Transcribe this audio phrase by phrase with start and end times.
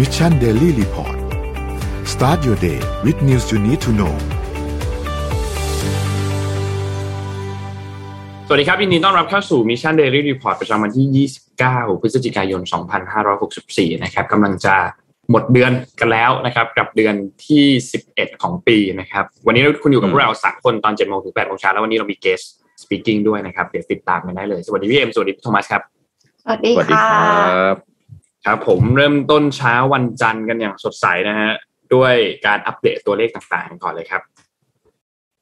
[0.00, 1.16] Mission Daily Report
[2.12, 4.14] start your day with news you need to know
[8.46, 11.28] สวัสดีครับยินดีต้อนรับเข้าสู่ Mission Daily Report ประจำวันที่
[11.60, 12.60] 29 พฤศจิกายน
[13.32, 14.74] 2564 นะครับกำลังจะ
[15.30, 17.14] หมดเดือนกันแล้วนะครับ กับเดือน
[17.46, 17.64] ที่
[18.04, 22.40] 11 ของปีนะครับ วันนี้คุณอยู่กับพวกเราสามคนตอน7โมงถึง8โมงเช้าแล้ววันนี้เรามี guest
[22.82, 25.82] speaking ด้วยนะครับ เดี๋ยวติดตามกันได้เลย สวัสดีพี่เอ็มสวัสดีพี่โทมัสครับ
[26.44, 27.20] สวัสดีสวัสดีค่ะ
[27.50, 27.99] ครับ
[28.46, 31.52] ครับผมเริ่มต้นเช้าวันจันทร์กันอย่างสดใสนะฮะ
[31.94, 32.14] ด้วย
[32.46, 34.22] การอัปเดตตัวเลขต่างๆก่อนเลยครับ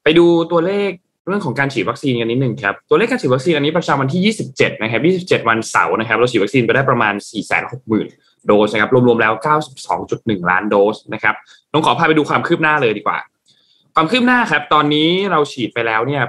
[0.03, 0.91] ไปดูตัวเลข
[1.27, 5.01] เรื่องของการฉีดวัคซีนกันนิดหนึ่งครับตัวเลขการฉีดวัคซีนอันนี้ประจำวันที่ 27 นะครับ
[5.43, 7.15] 27 วันเสาร์นะครับ เราฉีดวัคซีนไปได้ประมาณ
[7.81, 9.33] 460,000 โดสนะครับรวมๆแล้ว
[9.93, 11.35] 92.1 ล้านโดสนะครับ
[11.73, 13.19] ต้องขอพาไปดูความคืบหน้าเลยดีกว่า
[13.95, 16.23] ความคืบหน้าครับ ตอนนี้เราฉีดไปแล้วเนี่ย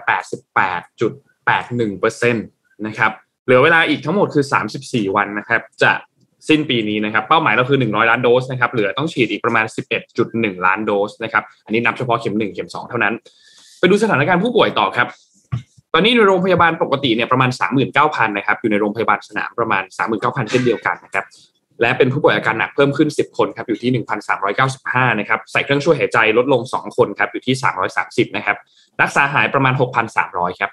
[2.27, 3.11] 88.81%นะครับ
[3.43, 4.45] เหลือเวลาอีกทั้งหมดคือ
[4.79, 5.91] 34 วันนะครับ จะ
[6.47, 9.65] สิ้นปีนี้นะครับเป้าหมายเราคือ 100 ล้านโดสนะครับเหลือต้องฉีดอีกประมาณ
[10.15, 13.13] 11.1 ล้านโดสนะครับอันนี้นับเฉพาะเข็ม 1 เข็ม 2 เท่านั้น
[13.79, 15.07] ไปดูสถานการณ์ผู้ป่วยต่อครับ
[15.93, 17.49] ตอนนี้ในโรงพยาบาลปกติเนี่ยประมาณ
[17.93, 19.83] 39,000นะครับอยู่ในโรงพยาบาลสนามประมาณ
[20.17, 21.25] 39,000 เช่นเดียวกันนะครับ
[21.81, 24.03] และเป็นผู้ป่วยอาการหนักเพิ่มขึ้น 10 คนครับอยู่ที่
[24.55, 27.55] 1,395นะครับใส่เครื่องช่วยหายใจลดลง 2 คนครับอยู่ที่
[27.95, 28.57] 330นะครับ
[29.01, 29.73] รักษาหายประมาณ
[30.17, 30.71] 6,300ครับ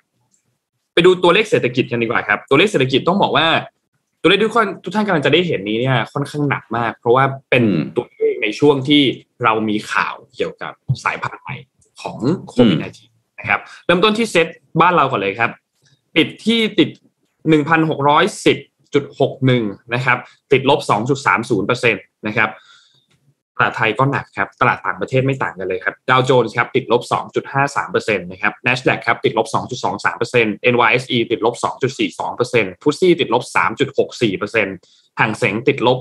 [0.95, 3.47] ไปดูตัวเลขเศรษฐกิจกันดีกว่าครับตัวเลขเศรษฐกิจต้องบอกว่า
[4.27, 9.03] ตัวเลขทุกคนทุกท่านกำลังจะได้เห็นนี้เนี่ยค่อนข้างหนักมาก เพราะว่าเป็นอืมตัวเลขในช่วงที่
[9.45, 10.73] เรามีข่าวเกี่ยวกับ
[11.05, 11.57] สายพันธุ์ใหม่
[12.01, 14.47] ของโควิด -19 นะครับเริ่มต้นที่เซต
[14.81, 15.51] บ้านเราก่อนเลยครับ
[16.17, 16.89] ปิดที่ติด
[17.51, 20.19] 1,610.61 นะครับ
[20.53, 20.81] ติดลบ
[21.33, 22.49] 2.30%นะครับ
[23.57, 27.03] ตลาดไทยก็หนักครับตลาดต่างประเทศไม่ต่างกันเลยครับดาวโจนส์ครับติดลบ
[27.65, 29.47] 2.53%นะครับ NASDAQ ครับติดลบ
[30.11, 31.55] 2.23% NYSE ติดลบ
[32.15, 33.43] 2.42%ฟุตซี่ติดลบ
[34.37, 35.99] 3.64%ห่างเสงติดลบ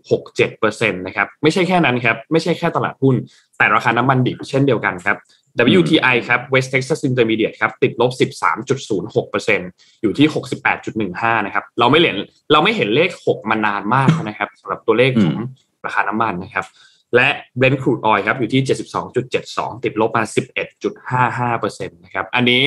[0.00, 3.14] 2.67%นะครับไม่ใช่แค่นั้นครับไม่ใช่แค่ตลาดหุ้น
[3.58, 5.16] แต่ราคาน้ำมันดิบเช่นเดียวกันครับ
[5.80, 8.10] WTI ครับ West Texas Intermediate ครับติดลบ
[8.92, 10.26] 13.06%อยู่ที่
[10.86, 12.16] 68.15 นะครับเราไม่เห็น
[12.52, 15.36] เราไม่เห็นเลข 6 มานานมากนะครับสำหรับตัวเลขของ
[15.86, 16.66] ราคาน้ำมันนะครับ
[17.14, 17.28] และ
[17.60, 18.62] Brent crude oil ครับอยู่ที่
[19.22, 20.24] 72.72 ติดลบมา
[21.54, 22.62] 11.55%นะครับ อันนี้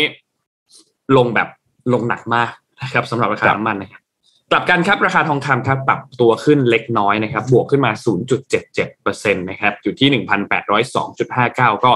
[1.18, 1.48] ลงแบบ
[1.94, 2.52] ลงหนักมาก
[2.82, 4.02] นะครับสำหรับราคาน้ำมันนะครับ
[4.52, 7.92] กลับกันครับราคาทองคำครับปรับตัวขึ้นเล็กน้อยนะครับบวกขึ้นมา
[8.66, 10.24] 0.77%นะครับอยู่ที่
[10.98, 11.92] 1,802.59 ก็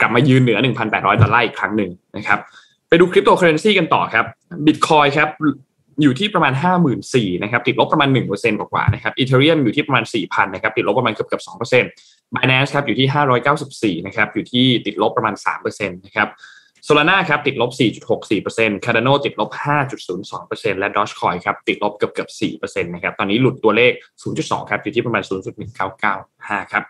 [0.00, 2.38] กลับมายืนเหนือ 1,800 ดอลลาร์อีกครั้งหนึ่งนะครับ
[2.88, 4.26] ไปดูคริปโตเคอเรนซีกันต่อครับ
[4.66, 5.28] บิตคอยครับ
[6.02, 6.52] อยู่ที่ประมาณ
[6.98, 16.28] 54,000นะครับติดลบประมาณ 1%กว่าๆนะครับอีเทเรียมอยู่ที่ประมาณ 4,000นะครับติดลบประมาณเกือบเกือบ2% Binance ครับอยู่ที่ 594นะครับอยู่ที่ติดลบประมาณ3%นะครับ
[16.84, 17.70] โซลาร่าครับติดลบ
[18.28, 19.50] 4.64% Cardano ติดลบ
[20.14, 22.30] 5.02%และ Dogecoin ครับติดลบเกือบเกือบ
[22.60, 23.92] 4%นะครับตอนนี้หลุดตัวเลข
[24.30, 25.22] 0.2 ครับอยู่ที่ประมาณ
[25.96, 26.82] 0.1995 ครับ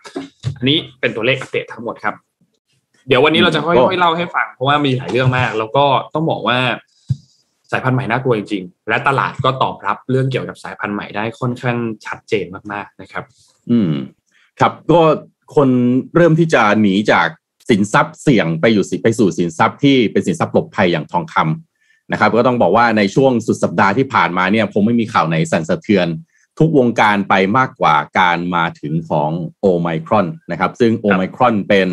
[0.57, 2.15] อันนี้เป็นตัวเลขอัปเดตทั้งหมดครับ
[3.07, 6.59] เดี๋ยววันนี้เราจะค่อยๆเล่าให้ฟังเพราะว่ามีหลายเรื่องมาก แล้วก็ต้องบอกว่า
[7.71, 13.23] สายพันธุ์ใหม่น่ากลัวจริงๆ และตลาดก็ตอบรับเรื่องเกี่ยวกับสายพันธุ์ใหม่ได้ค่อนข้างชัดเจนมากๆนะครับ
[13.71, 13.91] อืม
[14.59, 15.01] ครับก็
[15.55, 15.69] คน
[16.15, 17.27] เริ่มที่จะหนีจาก
[17.69, 26.07] สินทรัพย์เสี่ยงไปอยู่สิไปสู่สินทรัพย์ที่เป็นสินทรัพย์หลบภัยอย่างทองคำนะครับ ก็ต้องบอกว่าในช่วงสุดสัปดาห์ที่ผ่านมาเนี่ยคงไม่มีข่าวไหนสั่นสะเทือน
[26.59, 31.89] ทุกวงการไปมากกว่าการมาถึงของโอไมครอนนะครับ ซึ่งโอไมครอนเป็น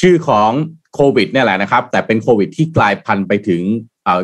[0.00, 0.50] ชื่อของ
[0.94, 3.62] โควิดเนี่ยแหละนะครับ แต่เป็นโควิดที่กลายพันธุ์ไปถึง
[4.04, 4.22] เอ่อ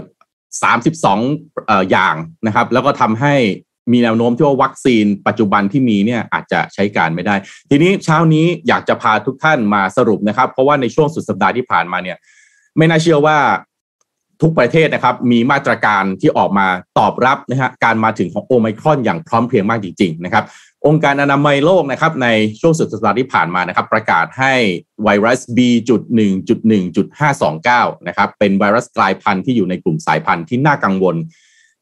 [0.62, 3.34] 32เอ่ออย่างนะครับ แล้วก็ทำให้
[3.92, 7.34] มีแนวโน้มที่ว่าวัคซีนปัจจุบันที่มีเนี่ยอาจจะใช้การไม่ได้
[7.70, 12.16] ทีนี้เช้านี้อยากจะพาทุกท่านมาสรุปนะครับ เพราะว่าในช่วงสุดสัปดาห์ที่ผ่านมาเนี่ย
[12.76, 13.38] ไม่น่าเชื่อว่า
[14.42, 16.66] ทุกประเทศนะครับ มีมาตรการที่ออกมา
[16.98, 20.44] ตอบรับนะฮะการมาถึงของโอไมครอนอย่างพร้อมเพรียงมากจริง ๆ นะครับ
[20.86, 22.28] องค์การอนามัยโลกนะครับใน
[22.60, 24.54] ช่วงสุดสัปดาห์ที่ผ่านมานะครับ ประกาศให้
[25.04, 31.16] ไวรัส B.1.1.529 นะครับเป็นไวรัสกลายพันธุ์ที่อยู่ในกลุ่มสายพันธุ์ที่น่ากังวล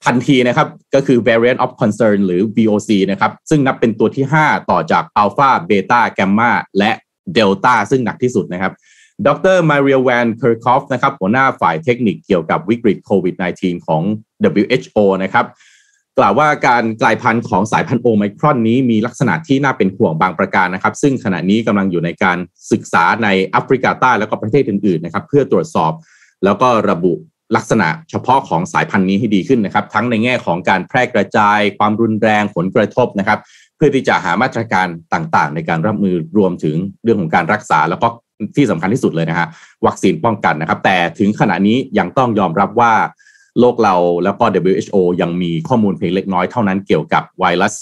[0.04, 6.90] ทันทีนะครับ ก็คือ variant of concern หรือ VOC นะครับ ซึ่งนับเป็นตัวที่ 5 ต่อจาก alpha beta gamma และ
[7.36, 8.72] delta ซึ่งหนักที่สุดนะครับ
[9.26, 14.02] ดรมาเรียแวนเคอร์คอฟนะครับหัวหน้าฝ่ายเทคนิคเกี่ยวกับวิกฤตโควิด -19 ของ
[14.60, 15.46] WHO นะครับ
[16.18, 22.38] กล่าวว่าการกลายพันธุ์ของสายพันธุ์โอไมครอนนี้มีลักษณะที่น่าเป็นห่วงบางประการนะครับ ซึ่งขณะนี้กำลังอยู่ในการ
[22.72, 25.92] ศึกษาในแอฟริกาใต้แล้วก็ประเทศอื่นๆนะครับเพื่อตรวจสอบ
[26.44, 27.12] แล้วก็ระบุ
[27.56, 33.38] ลักษณะเฉพาะของสายพันธุ์นี้ให้ดีขึ้นนะครับ ทั้งในแง่ของการแพร่กระจาย ความรุนแรงผลกระทบนะครับ
[33.76, 38.08] เพื่อที่จะหามาตรการต่างๆ ในการรับมือรวมถึงเรื่องของการรักษาแล้วก็
[38.56, 39.46] ที่สำคัญที่สุดเลยนะฮะ
[39.86, 42.92] วัคซีนป้องกันนะครับ แต่ถึงขณะนี้ยังต้องยอมรับว่า
[43.60, 47.74] โลกเราแล้วก็ WHO ยังมีข้อมูลเพียงเล็กน้อยเท่านั้นเกี่ยวกับไวรัส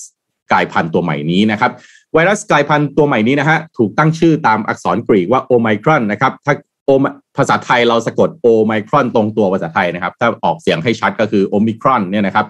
[0.53, 1.73] กลายพันธุ์ตัวใหม่นี้นะครับ
[2.15, 6.55] ไวรัสกลายพันธุ์ตัวใหม่นี้นะฮะถูกตั้งชื่อตามอักษรกรีกว่าโอไมครอนนะครับถ้า
[6.87, 6.91] โอ
[7.37, 12.47] ภาษาไทยเราสะกดโอไมครอนตรงตัวภาษาไทยนะครับ ถ้าออกเสียงให้ชัดก็คือโอมิครอนเนี่ยนะครับ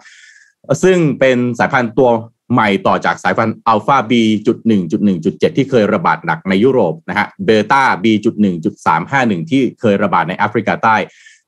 [0.82, 2.10] ซึ่งเป็นสายพันธุ์ตัว
[2.52, 10.96] ใหม่ต่อจากสายพันธุ์อัลฟาบีจุดหนึ่งจุดหนึ่งจุดเจ็ดที่เคยระบาดหนักในยุโรปนะฮะเบต้าบีจุดหนึ่งจุดสามห้าหนึ่งที่เคยระบาดในแอฟริกาใต้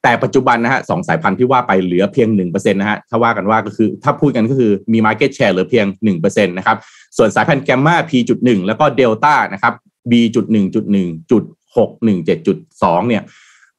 [0.05, 6.77] แต่ปัจจุบันนะฮะสองสายพันธุ์ที่ว่าไปเหลือเพียงหนึ่งเปอร์เซ็นต์นะฮะถ้าว่ากันว่าก็คือถ้าพูดกันก็คือมี Market Share เหลือเพียงหนึ่งเปอร์เซ็นต์นะครับ
[7.17, 9.75] ส่วนสายพันธุ์แกมมา P จุดหนึ่งแล้วก็เดลต้านะครับ
[10.11, 11.43] B จุดหนึ่งจุดหนึ่งจุด
[11.77, 13.23] หกหนึ่งเจ็ดจุดสองเนี่ย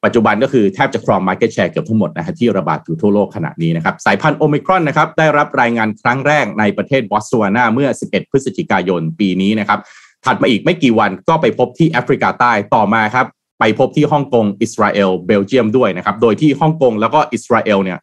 [0.04, 9.80] ปัจจุบันก็คือแทบจะครอง Market Share เกือบทั้งหมดนะฮะที่ระบาดอยู่ทั่วโลกขณะนี้นะครับสายพันธุ์โอมิครอนนะครับได้รับรายงานครั้งแรกในประเทศบอตสวานาเมื่อ 11 พฤศจิกายนปีนี้นะครับ
[10.24, 13.26] ถัดมาอีกไม่กี่วันก็ไปพบที่แอฟริกาใต้ต่อมาครับ
[13.58, 17.98] ไปพบที่ฮ่องกงอิสราเอลเบลเยียมด้วยนะครับ โดยที่ฮ่องกงแล้วก็อิสราเอลเนี่ย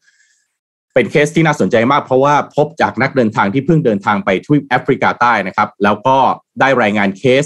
[0.93, 6.17] เป็นเคสที่น่าสนใจมากเพราะว่าพบจากนักเดินทางที่เพิ่งเดินทางไปทวีปแอฟริกาใต้นะครับ แล้วก็
[6.59, 7.45] ได้รายงานเคส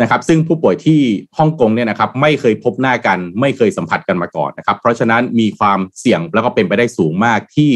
[0.00, 1.00] นะครับ ซึ่งผู้ป่วยที่
[1.38, 7.70] ฮ่องกงเนี่ยนะครับไม่เคยพบหน้ากัน ไม่เคยสัมผัสกันมาก่อนนะครับ เพราะฉะนั้นมีความเสี่ยงแล้วก็เป็นไปได้สูงมากที่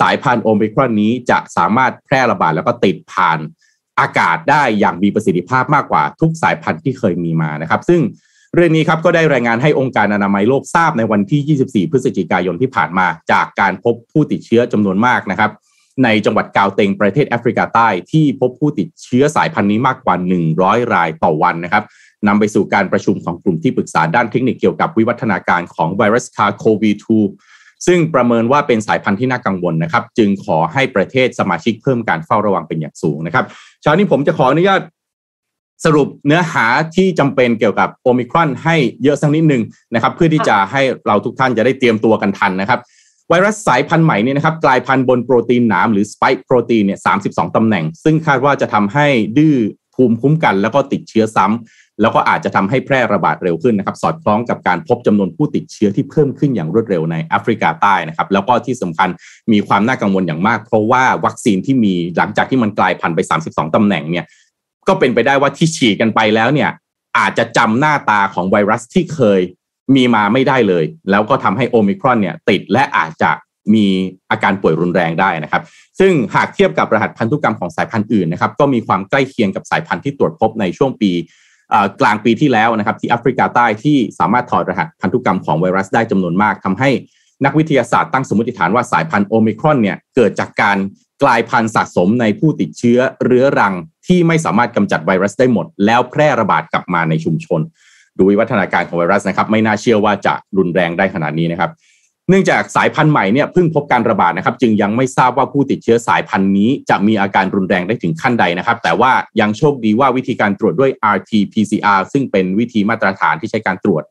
[0.00, 3.38] สายพันธุ์โอมิครอนนี้จะสามารถแพร่ระบาดแล้วก็ติดผ่าน
[4.00, 8.00] อากาศได้อย่างมีประสิทธิภาพมากกว่าทุกสายพันธุ์ที่เคยมีมานะครับ ซึ่ง
[8.54, 15.50] เรื่องนี้ครับก็ได้รายงานให้องค์การอนามัยโลกทราบในวันที่ 24 พฤศจิกายนที่ผ่านมา จากการพบผู้ติดเชื้อจำนวนมากนะครับ
[16.04, 20.14] ในจังหวัดกาวเตงประเทศแอฟริกาใต้ ที่พบผู้ติดเชื้อสายพันธุ์นี้มากกว่า
[20.54, 21.84] 100 รายต่อวันนะครับ
[22.26, 26.90] นำไปสู่การประชุมของกลุ่มที่ปรึกษาด้านเทคนิคเกี่ยวกับวิวัฒนาการของไวรัสคาโควี
[27.38, 33.44] 2ซึ่งประเมินว่าเป็นสายพันธุ์ที่น่ากังวลนะครับ จึงขอให้ประเทศสมาชิกเพิ่มการเฝ้าระวังเป็นอย่างสูงนะครับ
[33.82, 34.80] เช้านี้ผมจะขออนุญาต
[35.84, 36.66] สรุปเนื้อหา
[36.96, 39.62] ที่จำเป็นเกี่ยวกับโอมิครอนให้เยอะสักนิดหนึ่ง
[39.94, 42.80] นะครับ เพื่อที่จะให้เราทุกท่านจะได้เตรียมตัวกันทันนะครับ
[43.28, 49.06] ไวรัสสายพันธุ์ใหม่นี่นะครับกลายพันธุ์บนโปรตีนหนามหรือสไปค์โปรตีนเนี่ย32ตำแหน่ง ซึ่งคาดว่าจะทำให้
[49.38, 49.56] ดื้อ
[49.94, 59.08] ภูมิคุ้มกัน แล้วก็ติดเชื้อซ้ำแล้วก็อาจจะทำให้แพร่ระบาดเร็วขึ้นนะครับ สอดคล้องกับการพบจำนวนผู้ติดเชื้อที่เพิ่มขึ้นอย่างรวดเร็วในแอฟริกาใต้นะครับ แล้วก็ที่สำคัญ
[59.52, 64.26] มีความน่ากังวลอย่างมาก เพราะว่าวัคซีนที่มีหลังจากที่มันกลายพันธุ์ไป 32ตำแหน่งเนี่ย
[64.88, 66.70] ก็เป็นไปได้ว่าที่ฉีดกันไปแล้วเนี่ย
[67.18, 69.40] อาจจะจำหน้าตาของไวรัสที่เคย
[69.96, 73.30] มีมาไม่ได้เลย แล้วก็ทำให้โอมิครอนเนี่ยติดและอาจจะ
[73.74, 73.86] มี
[74.30, 75.62] อาการป่วยรุนแรงได้นะครับ
[76.00, 81.10] ซึ่งหากเทียบกับรหัสพันธุกรรมของสายพันธุ์อื่นนะครับ ก็มีความใกล้เคียงกับสายพันธุ์ที่ตรวจพบในช่วงปี
[82.00, 86.90] กลางปีที่แล้วนะครับ ที่แอฟริกาใต้ที่สามารถถอดรหัสพันธุกรรมของไวรัสได้จำนวนมากทำให้
[87.44, 90.78] นักวิทยาศาสตร์ตั้งสมมติฐานว่าสายพันธุ์โอมิครอนเนี่ยเกิดจากการ
[91.22, 93.74] กลายพันธุ์สะสมในผู้ติดเชื้อเรื้อรัง
[94.06, 97.60] ที่ไม่สามารถกำจัดไวรัสได้หมด แล้วแพร่ระบาดกลับมาในชุมชน
[98.18, 101.70] ดูวิวัฒนาการของไวรัสนะครับ ไม่น่าเชื่อว่าจะรุนแรงได้ขนาดนี้นะครับ
[102.28, 114.02] เนื่องจากสายพันธุ์ใหม่เนี่ยเพิ่งพบการระบาดนะครับ จึงยังไม่ทราบว่าผู้ติดเชื้อสายพันธุ์นี้ จะมีอาการรุนแรงได้ถึงขั้นใดนะครับ แต่ว่ายังโชคดีว่าวิธีการตรวจด้วย RT-PCR ซึ่งเป็นวิธีมาตรฐานที่ใช้การตรวจ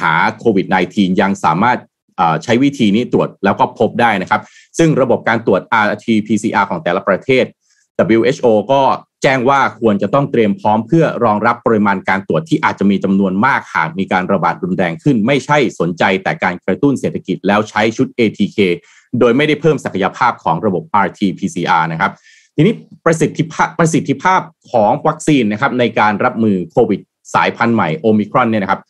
[0.00, 1.78] หาโควิด -19 ยังสามารถ
[2.44, 4.40] ใช้วิธีนี้ตรวจแล้วก็พบได้นะครับ
[4.78, 7.44] ซึ่งระบบการตรวจ RT-PCR ของแต่ละประเทศ
[8.16, 8.80] WHO ก็
[9.22, 18.58] แจ้งว่าควรจะต้องเตรียมพร้อมเพื่อรองรับปริมาณการตรวจที่อาจจะมีจำนวนมากหากมีการระบาดรุนแรงขึ้น ไม่ใช่สนใจแต่การกระตุ้นเศรษฐกิจแล้วใช้ชุด ATK
[19.20, 22.12] โดยไม่ได้เพิ่มศักยภาพของระบบ RT-PCR นะครับ
[22.56, 22.74] ทีนี้
[23.04, 24.40] ประสิทธิภาพประสิทธิภาพ
[24.72, 27.00] ของวัคซีนนะครับในการรับมือโควิด
[27.34, 28.80] สายพันธุ์ใหม่โอมิครอนเนี่ยนะครับ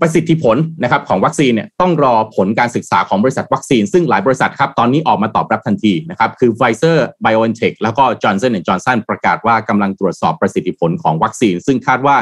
[0.00, 12.16] ประสิทธิผลนะครับของวัคซีนเนี่ยต้องรอผลการศึกษาของบริษัทวัคซีน ซึ่งหลายบริษัทครับตอนนี้ออกมาตอบรับทันทีนะครับคือ Pfizer BioNTech แล้วก็ Johnson Johnson ประกาศว่ากำลังตรวจสอบประสิทธิผลของวัคซีน ซึ่งคาดว่า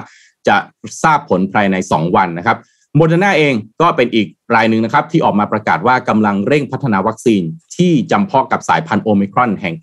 [0.48, 0.56] จะ
[1.02, 2.58] ทราบผลภายใน 2 วันนะครับ
[2.96, 7.42] โมเดอร์นาเองก็เป็นอีกรายหนึ่งนะครับที่ออกมาประกาศว่ากำลังเร่งพัฒนาวัคซีน
[7.76, 9.74] ที่จำเพาะกับสายพันธุ์โอมิครอนแห่ง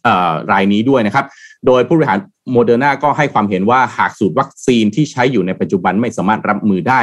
[0.52, 1.26] รายนี้ด้วยนะครับ
[1.68, 2.20] โดยผู้บริหาร
[2.52, 7.02] โมเดอร์นาก็ให้ความเห็นว่าหากสูตรวัคซีนที่ใช้อยู่ในปัจจุบันไม่สามารถรับมือได้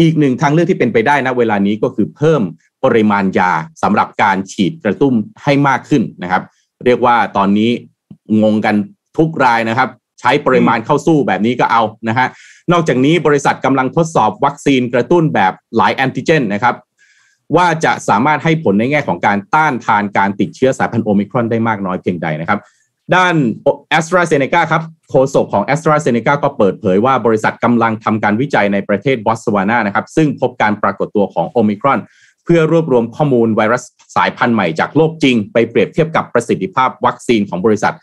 [0.00, 2.42] อีกหนึ่งทางเลือกที่เป็นไปได้นะเวลานี้ก็คือเพิ่ม
[2.84, 3.52] ปริมาณยา
[3.82, 6.42] สำหรับการฉีดกระตุ้นให้มากขึ้นนะครับ
[6.86, 7.70] เรียกว่าตอนนี้
[8.42, 8.74] งงกัน
[9.18, 9.88] ทุกรายนะครับ
[10.20, 12.26] ใช้ปริมาณเข้าสู้แบบนี้ก็เอานะฮะ
[12.72, 16.74] นอกจากนี้บริษัทกำลังทดสอบวัคซีนกระตุ้นแบบหลายแอนติเจนนะครับ
[17.56, 22.58] ว่าจะสามารถให้ผลในแง่ของการต้านทานการติดเชื้อสายพันธุ์โอมิครอนได้มากน้อยเพียงใดนะครับ
[23.14, 23.34] ด้าน
[23.90, 32.00] แอสตราเซเนกาครับโฆษกของแอสตราเซเนกาก็เปิดเผยว่าบริษัทกำลังทำการวิจัยในประเทศบอสวานานะครับ ซึ่งพบการปรากฏตัวของโอมิครอน
[32.44, 33.82] เพื่อรวบรวมข้อมูลไวรัส
[34.16, 37.94] สายพันธุ์ใหม่จากโลกจริง ไปเปรียบเทียบกับประสิทธิภาพวัคซีนของบริษัท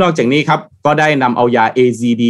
[0.00, 2.22] นอกจากนี้ครับ ก็ได้นำเอายา AZD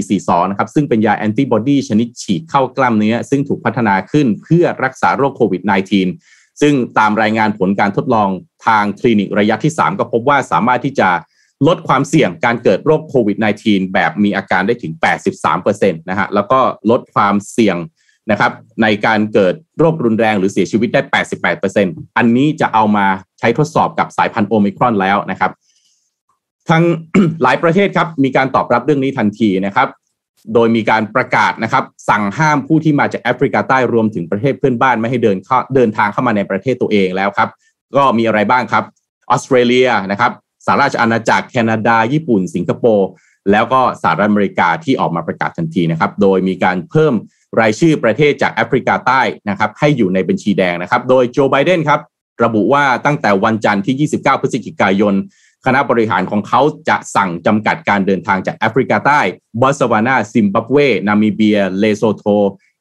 [0.00, 5.62] 7442นะครับ ซึ่งเป็นยาแอนติบอดีชนิดฉีดเข้ากล้ามเนื้อ ซึ่งถูกพัฒนาขึ้นเพื่อรักษาโรคโควิด
[6.10, 8.28] -19 ซึ่งตามรายงานผลการทดลอง
[8.66, 11.08] ทางคลินิกระยะที่ 3 ก็พบว่าสามารถที่จะ
[11.66, 14.92] ลดความเสี่ยงการเกิดโรคโควิด -19 แบบมีอาการได้ถึง
[15.46, 17.76] 83%นะฮะแล้วก็ลดความเสี่ยง
[18.30, 18.52] นะครับ
[18.82, 21.00] ในการเกิดโรครุนแรงหรือเสียชีวิตได้
[21.60, 23.06] 88%อันนี้จะเอามา
[23.38, 25.50] ใช้ทดสอบกับสายพันธุ์โอมิครอนแล้วนะครับ
[26.70, 26.84] ทั้ง
[27.42, 29.88] หลายประเทศครับมีการตอบรับเรื่องนี้ทันทีนะครับ
[30.54, 37.48] โดยมีการประกาศนะครับ สั่งห้ามผู้ที่มาจากแอฟริกาใต้รวมถึงประเทศเพื่อนบ้านไม่ให้เดินเข้าเดินทางเข้ามาในประเทศตัวเองแล้วครับ
[37.96, 38.84] ก็มีอะไรบ้างครับ
[39.30, 40.32] ออสเตรเลียนะครับ
[40.66, 43.08] สหราชอาณาจักรแคนาดา ญี่ปุ่น สิงคโปร์
[43.50, 47.14] แล้วก็สหรัฐอเมริกาที่ออกมาประกาศทันทีนะครับ โดยมีการเพิ่ม
[47.60, 52.00] รายชื่อประเทศจากแอฟริกาใต้นะครับ ให้อยู่ในบัญชีแดงนะครับ โดยโจไบเดนครับ
[52.44, 55.14] ระบุว่าตั้งแต่วันจันทร์ที่ 29 พฤศจิกายน
[55.66, 59.20] คณะบริหารของเขาจะสั่งจำกัดการเดินทางจากแอฟริกาใต้
[59.60, 60.76] บอตสวานาซิมบับเว
[61.08, 62.24] นามิเบีย เลโซโท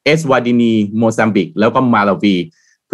[0.03, 2.35] เอสวาดินี โมซัมบิก แล้วก็มาลาวี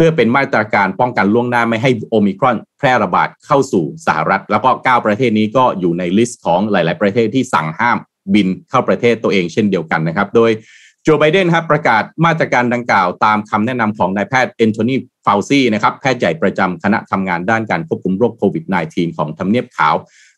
[0.02, 7.98] พื่อเป็นมาตรการป้องกันล่วงหน้าไม่ให้โอมิครอนแพร่ระบาดเข้าสู่สหรัฐ แล้วก็ 9 ประเทศนี้ก็อยู่ในลิสต์ของหลาย ๆ ประเทศที่สั่งห้าม
[8.34, 10.50] บินเข้าประเทศตัวเองเช่นเดียวกันนะครับ โดย
[11.02, 14.94] โจไบเดนครับประกาศมาตรการดังกล่าวตามคำแนะนำของนายแพทย์เอนโทนี
[15.26, 19.94] ฟาวซีนะครับแพทย์ใหญ่ประจำคณะทำงานด้านการควบคุมโรคโควิด -19 ของทำเนียบขาว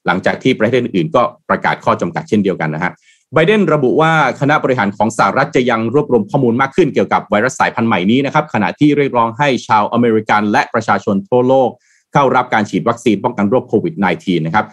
[0.07, 2.93] หลังจากที่ประเทศอื่นก็ประกาศข้อจำกัดเช่นเดียวกันนะฮะ
[3.35, 11.71] ไบเดนระบุว่าคณะบริหารของสหรัฐจะยังรวบรวมข้อมูลมากขึ้นเกี่ยวกับไวรัสสายพันธุ์ใหม่นี้นะครับขณะที่เรียกร้องให้ชาวอเมริกันและประชาชนทั่วโลก
[12.13, 14.67] เข้ารับการฉีดวัคซีนป้องกันโรคโควิด -19 นะครับ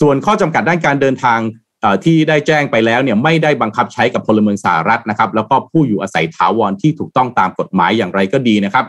[0.00, 1.38] ส่วนข้อจำกัดด้านการเดินทาง
[2.04, 8.84] ที่ได้แจ้งไปแล้วเนี่ยไม่ได้บังคับใช้กับพลเมืองสหรัฐนะครับ แล้วก็ผู้อยู่อาศัยถาวรที่ถูกต้องตามกฎหมายอย่างไรก็ดีนะครับ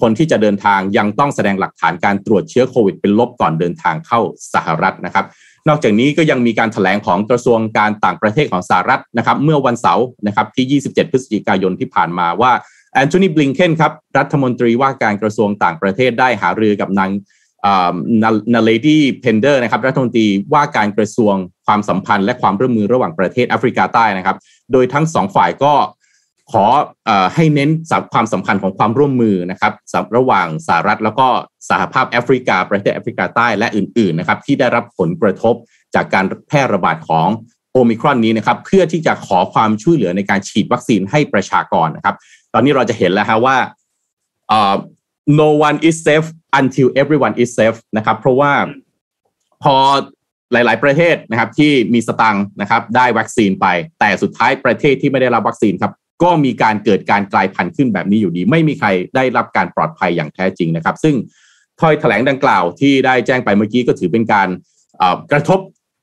[0.00, 4.20] คนที่จะเดินทางยังต้องแสดงหลักฐานการตรวจเชื้อโควิดเป็นลบก่อนเดินทางเข้า
[4.54, 5.24] สหรัฐนะครับ
[5.68, 12.52] นอกจากนี้ก็ยังมีการถแถลงของกระทรวงการต่างประเทศของสหรัฐนะครับเมื่อวันเสาร์นะครับที่ 27 พฤศจิกายนที่ผ่านมาว่า
[12.92, 17.10] แอนโทนีบลิงเคนครับรัฐมนตรีว่าการกระทรวงต่างประเทศได้หารือกับนาง
[18.54, 21.34] นาเลดี้แพนดอร์นะครับรัฐมนตรีว่าการกระทรวง
[21.66, 24.36] ความสัมพันธ์และความร่วมมือระหว่างประเทศแอฟริกาใต้นะครับ
[24.72, 25.72] โดยทั้งสองฝ่ายก็
[26.52, 26.64] ข
[27.08, 27.70] อให้เน้น
[28.12, 29.72] ความสำคัญของความร่วมมือนะครับ
[30.16, 31.26] ระหว่างสหรัฐแล้วก็
[31.70, 35.54] สหภาพแอฟริกา ประเทศแอฟริกาใต้และอื่นๆนะครับที่ได้รับผลกระทบ
[35.94, 37.28] จากการแพร่ระบาดของ
[37.72, 42.14] โอมิครอนนี้นะครับเพื่อที่จะขอความช่วยเหลือในการฉีดวัคซีนให้ประชากรนะครับ
[42.52, 43.56] ตอนนี้เราจะเห็นแล้วฮะว่า
[45.40, 46.28] no one is safe
[46.60, 48.52] until everyone is safe นะครับเพราะว่า
[49.62, 49.76] พอ
[50.52, 53.66] หลาย ๆ ประเทศนะครับที่มีสตังนะครับได้วัคซีนไป
[54.00, 61.14] แต่สุดท้ายประเทศที่ไม่ได้รับวัคซีนครับ ก็มีการเกิดการกลายพันธุ์ขึ้นแบบนี้อยู่ดี ไม่มีใครได้รับการปลอดภัยอย่างแท้จริงนะครับ ซึ่ง
[61.80, 64.48] ถ้อยแถลงดังกล่าวที่ได้แจ้งไปเมื่อกี้ก็ถือเป็นการ
[65.32, 65.60] กระทบ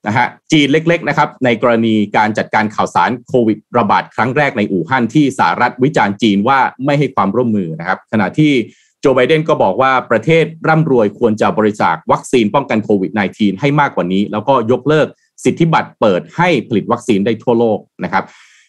[0.08, 8.52] นะฮะจีนเล็กๆนะครับในกรณีการจัดการข่าวสารโควิดระบาดครั้งแรกในอู่ฮั่นที่สหรัฐวิจารณ์จีนว่าไม่ให้ความร่วมมือนะครับ ขณะที่
[9.00, 15.08] โจไบเดนก็บอกว่าประเทศร่ำรวยควรจะบริจาควัคซีนป้องกันโควิด -19 ให้มากกว่านี้ แล้วก็ยกเลิก
[15.44, 18.24] สิทธิบัตรเปิดให้ผลิตวัคซีนได้ทั่วโลกนะครับ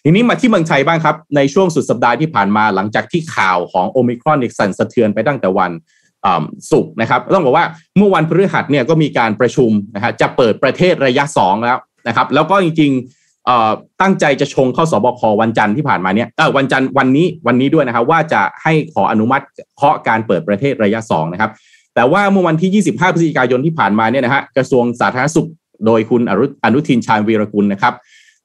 [0.07, 5.73] ทีนี้มาที่เมืองไทยบ้างครับ ในช่วงสุดสัปดาห์ที่ผ่านมาหลังจากที่ข่าวของโอมิครอนสั่นสะเทือนไปตั้งแต่วัน
[6.71, 7.65] ศุกร์นะครับ ต้องบอกว่า
[7.97, 19.45] เมื่อวันพฤหัสเนี่ยก็มีการประชุมนะฮะจะเปิดประเทศระยะ 2 แล้วนะครับ แล้วก็จริงๆตั้งใจจะชงเข้าสบควันจันทร์ที่ผ่านมาเนี่ยวันจันทร์วันนี้วันนี้ด้วยนะครับว่าจะให้ขออนุมัติ
[19.77, 21.51] เคาะการเปิดประเทศระยะ2นะครับ
[21.95, 25.49] แต่ว่าเมื่อวันที่ 25 พฤศจิกายนที่ผ่านมาเนี่ยนะฮะกระทรวงสาธารณสุข
[25.87, 26.23] โดยคุณ
[26.65, 27.95] อนุทินชาญวีรกุลนะครับ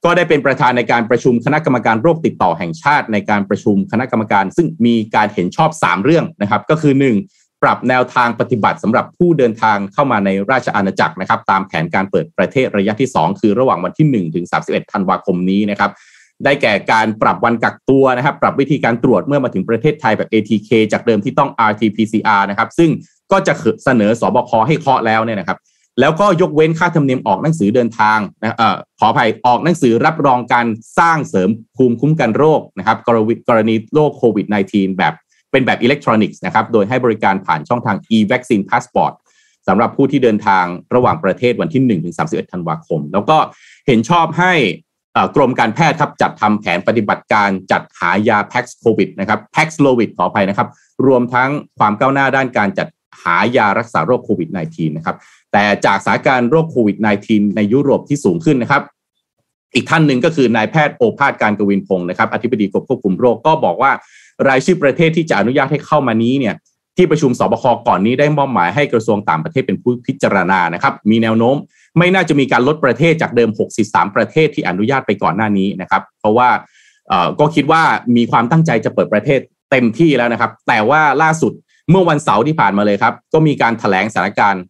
[0.06, 6.94] ก็ได้เป็นประธานในการประชุมคณะกรรมการโรคติดต่อแห่งชาติในการประชุมคณะกรรมการ ซึ่งมีการเห็นชอบ 3 เรื่องนะครับ ก็คือ
[7.28, 7.64] 1.
[7.64, 15.92] ปรับแนวทางปฏิบัติสำหรับผู้เดินทางเข้ามาในราชอาณาจักรนะครับ ตามแผนการเปิดประเทศระยะที่ 2 คือระหว่างวันที่ 1 ถึง 31 ธันวาคมนี้นะครับ
[16.46, 22.90] ได้แก่การปรับวันกักตัวนะครับ ปรับวิธีการตรวจเมื่อมาถึงประเทศไทยแบบ ATK จากเดิมที่ต้อง RT-PCR นะครับ ซึ่ง
[23.32, 23.54] ก็จะ
[23.84, 25.58] เสนอสอบคให้เคาะแล้วเนี่ยนะครับ
[26.00, 30.68] แล้วก็ยกเว้นค่าธรรมเนียมออกหนังสือเดินทางนะเอ่อขออภัยออกหนังสือรับรองการ
[31.00, 35.14] สร้างเสริมภูมิคุ้มกันโรคนะครับกรณีกรณีโรคโควิด -19 แบบ
[35.52, 39.14] เป็นแบบอิเล็กทรอนิกส์นะครับโดยให้บริการผ่านช่องทาง e-vaccine passport
[39.68, 40.66] สำหรับผู้ที่เดินทาง
[40.96, 43.38] ระหว่างประเทศวันที่1ถึง31ธันวาคม แล้วก็
[43.88, 44.54] เห็นชอบให้
[45.36, 50.70] กรมการแพทย์ครับจัดทำแผนปฏิบัติการจัดหายาแพ็กโควิดนะครับแพ็กโลวิดขออภัยนะครับ
[51.08, 52.88] รวมทั้งความก้าวหน้าด้านการจัด
[53.24, 55.16] หายารักษาโรคโควิด -19 นะครับ
[55.54, 58.84] แต่จากสถานการณ์โรคโควิด -19 ในยุโรปที่สูงขึ้นนะครับ
[59.74, 63.92] อีกท่านหนึ่งก็คือนายแพทย์โอภาสการกวินพงศ์นะครับอธิบดีกรมควบคุมโรคก็บอกว่า
[64.48, 66.56] รายชื่อประเทศที่จะอนุญาตให้เข้ามานี้เนี่ย
[66.98, 71.56] ที่ประชุมสบคก่อนนี้ได้มอบหมายให้กระทรวงต่างประเทศเป็นผู้พิจารณานะครับ มีแนวโน้ม
[71.98, 73.50] ไม่น่าจะมีการลดประเทศจากเดิม
[73.82, 76.50] 63 ประเทศที่อนุญาตไปก่อนหน้านี้นะครับ เพราะว่า
[77.40, 77.84] ก็คิดว่า
[78.16, 79.40] มีความตั้งใจจะเปิดประเทศ
[79.72, 81.54] เต็มที่แล้วนะครับ แต่ว่าล่าสุด
[81.92, 84.64] เมื่อวันเสาร์ที่ผ่านมาเลยครับ ก็มีการถแถลงสถานการณ์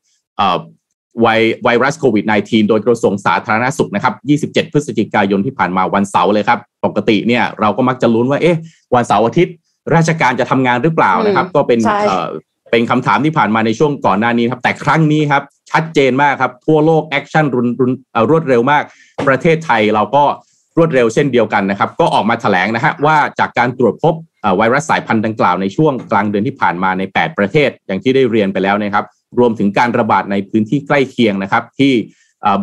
[1.22, 1.28] ไว
[1.64, 4.14] ไวรัสโควิด -19 โดยกระทรวงสาธารณสุขนะครับ
[4.56, 8.58] 27 พฤศจิกายนที่ผ่านมาวันเสาร์เลยครับ ปกติเนี่ยเราก็มักจะลุ้นว่า เอ๊ะ
[8.96, 9.56] วันเสาร์อาทิตย์
[9.96, 12.28] ราชการจะทำงานหรือเปล่านะครับ ก็เป็นใช่เอ่อ
[12.72, 18.84] เป็นคำถามที่ผ่านมาในช่วงก่อนหน้านี้ครับ แต่ครั้งนี้ครับ ชัดเจนมากครับ ทั่วโลก action รุนรุนเอ่อรวดเร็วมาก
[19.28, 20.24] ประเทศไทยเราก็
[20.78, 29.06] รวดเร็วเช่นเดียวกันนะครับ ก็ออกมาแถลงนะฮะว่าจากการตรวจพบเอ่อไวรัสสายพันธุ์ดังกล่าวในช่วงกลางเดือนที่ผ่านมาใน 8 ประเทศ อย่างที่ได้เรียนไปแล้วนะครับ
[29.40, 31.94] รวมถึงการระบาดในพื้นที่ใกล้เคียงนะครับ ที่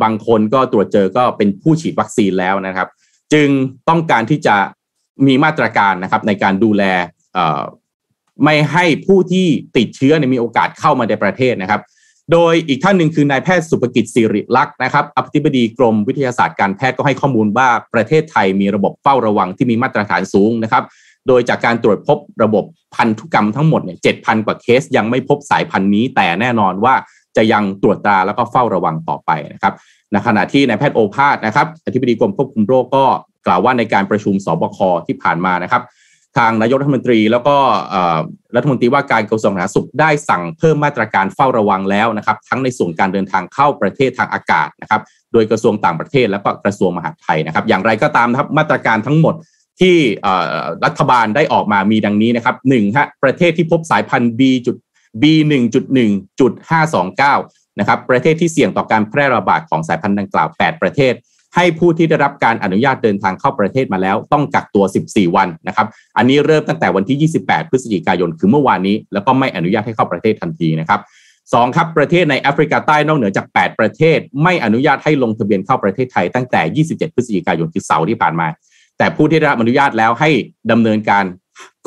[0.02, 2.88] บางคนก็ตรวจเจอก็เป็นผู้ฉีดวัคซีนแล้วนะครับ
[3.32, 3.48] จึง
[3.88, 4.56] ต้องการที่จะ
[5.26, 6.82] มีมาตรการนะครับในการดูแล
[8.44, 9.46] ไม่ให้ผู้ที่
[9.76, 11.80] ติดเชื้อนมีโอกาสเข้ามาในประเทศนะครับ
[12.32, 20.82] โดยอีกท่านหนึ่งคือนายแพทย์สุภกิจสิริลักษ์นะครับอธิบดีกรมวิทยาศาสตร์การแพทย์ก็ให้ข้อมูลว่าประเทศไทยมีระบบเฝ้าระวังที่มีมาตรฐานสูงนะครับ
[21.28, 22.64] โดยจากการตรวจพบระบบ
[22.94, 26.94] พันธุกรรมทั้งหมดเนี่ยเจ็ดพันกว่าเคสยังไม่พบสายพันธุ์นี้ แต่แน่นอนว่า
[27.36, 29.74] จะยังตรวจตราแล้วก็เฝ้าระวังต่อไปนะครับ
[30.12, 33.04] ในขณะที่นายแพทย์โอภาสนะครับอธิบดีกรมควบคุมโรคก็
[33.46, 35.82] กล่าวว่าในการประชุมสบคที่ผ่านมานะครับ
[36.36, 37.56] ทางนายกรัฐมนตรีแล้วก็
[38.56, 45.00] รัฐมนตรีว่าการกระทรวงสาธารณสุขได้สั่งเพิ่มมาตรการเฝ้าระวังแล้วนะครับ ทั้งในส่วนการเดินทางเข้าประเทศทางอากาศนะครับ
[45.32, 49.34] โดยกระทรวงต่างประเทศ แล้วก็กระทรวงมหาดไทยนะครับ อย่างไรก็ตามนะครับมาตรการทั้งหมด
[49.80, 49.96] ที่
[50.84, 54.76] รัฐบาลได้ออกมามีดังนี้นะครับหนึ่งฮะประเทศที่พบสายพันธุ์ B จุด
[55.22, 57.34] B หนึ่งจุดหนึ่งจุดห้าสองเก้า
[57.78, 61.14] นะครับประเทศที่เสี่ยงต่อการแพร่ระบาดของสายพันธุ์ดังกล่าว 8 ประเทศ
[61.54, 71.00] ให้ผู้ที่ได้รับการอนุญาตเดินทางเข้าประเทศมาแล้ว ต้องกักตัว 14 วันนะครับอันนี้เริ่มตั้งแต่วันที่ 28 พฤศจิกายนคือเมื่อวานนี้ แล้วก็ไม่อนุญาตให้เข้าประเทศทันทีนะครับ
[71.52, 78.48] สองครับประเทศในแอฟริกาใต้นอกเหนือจาก 8 ประเทศ ไม่อนุญาตให้ลงทะเบียนเข้าประเทศไทยตั้งแต่ 27 พฤศจิกายนคือเสาร์ที่ผ่านมา
[78.98, 80.30] แต่ผู้ที่ได้รับอนุญาตแล้วให้
[80.70, 81.24] ดำเนินการ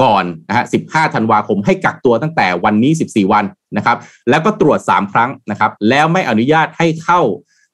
[0.02, 3.46] ก่อนนะฮะ 15 ธันวาคมให้กักตัวตั้งแต่วันนี้ 14 วัน
[3.78, 3.98] นะครับ
[4.30, 7.22] แล้วก็ตรวจ 3 ครั้งนะครับ แล้วไม่อนุญาตให้เข้า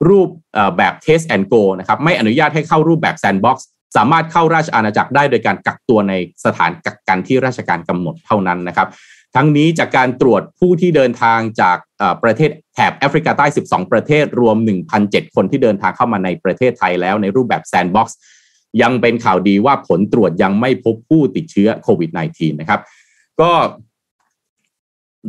[0.10, 0.30] รูป
[0.78, 3.58] แบบ test and go นะครับ ไม่อนุญาตให้เข้ารูปแบบ sandbox
[3.98, 6.14] สามารถเข้าราชอาณาจักรได้โดยการกักตัวใน
[6.46, 8.88] สถานกักกันที่ราชการกำหนดเท่านั้นนะครับ
[9.36, 11.78] ทั้งนี้จากการตรวจผู้ที่เดินทางจาก
[12.24, 14.58] ประเทศแถบแอฟริกาใต้ 12 ประเทศรวม
[14.96, 18.08] 1,007 คนที่เดินทางเข้ามาในประเทศไทยแล้วในรูปแบบ sandbox
[18.82, 22.80] ยังเป็นข่าวดีว่าผลตรวจยังไม่พบผู้ติดเชื้อโควิด -19 นะครับ
[23.42, 23.52] ก็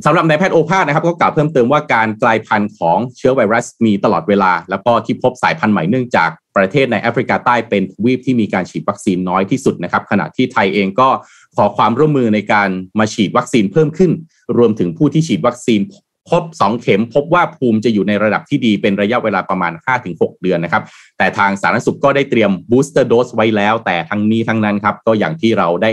[0.04, 11.08] สำหรับนายแพทย์โอภาสนะครับ ก็กล่าวเพิ่มเติมว่าการกลายพันธุ์ของเชื้อไวรัสมีตลอดเวลา แล้วก็ที่พบสายพันธุ์ใหม่เนื่องจากประเทศในแอฟริกาใต้เป็นทวีปที่มีการฉีดวัคซีนน้อยที่สุดนะครับ ขณะที่ไทยเองก็
[11.56, 14.12] ขอความร่วมมือในการมาฉีดวัคซีนเพิ่มขึ้น
[14.58, 15.80] รวมถึงผู้ที่ฉีดวัคซีน
[16.28, 19.72] ครบ 2 เข็มพบว่าภูมิจะอยู่ในระดับที่ดีเป็นระยะเวลาประมาณ
[20.06, 20.82] 5-6 เดือนนะครับ
[21.18, 25.90] แต่ทางสาธารณสุขก็ได้เตรียมบูสเตอร์โดสไว้แล้ว แต่ทั้งนี้ทั้งนั้นครับ ก็อย่างที่เราได้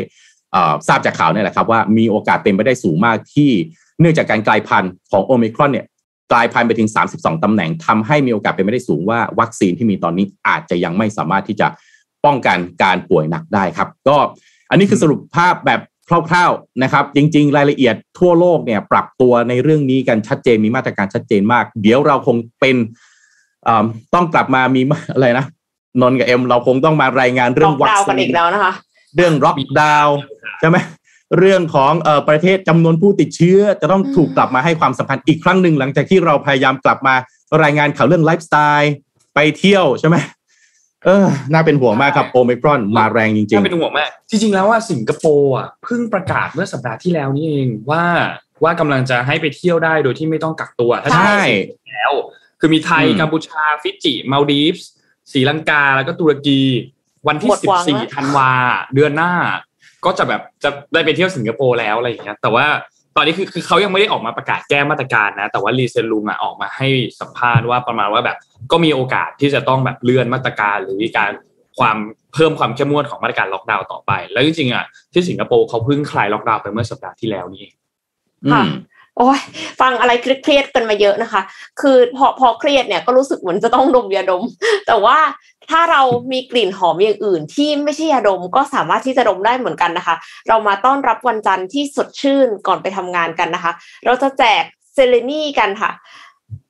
[0.88, 3.52] ทราบจากข่าวเนี่ยแหละครับ ว่ามีโอกาสเป็นไปได้สูงมากที่
[4.00, 5.86] เนื่องจากการกลายพันธุ์ของโอมิครอนเนี่ย
[6.32, 11.68] กลายพันธุ์ไปถึง 32 ตำแหน่งทำให้มีโอกาสเป็นไปได้สูงว่าวัคซีนที่มีตอนนี้อาจจะยังไม่สามารถที่จะ
[12.26, 14.18] ป้องกันการป่วยหนักได้ครับ ก็
[14.70, 22.76] อันนี้คือสรุปภาพแบบ คร่าวๆนะครับ จริง ๆ รายละเอียดทั่วโลกเนี่ย ปรับตัวในเรื่องนี้กันชัดเจนมีมาตรการชัดเจนมาก เดี๋ยวเราคงเป็น
[23.68, 24.82] อ่าต้องกลับมามี
[25.14, 25.46] อะไรนะ
[26.02, 28.74] นนท์กับเอ็มเราคงต้องมารายงานเรื่ล็อองกวัคดาวน์กัซีนอีนกแล้วนะคะ
[29.16, 30.18] เรื่องล็อกดาวน์
[30.60, 30.78] ใช่ไหม
[31.40, 37.16] เรื่องของเอ่อประเทศจำนวนผู้ติดเชื้อ จะต้องถูกกลับมาให้ความสำคัญอีกครั้งหนึ่งหลังจากที่เราพยายามกลับมา
[37.64, 38.94] รายงานข่าวเรื่องไลฟ์สไตล์
[39.36, 40.16] ไปเที่ยวใช่ไหม
[41.06, 48.04] เออ น่าเป็นห่วงมากครับโอมิครอนมาแรงจริงน่าเป็นห่วงมาก จริง ๆ แล้วว่าสิงคโปร์อะเพิ่งประกาศเมื่อสัปดาห์ที่แล้วนี่เองว่า
[48.64, 51.44] ว่ากำลังจะให้ไปเที่ยวได้โดยที่ไม่ต้องกักตัว ถ้าใช่
[51.90, 52.14] แล้ว
[52.60, 54.90] คือมีไทยอืมกัมพูชา ฟิจิมาลดีฟส์
[55.32, 56.62] ศรีลังกาแล้วก็ตุรกี
[57.28, 58.52] วันที่หมดหวังแล้ว14ธันวา
[58.96, 59.34] เดือนหน้า
[60.06, 62.66] ก็จะแบบจะได้ไปเที่ยวสิงคโปร์แล้วอะไรอย่างเงี้ยแต่ว่า
[63.16, 66.88] ตอนนี้คือคือเขายังไม่ได้ออกมาประกาศแก้มาตรการนะ แต่ว่าลีเซียนลุงอะออกมาให้
[67.20, 68.38] สัมภาษณ์ว่าประมาณว่าแบบ
[68.72, 71.32] ก็มีโอกาสที่จะต้องแบบเลื่อนมาตรการหรือมีการ
[71.80, 71.98] ความ
[72.34, 78.70] เพิ่มความเข้มงวดของมาตรการล็อกดาวน์ต่อไป แล้วจริงๆอะที่สิงคโปร์เขาเพิ่งคลายล็อกดาวน์ไปเมื่อสัปดาห์ที่แล้วนี่เองๆอืค่ะม
[79.18, 79.40] โอ้ย
[79.82, 81.42] ฟังอะไรเครียดกันมาเยอะนะคะ
[81.82, 84.44] คือพอพอเครียดเนี่ยก็รู้สึกเหมือนจะต้องดมยาดม
[84.88, 85.18] แต่ว่า
[85.70, 90.16] ถ้าเรามีกลิ่นหอมอย่างอื่น ที่ไม่ใช่ยาดมก็สามารถที่จะดมได้เหมือนกันนะคะ
[90.48, 93.72] เรามาต้อนรับวันจันทร์ที่สดชื่นก่อนไปทำงานกันนะคะ
[94.06, 95.92] เราจะแจกเซเลนีกันค่ะ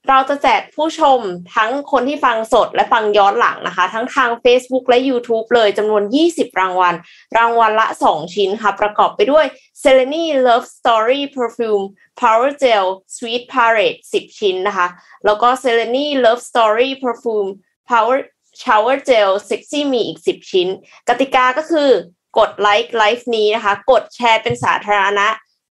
[0.09, 1.19] เราจะแจกผู้ชม
[1.55, 6.95] ทั้งคนที่ฟังสดและฟังย้อนหลังนะคะ ทั้งทาง Facebook และ YouTube เลยจำนวน 20 รางวัล
[7.37, 9.45] รางวัลละ 2 ชิ้นค่ะ ประกอบไปด้วย
[9.83, 11.85] s e l e n i Love Story Perfume
[12.21, 12.85] Power Gel
[13.15, 14.87] Sweet Parade 10 ชิ้นนะคะ
[15.25, 17.49] แล้วก็ s e l e n i Love Story Perfume
[17.89, 18.17] Power
[18.61, 20.67] Shower Gel Sexy Me อีก 10 ชิ้น
[21.09, 21.89] กติกาก็คือ
[22.37, 25.27] กดไลค์ไลฟ์นี้นะคะ กดแชร์เป็นสาธารณะ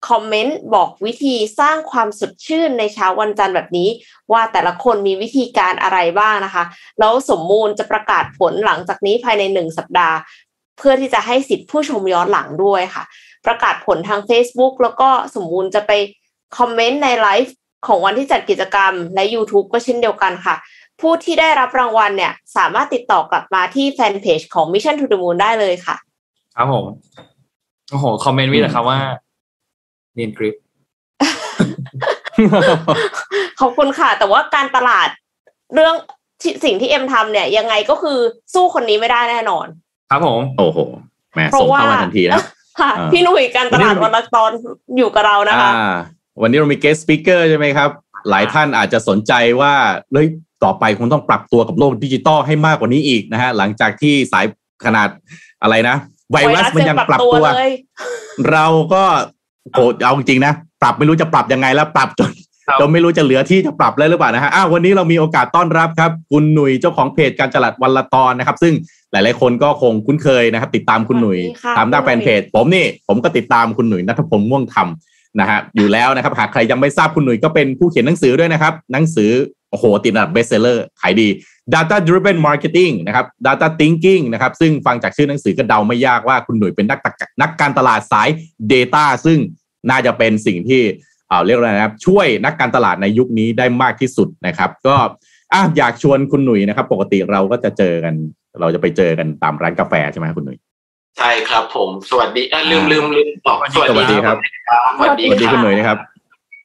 [0.08, 3.88] คอมเมนต์บอกวิธีสร้างความสดชื่นในเช้าวันจันทร์แบบนี้
[4.32, 6.64] ว่าแต่ละคนมีวิธีการอะไรบ้างนะคะ
[6.98, 10.16] แล้วสมมูลจะประกาศผลหลังจากนี้ภายในหนึ่งสัปดาห์
[10.78, 13.04] เพื่อที่จะให้สิทธิผู้ชมย้อนหลังด้วยค่ะ
[13.46, 15.92] ประกาศผลทาง Facebook แล้วก็สมมูลจะไป
[16.58, 17.54] คอมเมนต์ในไลฟ์
[17.86, 20.56] ของวันที่จัดกิจกรรมและ YouTube ก็เช่นเดียวกันค่ะ
[21.00, 25.96] ผู้ที่ได้รับรางวัลเนี่ย สามารถติดต่อกลับมาที่แฟนเพจของ Mission to the Moon ได้เลยค่ะ
[26.56, 26.84] ครับผม
[27.90, 28.98] โอ้โห คอมเมนต์วิแต่ครับว่า
[30.14, 30.54] เนียนกริป
[33.60, 35.08] ขอบคุณค่ะ แต่ว่าการตลาด
[35.74, 35.94] เรื่อง
[36.40, 38.18] ที่สิ่งที่เอ็มทำเนี่ย ยังไงก็คือ
[38.54, 39.66] สู้คนนี้ไม่ได้แน่นอน
[40.10, 40.78] ครับผม โอ้โห
[41.34, 42.42] แหมเพราะส่งเข้าว่ามาทันทีนะ
[42.80, 44.50] ค่ะอ่าพี่หนุ่ยการตลาดวันนี้วันละตอน
[44.96, 45.94] อยู่กับเรานะคะอ่า
[46.42, 47.90] วันนี้เรามี guest speaker ใช่ไหมครับ
[48.30, 49.74] หลายท่านอาจจะสนใจว่า
[50.12, 50.28] เฮ้ย
[50.64, 54.46] ต่อไปคงต้องปรับตัวกับโลกดิจิตอลให้มากกว่านี้อีกนะฮะ หลังจากที่สาย
[54.84, 55.08] ขนาด
[55.62, 55.96] อะไรนะ
[56.32, 57.70] ไวรัสมันยังปรับตัวเลย
[58.50, 59.04] เราก็
[59.74, 62.32] โอ้เอาจริงๆนะ ปรับไม่รู้จะปรับยังไงแล้วปรับจน
[62.68, 68.74] ครับจนไม่รู้จะเหลือที่จะปรับเลยหรือเปล่านะฮะอ้าววันนี้เรามีโอกาสต้อนรับครับ คุณหนุ่ยเจ้าของเพจการตลาดวันละตอนนะครับ ซึ่ง
[69.12, 74.88] หลาย ๆ คนก็คงคุ้นเคยนะครับ ติดตามคุณหนุ่ยสวัสดีค่ะตามหน้าแฟนเพจคุณหนุ่ย ผมนี่ผมก็ติดตามคุณหนุ่ยนัทพงษ์ม่วงธรรม
[75.40, 79.30] นะฮะอยู่แล้วนะครับหากใครยังไม่ทราบคุณหนุ่ยก็เป็นผู้เขียนหนังสือด้วยนะครับ หนังสือ
[79.70, 81.28] โอ้โหติดอันดับ best seller ขายดี
[81.74, 87.10] Data Driven Marketing นะครับ Data Thinking นะครับซึ่งฟังจากชื่อหนังสือก็เดาไม่ยากว่าคุณหนุ่ยเป็นนักตะ
[87.42, 88.28] นักการตลาดสาย
[88.72, 89.38] Data ซึ่ง
[89.90, 90.82] น่าจะเป็นสิ่งที่
[91.28, 94.94] เอ่อเรียกว่าอะไรนะครับช่วยนักการตลาดในยุคนี้ได้มากที่สุดนะครับ ก็
[95.52, 98.14] อะอยากชวนคุณหนุ่ยนะครับ ปกติเราก็จะเจอกัน
[98.60, 100.58] เราจะไปเจอกันตามร้านกาแฟใช่ไหมครับคุณหนุ่ย
[101.18, 104.36] ใช่ครับผม สวัสดีเอ้ยลืมลืมลืมบอกสวัสดีครับ
[104.98, 105.98] สวัสดีสวัสดีคคุรัณบหนุ่ยนะครับ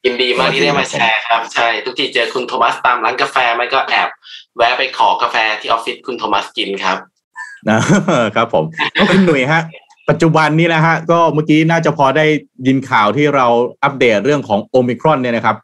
[0.04, 4.08] ยินดีมากที่ได้มาแชร์ครับ ใช่ ทุกทีเจอคุณโทมัสตามร้านกาแฟไม่ก็แอบ
[4.58, 6.98] แวะไปขอกาแฟที่ออฟฟิศคุณโทมัสกินครับ
[7.68, 7.80] นะ
[8.36, 8.64] ครับผม
[8.98, 9.62] ก็คุณหนุ่ยฮะ
[10.08, 12.26] ปัจจุบันนี้นะฮะก็เมื่อกี้น่าจะพอได้
[12.66, 13.46] ยินข่าวที่เรา
[13.84, 15.56] อัปเดตเรื่องของโอมิครอนเนี่ยนะครับ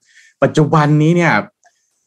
[0.43, 1.33] ปัจจุบันนี้เนี่ย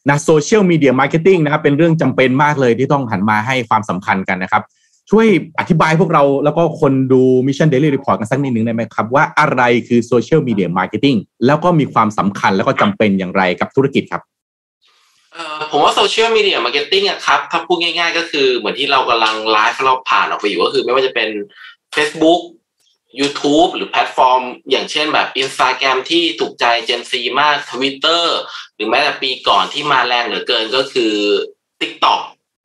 [0.08, 4.62] นะ social media marketing นะครับเป็นเรื่องจำเป็นมากเลยที่ต้องหันมาให้ความสำคัญกันนะครับ
[5.10, 5.26] ช่วย
[5.58, 14.22] อธิบายพวกเราแล้วก็คนดู Mission Daily Report กันสักนิดหนึ่งได้ไหมครับ ว่าอะไรคือ social media marketing แล้วก็มีความสำคัญแล้วก็จำเป็นอย่างไรกับธุรกิจครับ
[15.70, 21.28] ผมว่า social media marketing อะครับ ถ้าพูดง่าย ๆ ก็คือเหมือนที่เรากำลังไลฟ์เราผ่านออกไปอยู่ก็คือ ไม่ว่าจะเป็น
[21.96, 22.40] Facebook
[23.20, 28.24] YouTube หรือแพลตฟอร์ม อย่างเช่นแบบ Instagram ที่ถูกใจ Gen Z มาก Twitter
[28.74, 31.12] หรือแม้แต่ปีก่อนที่มาแรงเหลือเกินก็คือ
[31.80, 32.20] TikTok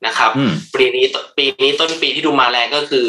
[0.06, 1.04] นะครับอืมปีนี้
[1.38, 3.08] ปีนี้ต้นปีที่ดูมาแรงก็คือ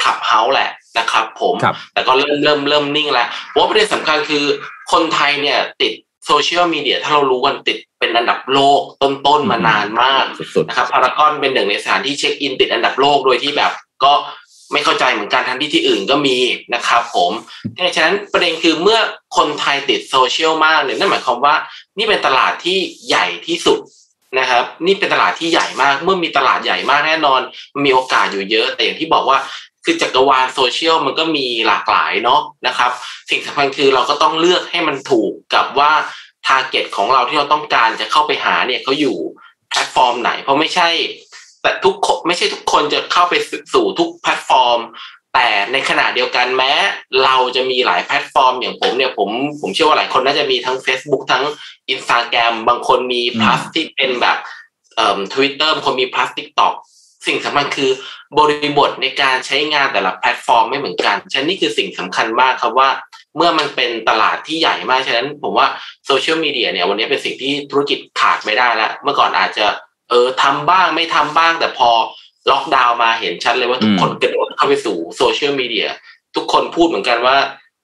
[0.00, 4.44] Clubhouse แหละนะครับผมครับแต่ก็เริ่มเริ่มเริ่มนิ่งแล้วเพราะว่าประเด็นสำคัญคือ
[4.92, 5.92] คนไทยเนี่ยติด
[6.26, 13.72] โซเชียลมีเดียถ้าเรารู้กันติดเป็นอันดับโลกต้นๆมานานมากสุดนะครับพารากอนเป็นหนึ่งในสถานที่เช็คอินติดอันดับโลกโดยที่แบบ
[14.04, 14.12] ก็
[14.72, 16.38] ไม่เข้าใจเหมือนกันทั้งที่ที่อื่นก็มี
[16.74, 17.32] นะครับผม
[17.74, 18.98] ดังนั้นประเด็นคือเมื่อ
[19.36, 21.54] คนไทยติดโซเชียลมากเนี่ยนั่นหมายความว่า
[21.98, 23.78] นี่เป็นตลาดที่ใหญ่ที่สุด
[24.38, 27.40] นะครับ นี่เป็นตลาดที่ใหญ่มาก เมื่อมีตลาดใหญ่มากแน่นอน
[27.74, 29.38] มันมีโอกาสอยู่เยอะ แต่อย่างที่บอกว่า
[29.88, 32.90] คือจักรวาลโซเชียลมันก็มีหลากหลายเนาะนะครับ
[33.30, 35.92] สิ่งสำคัญคือเราก็ต้องเลือกให้มันถูกกับว่า
[36.46, 39.16] target ของเราที่เราต้องการจะเข้าไปหาเนี่ยเขาอยู่
[39.70, 40.88] แพลตฟอร์มไหน เพราะไม่ใช่
[41.62, 43.34] แต่ทุกคนไม่ใช่ทุกคนจะเข้าไป
[43.74, 44.80] สู่ทุกแพลตฟอร์ม
[45.34, 46.72] แต่ในขณะเดียวกันแม้
[47.24, 49.28] เราจะมีหลายแพลตฟอร์ม อย่างผมเนี่ยผม
[49.60, 51.44] ผมเชื่อว่าหลายคนน่าจะมีทั้ง Facebook ทั้ง
[51.94, 54.38] Instagram บางคนมี plus ที่เป็นแบบ
[54.96, 56.74] เอ่อทวิตเตอร์บางคนมี plus TikTok
[57.26, 57.90] สิ่งสำคัญคือ
[58.38, 62.88] บริบทในการใช้งานแต่ละแพลตฟอร์มไม่เหมือนกัน ฉะนั้นนี่คือสิ่งสำคัญมากครับว่า
[63.36, 65.66] เมื่อมันเป็นตลาดที่ใหญ่มาก ฉะนั้นผมว่า
[66.06, 69.66] โซเชียลมีเดียเนี่ยวันนี้เป็นสิ่งที่ธุรกิจขาดไม่ได้แล้ว เมื่อก่อนอาจจะ
[70.10, 71.90] เออทำบ้างไม่ทำบ้าง แต่พอ
[72.50, 75.88] ล็อกดาวน์มาเห็นชัดเลยว่าทุกคนกระโดดเข้าไปสู่โซเชียลมีเดีย
[76.36, 77.36] ทุกคนพูดเหมือนกันว่า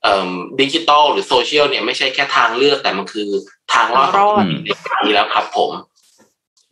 [0.02, 3.28] เอ่อดิจิตอลหรือโซเชียลเนี่ยไม่ใช่แค่ทางเลือกแต่มันคือ
[3.72, 5.72] ทางรอดของธุรกิจในปีนี้แล้วครับผม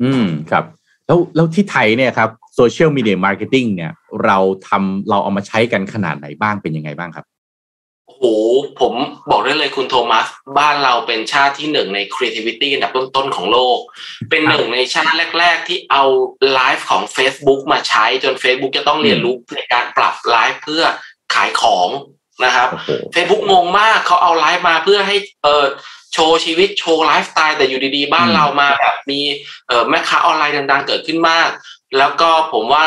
[0.02, 0.64] อืมครับ
[1.10, 3.92] แล้วแล้วที่ไทยเนี่ยครับ social media marketing เนี่ย
[4.24, 7.26] เราทำเราเอามาใช้กันขนาดไหนบ้างเป็นยังไงบ้างครับ
[8.06, 8.24] โอ้โห
[8.80, 8.94] ผม
[9.30, 10.26] บอกได้เลยคุณโทมัส
[10.58, 13.78] บ้านเราเป็นชาติที่หนึ่งใน creativity อันดับต้นๆของโลก
[14.30, 16.04] เป็นหนึ่งในชาติแรก ๆ ที่เอา
[16.54, 20.84] ไลฟ์ของ Facebook มาใช้จน Facebook จะต้องเรียนรู้ในการปรับไลฟ์เพื่อ
[21.34, 21.88] ขายของ
[22.44, 25.64] นะครับโอ้โห Facebook งงมากเขาเอาไลฟ์มาเพื่อให้เออ
[26.12, 29.20] โชว์ชีวิตโชว์ไลฟ์สไตล์แต่อยู่ดีๆ บ้านอืมเรามาแบบมี
[29.68, 31.48] เออแม่ค้าออนไลน์ดังๆ เกิดขึ้นมาก
[31.98, 32.84] แล้วก็ผมว่า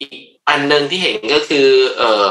[0.00, 0.12] อีก
[0.48, 1.66] อันหนึ่งที่เห็นก็คือ
[1.98, 2.26] เออ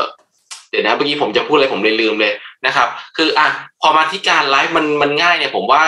[0.70, 2.34] เดี๋ยวนะเมื่อกี้ผมจะพูดอะไรผมเลยลืมเลย
[2.66, 3.48] นะครับ คืออะ
[3.82, 5.82] พอมาที่การไลฟ์มันมันง่ายเนี่ย ผมว่า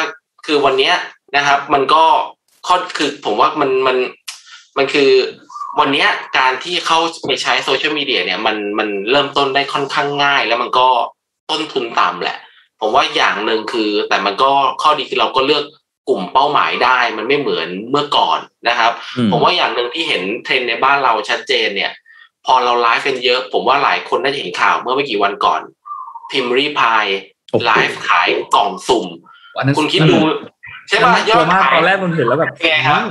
[0.45, 0.93] คือวันเนี้ย
[1.35, 2.03] นะครับ มันก็
[2.67, 3.97] ข้อคือผมว่ามันมัน
[4.77, 5.11] มันคือ
[5.79, 6.07] วันเนี้ย
[6.37, 10.87] การที่เข้าไปใช้โซเชียลมีเดียเนี่ยมันมันเริ่มต้นได้ค่อนข้างง่าย แล้วมันก็
[11.49, 12.37] ต้นทุนต่ำแหละ
[12.81, 15.63] ผมว่าอย่างหนึ่งคือ แต่มันก็ข้อดีคือเราก็เลือก
[16.09, 21.91] กลุ่มเป้าหมายได้ มันไม่เหมือนเมื่อก่อนนะครับอืมผมว่าอย่างหนึ่งที่เห็นเทรนด์ในบ้านเราชัดเจนเนี่ย
[22.45, 25.61] พอเราไลฟ์เป็นเยอะ ผมว่าหลายคนน่าจะเห็นข่าวเมื่อไม่กี่วันก่อน
[26.31, 27.05] พิมรีพาย
[27.51, 29.07] โอ้โหไลฟ์ขายกล่องสุ่ม
[29.55, 30.17] อันนั้นคุณคิดดู
[30.87, 33.03] ใช่ป่ะยยออดดมากขายตอนแรกมันเห็นแล้วแบบเป็นไงครับ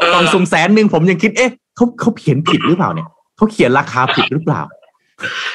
[0.00, 4.60] เออกล่องสุ่มแสนหนึ่งผมยังคิดเอ๊ะเขาเขาเขียนผิดหรือเปล่าเนี่ยเขาเขียนราคาผิดหรือเปล่า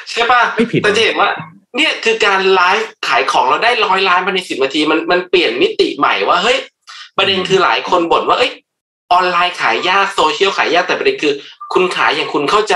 [0.10, 1.30] ใช่ป่ะไม่ผิดแต่จะเห็นว่า
[1.76, 6.58] เนี่ยคือการไลฟ์ขายของเราได้ร้อยล้านภายในสิบนาทีมันมันเปลี่ยนมิติใหม่ว่าเฮ้ย
[7.18, 8.52] ประเด็นคือหลายคนบ่นว่าเอ้ย
[9.12, 11.34] ออนไลน์ขายยากโซเชียลขายยากแต่ประเด็นคือ
[11.74, 12.76] คุณขายอย่างคุณเข้าใจ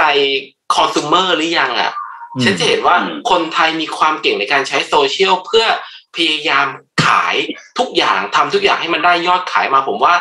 [0.76, 1.92] คอน sumer หรือยังอะ
[2.36, 2.96] อืมฉันจะเห็นว่า
[3.30, 5.66] คนไทยมีความเก่งในการใช้โซเชียลเพื่อ
[6.16, 6.68] พยายาม
[7.06, 7.36] ขาย
[7.80, 10.16] ทุกอย่างทำทุกอย่างให้มันได้ยอดขายมาผมว่า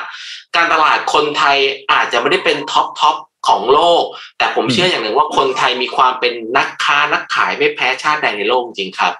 [0.56, 1.56] การตลาดคนไทย
[1.92, 4.04] อาจจะไม่ได้เป็น top top ของโลก
[4.38, 9.12] แต่ผมเชื่ออย่างหนึ่งว่าคนไทยมีความเป็นนักค้านักขายไม่แพ้ชาติใดในโลกจริงครับ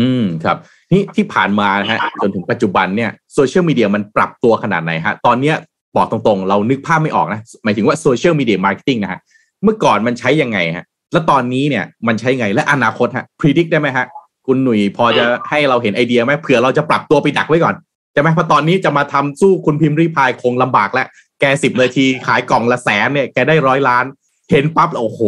[0.00, 0.56] อืมครับ
[0.92, 5.56] นี่ที่ผ่านมานะฮะจนถึงปัจจุบันเนี่ยโซเชียลมีเดียมันปรับตัวขนาดไหนฮะ ตอนเนี้ย
[5.96, 9.20] บอกตรงๆ เรานึกภาพไม่ออกนะ หมายถึงว่า social media marketing นะฮะ
[9.64, 14.06] เมื่อก่อนมันใช้ยังไงฮะ แล้วตอนนี้เนี่ยมันใช้ไงและอนาคตฮะ predict ได้ไหมฮะ
[14.46, 17.74] คุณหนุ่ยพอจะให้เราเห็นไอเดียไหมเผื่อเราจะปรับตัวไปดักไว้ก่อน
[18.12, 21.06] ใช่ไหมเพราะตอนนี้จะมาทำสู้คุณพิมรี่พายคงลำบากแล้ว
[21.40, 24.04] แกสิบนาทีขายกล่องละแสนเนี่ยแกได้ร้อยล้าน
[24.50, 25.20] เห็นปั๊บโอ้โห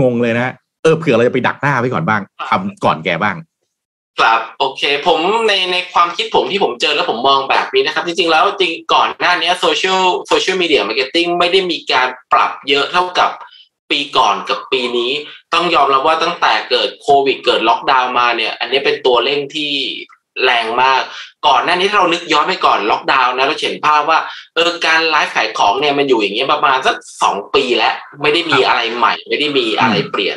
[0.00, 3.36] งงเลยนะเออเผื่อเราจะไปดักหน้าไว้ก่อนบ้างทำก่อนแกบ้าง
[4.20, 13.30] ครับโอเค ผมในในความคิดผมที่ผมเจอแล้วผมมองแบบนี้นะครับ จริงๆแล้วจริงก่อนหน้านี้ social social media marketing ไม่ได้มีการปรับเยอะเท่ากับ
[13.90, 15.12] ปีก่อนกับปีนี้
[15.54, 19.72] ต้องยอมรับว่าตั้งแต่เกิดโควิดเกิดล็อกดาวน์มาเนี่ย อันนี้เป็นตัวเร่งที่
[20.44, 21.02] แรงมาก
[21.46, 24.18] ก่อนหน้านี้ถ้าเรานึกย้อนไปก่อนล็อกดาวน์นะเราเห็นภาพว่า
[24.54, 30.36] เออการไลฟ์ขายของเนี่ยมันอยู่อย่างเงี้ยประมาณสักสองปีแล้วไม่ได้มีอะไรใหม่ ไม่ได้มีอะไรเปลี่ยน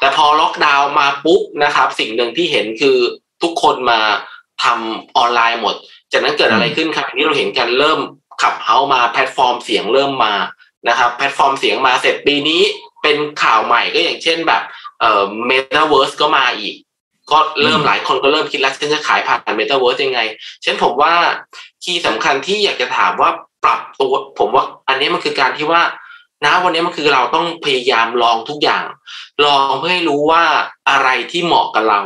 [0.00, 2.98] แต่พอล็อกดาวน์มาปุ๊บนะครับ สิ่งหนึ่งที่เห็นคือ
[3.42, 4.00] ทุกคนมา
[4.64, 5.74] ทำออนไลน์หมด
[6.12, 8.00] จากนั้นเกิดอะไรขึ้นครับอย่างที่เราเห็นกันเริ่ม
[8.42, 10.34] Clubhouse มาแพลตฟอร์มเสียงเริ่มมา
[10.88, 12.62] นะครับ แพลตฟอร์มเสียงมาเสร็จปีนี้
[13.02, 14.62] เป็นข่าวใหม่ก็อย่างเช่นแบบ
[15.00, 16.74] เอ่อเมตาเวิร์สก็มาอีก
[17.30, 20.20] ก็เริ่มหลายคนก็เริ่มคิดแล้วฉันจะขายผ่านเมตาเวิร์สยังไง
[20.62, 21.12] ฉะนั้นผมว่า
[21.84, 23.30] key สำคัญที่อยากจะถามว่า
[23.64, 25.82] ปรับตัวผมว่าอันนี้มันคือการที่ว่า
[26.44, 28.84] นะวันนี้มันคือเราต้องพยายามลองทุกอย่าง
[29.44, 30.42] ลองเพื่อให้รู้ว่า
[30.90, 32.00] อะไรที่เหมาะกับเรา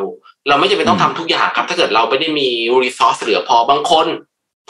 [0.49, 2.49] เราไม่จำเป็นต้องทำทุกอย่างครับ ถ้าเกิดเราไม่ได้มี
[2.83, 4.07] resource เหลือพอบางคน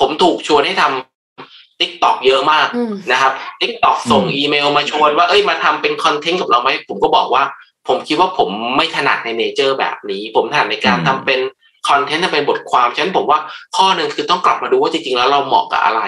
[0.00, 7.42] ผมถูกชวนให้ทำ TikTok เยอะมากอืมนะครับ TikTok ส่งอืมอีเมลมาชวนว่าเอ้ยมาทำเป็น content กับเราไหมผมก็บอกว่า
[7.88, 11.40] ผมคิดว่าผมไม่ถนัดใน nature แบบนี้ ผมถนัดในการอืมทำเป็น
[11.88, 13.38] content ทำเป็นบทความ ฉะนั้นผมว่า
[13.76, 16.00] ข้อหนึ่งคือต้องกลับมาดูว่าจริงๆ แล้วเราเหมาะกับอะไร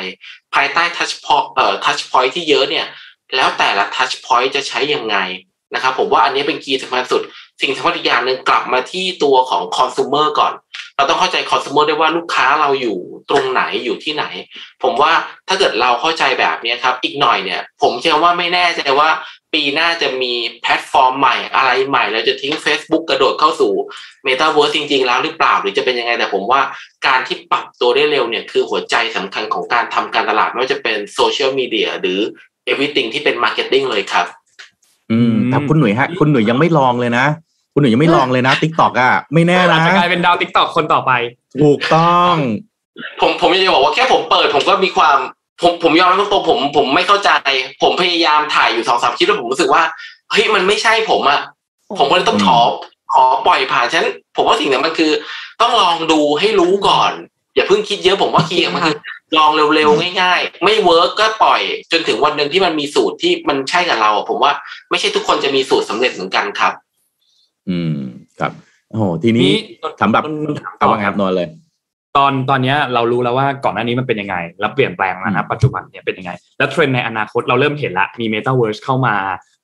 [0.54, 2.86] ภายใต้ touchpoint เอ่อ touchpoint ที่เยอะเนี่ย
[3.36, 5.16] แล้วแต่ละ touchpoint จะใช้ยังไง
[5.74, 7.22] นะครับผมว่าอันนี้เป็น key สำคัญสุด
[7.60, 10.52] สิ่งสำคัญอีกอย่างหนึ่งกลับมาที่ตัวของคอน sumer ก่อน
[11.00, 12.98] เราต้องเข้าใจคอน sumer ด้วยว่าลูกค้าเราอยู่
[13.30, 14.24] ตรงไหนอยู่ที่ไหน
[14.82, 15.12] ผมว่า
[15.48, 19.08] ถ้าเกิดเราเข้าใจแบบนี้ครับ อีกหน่อยเนี่ย ผมเชื่อว่าไม่แน่ใจว่า
[19.54, 20.32] ปีหน้าจะมี
[20.62, 23.72] แพลตฟอร์มใหม่อะไรใหม่เราจะทิ้ง Facebook กระโดดเข้าสู่
[24.26, 26.60] Metaverse จริง ๆ แล้วหรือเปล่า หรือจะเป็นยังไง แต่ผมว่า
[27.06, 32.20] การที่ปรับตัวได้เร็วเนี่ยคือหัวใจสำคัญของการทำการตลาด ไม่ว่าจะเป็นโซเชียลมีเดียหรือ
[32.70, 34.26] everything ที่เป็น marketing เลยครับ
[35.12, 37.26] อืมแต่คุณหนุ่ยฮะ คุณหนุ่ยยังไม่ลองเลยนะ
[37.72, 41.12] คุณหนุ่ยยังไม่ลองเลยนะ TikTok อะไม่แน่อานะจจะกลายเป็นดาว TikTok คนต่อไป
[41.62, 42.34] ถูกต้อง
[43.20, 45.18] ผมผมอยากจะบอกว่าแค่ผมเปิด ผมก็มีความ
[45.62, 47.30] ผมผมยอมรับตรงๆผมผมไม่เข้าใจ
[47.82, 49.82] ผมพยายามถ่ายอยู่สองสามคลิปแล้วผมรู้สึกว่า
[50.30, 51.40] เฮ้ยมันไม่ใช่ผมอะ
[51.98, 52.58] ผมก็เลยต้องขอ
[53.12, 55.12] ขอปล่อยผ่านฉะนั้นผมว่าสิ่งนั้นมันคือ
[55.60, 57.12] ต้องลองดูให้รู้ก่อน
[57.54, 58.96] อย่าเพิ่งคิดเยอะผมว่า key มันคือ
[59.38, 61.60] ลองเร็วๆง่ายๆ ไม่ work ก็ปล่อย
[61.92, 64.52] จนถึงวันหนึ่งที่มันมีสูตรที่มันใช่กับเราอะผมว่า
[64.90, 66.72] ไม่ใช่ทุกคนจะมีสูตรสำเร็จเหมือนกันครับ
[67.68, 67.94] อืม
[68.40, 68.52] ครับ
[68.90, 69.58] โอ้โหทีนี้นี่
[70.02, 71.48] สำหรับนนถามเอาต่อว่าไงครับนอนเลย
[72.16, 79.16] ตอนตอนเนี้ยเรารู้แล้วว่าก่อนหน้านี้มันเป็นยังไง แล้วเปลี่ยนแปลงแล้วนะปัจจุบันเนี่ยเป็นยังไง แล้วเทรนด์ในอนาคตเราเริ่มเห็นละมี Metaverse เข้ามา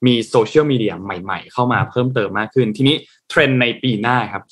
[0.07, 2.97] มีโซเชียลมีเดียใหม่ๆ เข้ามาเพิ่มเติมมากขึ้น ทีนี้
[3.31, 4.45] เทรนด์ในปีหน้าครับ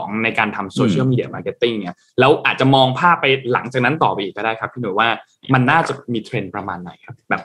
[0.00, 5.08] 2022 ในการทำ social media marketing เนี่ยแล้วอาจจะมองภาพไปหลังจากนั้นต่อไปอีกก็ได้ครับ พี่หนุ่ยว่า
[5.54, 7.42] มันน่าจะมีเทรนด์ประมาณไหนครับ แบบ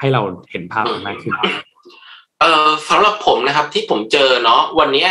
[0.00, 1.34] ให้เราเห็นภาพมากขึ้น
[2.40, 5.10] เอ่อสำหรับผมนะครับที่ผมเจอเนาะวันเนี้ย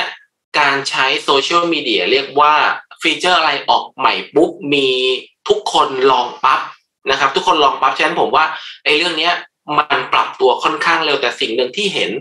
[0.60, 2.54] การใช้โซเชียลมีเดียเรียกว่า
[3.02, 4.88] feature อะไรออกใหม่ปุ๊บมี
[5.50, 6.62] ทุกคนลองปั๊บ
[7.12, 8.46] นะครับ ทุกคนลองปั๊บฉะนั้นผมว่า
[8.84, 9.34] ไอ้เรื่องเนี้ย
[9.78, 12.12] มันปรับตัวค่อนข้างเร็วแต่สิ่งหนึ่งที่เห็น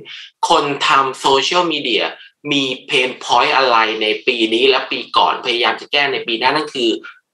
[0.48, 2.04] คนทำโซเชียลมีเดีย
[2.52, 6.90] มี pain point อะไรในปีนี้และปีก่อนพยายามจะแก้ในปีหน้านั่นคือ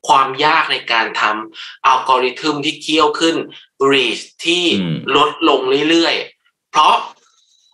[0.08, 3.36] ความยากในการทำอัลกอริทึมที่เคี่ยวขึ้น
[3.90, 6.94] reach ที่อืมลดลงเรื่อยๆ เพราะ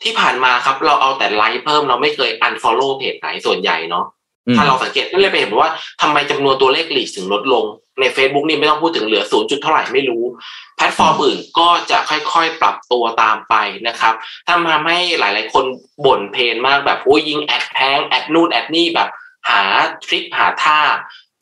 [0.04, 4.04] ที่ผ่านมาครับเราเอาแต่ไลค์เพิ่มเราไม่เคย unfollow เพจไหนส่วนใหญ่เนาะ
[4.46, 5.70] อืมถ้าเราสังเกตก็เลยไปเห็นว่า
[6.02, 7.64] ทำไมจำนวนตัวเลข reach ถึงลดลง
[8.00, 10.24] ใน Facebook นี่ไม่ต้องพูดถึงเหลือศูนย์จุดเท่าไหร่ไม่รู้
[10.76, 13.54] แพลตฟอร์มอื่นก็จะค่อยๆ ปรับตัวตามไป
[13.88, 14.14] นะครับ
[14.48, 15.64] ทำทำให้หลายๆคน
[16.04, 19.08] บ่น complain มากแบบโอ้ยยิง ad แพง ad นู่น ad นี่แบบ
[19.48, 19.62] หา
[20.04, 20.80] ทริคหาท่า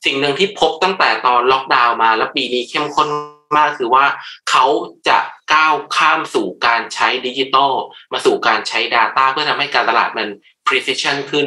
[0.05, 3.09] สิ่งหนึ่งที่พบตั้งแต่ตอนล็อกดาวน์มาแล้วปีนี้เข้มข้น
[3.57, 4.05] มากคือว่า
[4.51, 4.65] เขา
[5.09, 5.19] จะ
[5.55, 7.73] ก้าวข้ามสู่การใช้ดิจิตอล
[8.13, 10.29] มาสู่การใช้ Data เพื่อทำให้การตลาดมัน
[10.67, 11.47] precision ขึ้น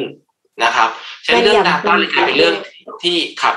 [0.64, 0.88] นะครับ
[1.24, 2.56] ฉะนั้นเรื่องแม่นยำ Data เลยกลายเป็นเรื่อง
[3.02, 3.56] ที่ครับ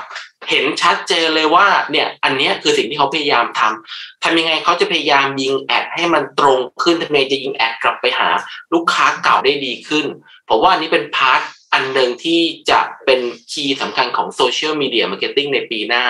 [0.50, 8.28] เห็นชัดเจนเลยว่าเนี่ยอันเนี้ยคือสิ่งที่เขาพยายามทำทำยังไงเขาจะพยายามยิงแอดให้มันตรงขึ้นทำยังไงจะยิงแอดกลับไปหา
[8.72, 10.06] ลูกค้าเก่าได้ดีขึ้น
[10.48, 11.40] ผมว่าอันนี้เป็น part
[11.74, 13.20] อันหนึ่งที่จะเป็น
[13.52, 16.04] key สำคัญของ social media marketing ในปีหน้า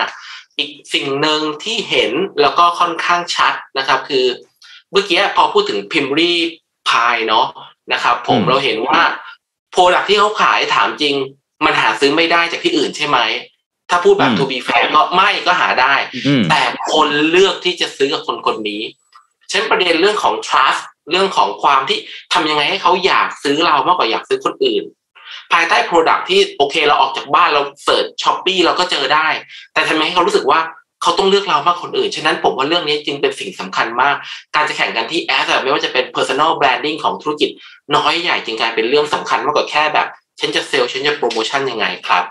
[0.59, 4.25] อีกสิ่งหนึ่งที่เห็นแล้วก็ค่อนข้างชัดนะครับ คือ
[4.91, 6.33] เมื่อกี้พอพูดถึงพิมรี่
[6.89, 7.47] พายเนาะ
[7.93, 9.01] นะครับ ผมอืมเราเห็นว่า
[9.73, 11.15] product ที่เขาขายถามจริง
[11.65, 13.19] มันหาซื้อไม่ได้จากที่อื่นใช่ไหม
[13.91, 15.95] ถ้าพูดแบบ to be fair ก็ไม่ก็หาได้
[16.27, 16.61] อืมแต่
[16.93, 18.83] คนเลือกที่จะซื้อกับคนคนนี้
[19.51, 21.99] เช่นประเด็นเรื่องของ trust เรื่องของความที่
[22.33, 24.85] ทำยังไงให้เขาอยากซื้อเรามากกว่าอยากซื้อคนอื่น
[25.53, 29.29] ภายใต้ Product ที่โอเคเราออกจากบ้านเรา search Shopee เราก็เจอได้
[29.75, 30.61] แต่ทำไมให้เขารู้สึกว่า
[31.03, 34.15] เขาต้องเลือกเรามากกว่าคนอื่น ฉะนั้นผมว่าเรื่องนี้จึงเป็นสิ่งสำคัญมาก
[34.55, 37.51] การจะแข่งกันที่แอสไม่ว่าจะเป็น personal branding ของธุรกิจ
[37.97, 40.07] น้อยใหญ่จึงกลายเป็นเรื่องสำคัญมากกว่าแค่แบบ
[40.41, 42.25] ฉันจะเซลล์ฉันจะโปรโมชั่นยังไงครับ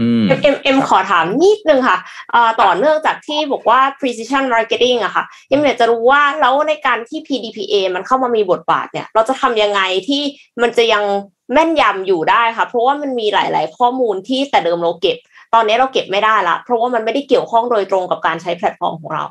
[0.00, 1.98] อืมเอ็มเอ็มเอ็มขอถามนิดนึงค่ะ
[2.32, 10.22] เอ่อต่อเนื่องจากที่บอกว่า precision marketing อะค่ะเอ็มอยากจะรู้ว่าแล้วในการที่ PDPA มันเข้ามามีบทบาทเนี่ย เราจะทำยังไงที่
[10.62, 11.04] มันจะยัง
[11.52, 15.16] แม่นยำอยู่ได้ค่ะ เพราะว่ามันมีหลาย ๆ ข้อมูลที่แต่เดิมเราเก็บ
[15.54, 19.24] ตอนนี้เราเก็บไม่ได้ละเพราะว่ามันไม่ได้เกี่ยวข้องโดยตรงกับการใช้แพลตฟอร์มของเรา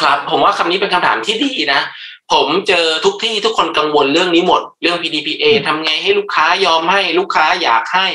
[0.00, 1.80] ครับผมว่าคำนี้เป็นคำถามที่ดีนะ
[2.32, 8.06] ผมเจอทุกที่ทุกคนกังวลเรื่องนี้หมด เรื่อง PDPA ทำไงให้ลูกค้ายอมให้ลูกค้าอยากให้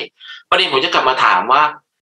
[0.49, 1.63] ประเด็นผมจะกลับมาถามว่า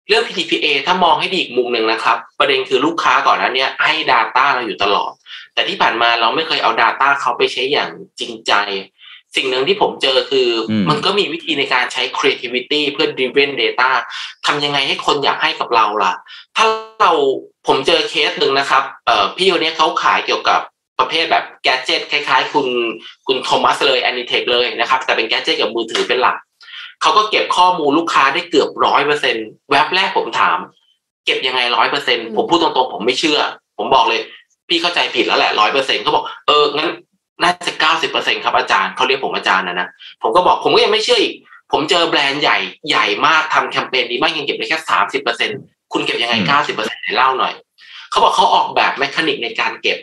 [0.09, 5.11] เรื่อง PDPA ถ้ามองให้ดีอีกมุมหนึ่งนะครับ ประเด็นคือลูกค้าก่อนนั้นเนี่ยให้ Data เราอยู่ตลอด
[5.53, 7.89] แต่ที่ผ่านมาเราไม่เคยเอา Data เขาไปใช้อย่าง
[8.19, 8.53] จริงใจ
[9.35, 13.89] สิ่งหนึ่งที่ผมเจอคืออมมันก็มีวิธีในการใช้ creativity เพื่อ driven data
[14.45, 16.13] ทำยังไงให้คนอยากให้กับเราล่ะ
[16.57, 16.65] ถ้า
[17.01, 17.13] เรา
[17.67, 20.59] ผมเจอเคสหนึ่งนะครับเอ่อพี่คนนี้เขาขายเกี่ยวกับ
[20.99, 22.67] ประเภทแบบแกจ g ตคล้ายๆ คุณ
[23.27, 26.37] คุณโทมัสเลย Anitech เลยนะครับ แต่เป็นแกจ g ตกับมือถือเป็นหลัก
[27.01, 29.35] เขาก็เก็บข้อมูลลูกค้าได้เกือบร้อยเปอร์เซ็น
[29.71, 30.57] แวบแรกผมถาม
[31.25, 33.39] เก็บยังไงร้อยเปอร์เซ็นผมพูดตรงๆผมไม่เชื่อ
[33.77, 34.21] ผมบอกเลย
[34.69, 36.89] พี่เข้าใจผิดแล้วแหละร้อยเปอร์เซ็นเขาบอกเอองั้น
[37.41, 39.87] น่าจะเก้าสิบเปอร์เซ็นครับอาจารย์เขาเรียกผมอาจารย์นะนะ
[40.21, 41.33] ผมก็บอกผมก็ยังไม่เชื่ออีก
[41.71, 42.57] ผมเจอแบรนด์ใหญ่
[42.89, 45.49] ใหญ่มากทำแคมเปญดีมากยังเก็บได้แค่สามสิบเปอร์เซ็น
[45.93, 47.53] คุณเก็บยังไงอืมเก้าสิบเปอร์เซ็นต์เล่าหน่อย
[48.09, 49.97] เขาบอกเขาออกแบบ mechanic ในการเก็บ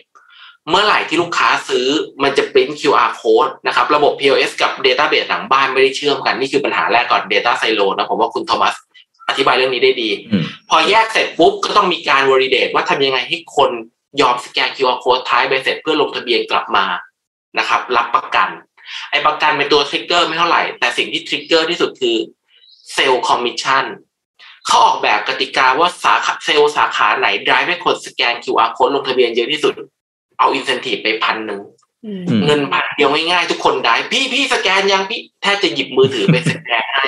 [0.71, 1.87] เมื่อไหร่ที่ลูกค้าซื้อ
[2.23, 8.75] มันจะปริ้น QR code นะครับ ระบบ POS กับ Database หลังบ้านไม่ได้เชื่อมกัน นี่คือปัญหาแรกก่อน Data Silo นะผมว่าคุณโทมัส
[9.29, 13.71] อธิบายเรื่องนี้ได้ดีอืมพอแยกเสร็จปุ๊บก็ต้องมีการ validate ว่าทำยังไงให้คน
[14.21, 16.85] ยอมสแกน QR code ท้ายใบเสร็จเพื่อลงทะเบียนกลับมา
[17.60, 18.50] นะครับ รับประกัน
[19.12, 22.18] ไอ้ประกันเป็นตัวทริกเกอร์ไม่เท่าไหร่ แต่สิ่งที่ทริกเกอร์ที่สุดคือ
[22.94, 23.86] เซลล์คอมมิชชั่น
[24.68, 29.74] เขาออกแบบกติกาว่าสาขาเซลล์สาขาไหน drive ให้คนสแกน QR code ลงทะเบียนเยอะที่สุด
[30.40, 31.62] เอาอินเซนティブไปพันหนึ่ง
[32.06, 37.08] อืม เงินพันเดียวง่ายๆทุกคนได้ พี่พี่สแกนยังพี่แทบจะหยิบมือถือไปสแกนให้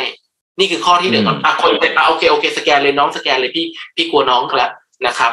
[0.59, 4.71] นี่คือข้อที่หนึ่ง อืม อ่ะคนเป็นอ่ะโอเคโอเคสแกนเลยน้องสแกนเลยพี่พี่กลัวน้องแล้ว
[5.07, 5.31] นะครับ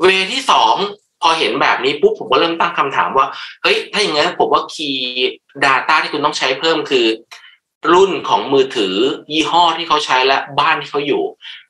[0.00, 0.74] เวที่สอง
[1.21, 3.27] พอเห็นแบบนี้ปุ๊บผมก็เริ่มตั้งคำถามว่า
[3.63, 5.31] เฮ้ยถ้าอย่างนั้นผมว่าคีย์
[5.65, 7.05] Data ที่คุณต้องใช้เพิ่มคือ
[7.93, 8.95] รุ่นของมือถือ
[9.31, 11.23] ยี่ห้อที่เขาใช้และบ้านที่เขาอยู่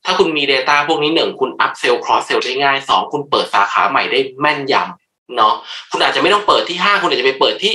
[0.05, 5.53] ถ้าคุณมี Data พวกนี้หนึ่งคุณ up sell cross sell ได้ง่ายสองคุณเปิดสาขาใหม่ได้แม่นยำเนาะ
[5.91, 7.73] คุณอาจจะไม่ต้องเปิดที่ห้างคุณอาจจะไปเปิดที่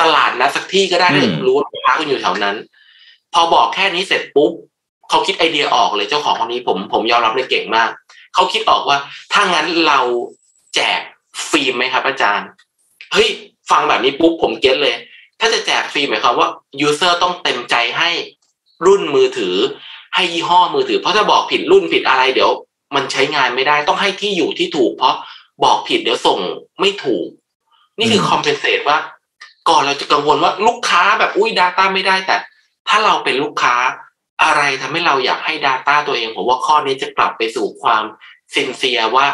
[0.00, 2.56] ตลาดนะสักที่ก็ได้ถ้าอืมรู้ว่าลูกค้าคุณอยู่แถวนั้น
[3.34, 4.52] พอบอกแค่นี้เสร็จปุ๊บ
[5.10, 7.90] เขาคิดไอเดียออกเลยเจ้าของคนนี้ผมผมยอมรับเลยเก่งมาก
[8.34, 8.98] เขาคิดออกว่า
[9.32, 10.00] ถ้างั้นเรา
[10.76, 11.00] แจก
[11.50, 12.48] ฟิล์มไหมครับ อาจารย์
[13.12, 13.28] เฮ้ย
[13.70, 14.96] ฟังแบบนี้ปุ๊บผม get เลย
[15.40, 16.48] ถ้าจะแจกฟรีหมายความว่า
[16.80, 18.10] user ต้องเต็มใจให้
[18.86, 19.56] รุ่นมือถือ
[20.14, 22.50] ให้ยี่ห้อมือถือ เพราะถ้าบอกผิดรุ่นผิดอะไรเดี๋ยว
[22.94, 25.16] มันใช้งานไม่ได้ต้องให้ที่อยู่ที่ถูก เพราะ
[25.64, 26.38] บอกผิดเดี๋ยวส่ง
[26.80, 27.26] ไม่ถูก
[27.98, 28.98] นี่คือมคอมเพนเซตว่า
[29.68, 32.36] ก่อนเราจะกังวลว่าลูกค้าแบบอุ้ย Data ไม่ได้แต่
[32.88, 33.74] ถ้าเราเป็นลูกค้า
[34.42, 38.04] อะไรทำให้เราอยากให้ Data ตัวเอง ผมว่าข้อนี้จะกลับไปสู่ความ
[38.54, 39.26] ซินเซียว่า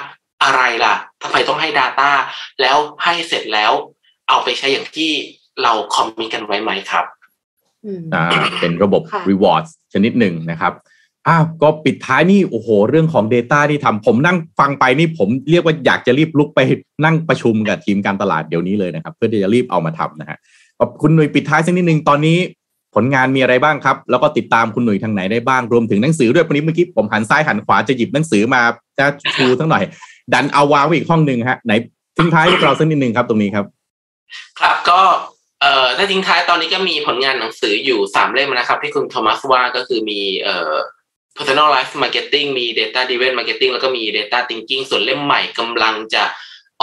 [0.43, 2.11] อะไรล่ะทำไมต้องให้ Data
[2.61, 3.72] แล้วให้เสร็จแล้ว
[4.28, 5.11] เอาไปใช้อย่างที่
[5.62, 7.05] เราคอมมิตกันไว้ไหมครับ
[7.84, 8.24] อืมอ่า
[8.61, 10.72] เป็นระบบค่ะ rewards ชนิดหนึ่งนะครับ
[11.28, 16.61] อ้าวก็ปิดท้ายนี่โอ้โห เรื่องของ Data ที่ทำผมนั่งฟังไปนี่ผมเรียกว่าอยากจะรีบลุกไป
[17.05, 20.38] นั่งประชุมกับทีมการตลาดเดี๋ยวนี้เลยนะครับ เพื่อที่จะรีบเอามาทำนะฮะ
[20.78, 22.38] ขอบคุณหนุ่ยปิดท้ายสักนิดนึงตอนนี้
[22.95, 28.62] ผลงานมีอะไรบ้างครับ แล้วก็ติดตามคุณหนุ่ยทางไหนได้บ้างรวมถึงหนังสือด้วยวันนี้เมื่อกี้ผมหันซ้ายหันขวาจะหยิบหนังสือมา
[28.99, 29.05] จะ
[29.36, 29.84] ชูทั้งหน่อย
[30.33, 31.73] ดันเอาวางไว้อีกห้องหนึ่งฮะไหน
[32.16, 33.66] ทิ้งท้ายพวกเราสักนิดนึงครับตรงนี้ครับ
[34.61, 35.01] ครับก็
[35.61, 40.73] เอ่อถ้าทิ้งท้ายตอนนี้ก็มีผลงานหนังสืออยู่สามเล่มนะครับ ที่คุณโทมัสว่าก็คือมีเอ่อ
[41.37, 46.25] personalized marketing มี data driven marketing แล้วก็มี data thinking ส่วนเล่มใหม่กำลังจะ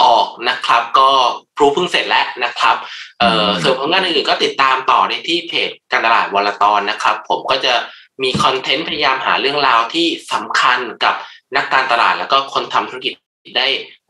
[0.02, 1.10] ออกนะครับ ก็
[1.56, 2.76] พรูเพิ่งเสร็จแล้วนะครับ
[3.20, 7.74] เอ่อส่วนผลงานอื่นๆก็ติดตามต่อได้ที่เพจการตลาดวลตอนนะครับ ผมก็จะ
[8.22, 11.14] มีคอนเทนต์พยายามหาเรื่องราวที่สำคัญกับ
[11.56, 13.12] นักการตลาดแล้วก็คนทำธุรกิจ
[13.56, 13.66] ได้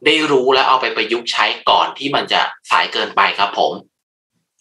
[0.07, 3.73] ได้รู้และเอาไปประยุกต์ใช้ก่อนที่มันจะสายเกินไปครับผม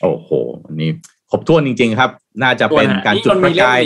[0.02, 0.30] โอ้โห
[0.66, 0.92] อันนี้
[1.30, 2.12] ครบถ้วนจริง ๆ ครับ
[2.44, 3.82] น่าจะเป็นการจุดประกาย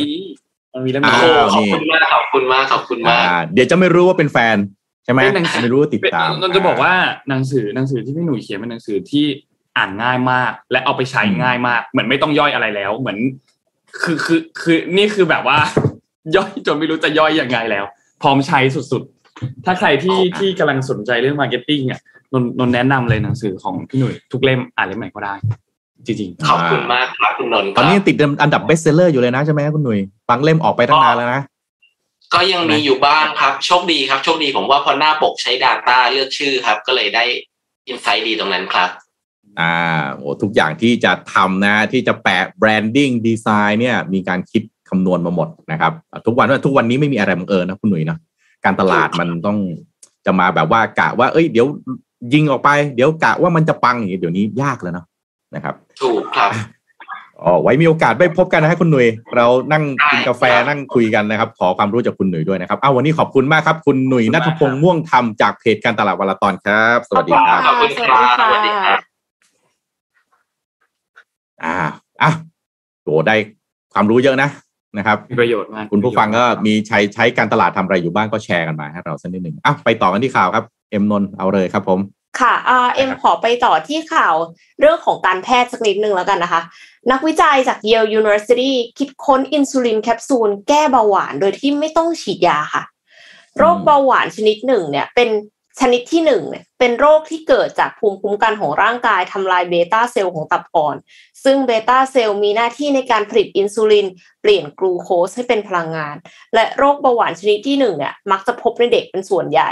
[0.73, 4.57] มันมีเล่มอ้านี้วขอบคุณมากขอบคุณมากขอบคุณมากอ่าเดี๋ยวจะไม่รู้ว่าเป็นแฟน
[5.05, 6.93] ใช่ไหมเป็นหนังสือไม่รู้ว่าติดตามนนท์จะบอกว่า
[7.29, 9.25] หนังสือหนังสือที่พี่หนุ่ยเขียนเป็นหนังสือที่
[9.77, 13.17] อ่านง่ายมาก และเอาไปใช้ง่ายมาก เหมือนไม่ต้องย่อยอะไรแล้ว เหมือน
[14.01, 15.57] คือคือคือนี่คือแบบว่า
[16.36, 17.86] ย่อยจนไม่รู้จะย่อยยังไงแล้ว
[18.21, 19.22] พร้อมใช้สุดๆ
[19.65, 21.99] ถ้าใครที่อ๋อที่กำลังสนใจเรื่อง marketing อะ
[22.33, 25.35] นนท์นนท์แนะนำเลยหนังสือของพี่หนุ่ยทุกเล่มอ่านเล่มไหนก็ได้
[26.07, 31.41] จริงขอบคุณมากครับคุณนนท์คตอนรับนี้ติดอันดับ best seller อยู่เลยนะใช่ไหมคุณหนุ่ยฟังเล่มออกไปตั้งนานแล้วนะ
[32.33, 37.23] ก็ยังมีอยู่บ้างครับ โชคดีครับ โชคดีผมว่าพอหน้าปกใช้ Data เลือกชื่อครับ ก็เลยได้
[37.88, 38.89] insight ดีตรงนั้นครับ
[39.59, 39.73] อ่า
[40.15, 45.93] โอ้ทุกอย่างที่จะทำนะ ที่จะแปะ branding design เนี่ย มีการคิดคำนวณมาหมดนะครับ
[46.25, 48.19] ทุกวันทุกวันนี้ไม่มีอะไรบังเอิญนะคุณหนุ่ยเนาะ
[48.66, 49.57] การตลาดมันต้อง
[50.26, 51.68] จะมาแบบว่ากะว่า เอ้ย เดี๋ยว
[52.34, 55.05] ยิงออกไป เดี๋ยวกะว่ามันจะปังอย่างนี้เดี๋ยวนี้ยากแล้วเนาะ
[55.55, 56.51] นะครับ ถูกครับ
[57.43, 68.99] อ๋อไว้มีโอกาสได้พบกันนะฮะคุณหนุ่ยเรานั่งกินกาแฟได้ครับนั่งคุยกันนะครับ ขอความรู้จากคุณหนุ่ยด้วยนะครับอ้าววันนี้ขอบคุณมากครับ คุณหนุ่ยนัทพงษ์ม่วงธรรมจากเพจการตลาดวลตอนครับ สวัสดีครับขอบคุณครับสวัสดีครับ
[71.64, 71.76] อ่า
[72.22, 72.32] อะ
[73.03, 73.36] โหได้
[73.93, 74.49] ความรู้เยอะนะ
[74.97, 81.99] นะครับๆมีประโยชน์มากคุณผู้ฟังก็มีใช้ใช้การตลาดทำอะไรอยู่บ้างก็แชร์กันมาให้เราสักนิดหนึ่งอะไปต่อกันที่ข่าวครับเอ็มนนท์เอาเลยครับผม
[82.39, 84.35] ค่ะอ่าเอ็มขอไปต่อที่ข่าว
[84.79, 86.61] เรื่องของการแพทย์สักนิดนึงแล้วกันนะคะ
[87.11, 92.83] นักวิจัยจาก Yale University คิดค้นอินซูลินแคปซูลแก้เบาหวานโดยที่ไม่ต้องฉีดยาค่ะ
[93.57, 95.29] โรคเบาหวานชนิดหนึ่งเนี่ยเป็น
[95.79, 100.95] ชนิดที่หนึ่งเนี่ยเป็นโรคที่เกิดจากภูมิคุ้มกันของร่างกายทำลาย beta cell ของตับอ่อน
[101.45, 104.07] ซึ่ง beta cell มีหน้าที่ในการผลิตอินซูลิน
[104.41, 106.15] เปลี่ยนกลูโคสให้เป็นพลังงาน
[106.55, 109.71] และโรคเบาหวานชนิดที่หนึ่งเนี่ยมักจะพบในเด็กเป็นส่วนใหญ่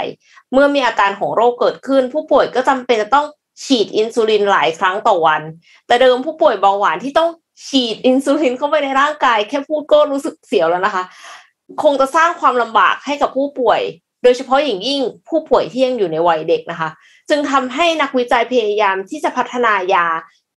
[0.52, 3.26] เมื่อมีอาการของโรคเกิดขึ้น ผู้ป่วยก็จำเป็นจะต้อง
[3.64, 5.42] ฉีดอินซูลินหลายครั้งต่อวัน
[5.86, 7.30] แต่เดิมผู้ป่วยเบาหวานที่ต้อง
[7.68, 11.04] ฉีดอินซูลินเข้าไปในร่างกาย แค่พูดก็รู้สึกเสียวแล้วนะคะ
[11.82, 13.80] คงจะสร้างความลำบากให้กับผู้ป่วย
[14.22, 16.88] โดยเฉพาะอย่างยิ่งผู้ป่วยที่ยังอยู่ในวัยเด็กนะคะ
[17.28, 20.06] จึงทำให้นักวิจัยพยายามที่จะพัฒนายา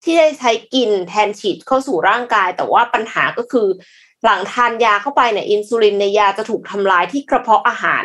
[0.03, 3.67] ที่ได้ใช้กินแทนฉีดเข้าสู่ร่างกาย แต่ว่าปัญหาก็คือ
[4.23, 8.03] หลังทานยาเข้าไปเนี่ยอินซูลินในยาจะถูกทำลายที่กระเพาะอาหาร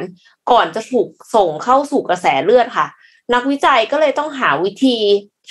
[0.50, 2.86] ก่อนจะถูกส่งเข้าสู่กระแสเลือดค่ะ
[3.34, 4.98] นักวิจัยก็เลยต้องหาวิธี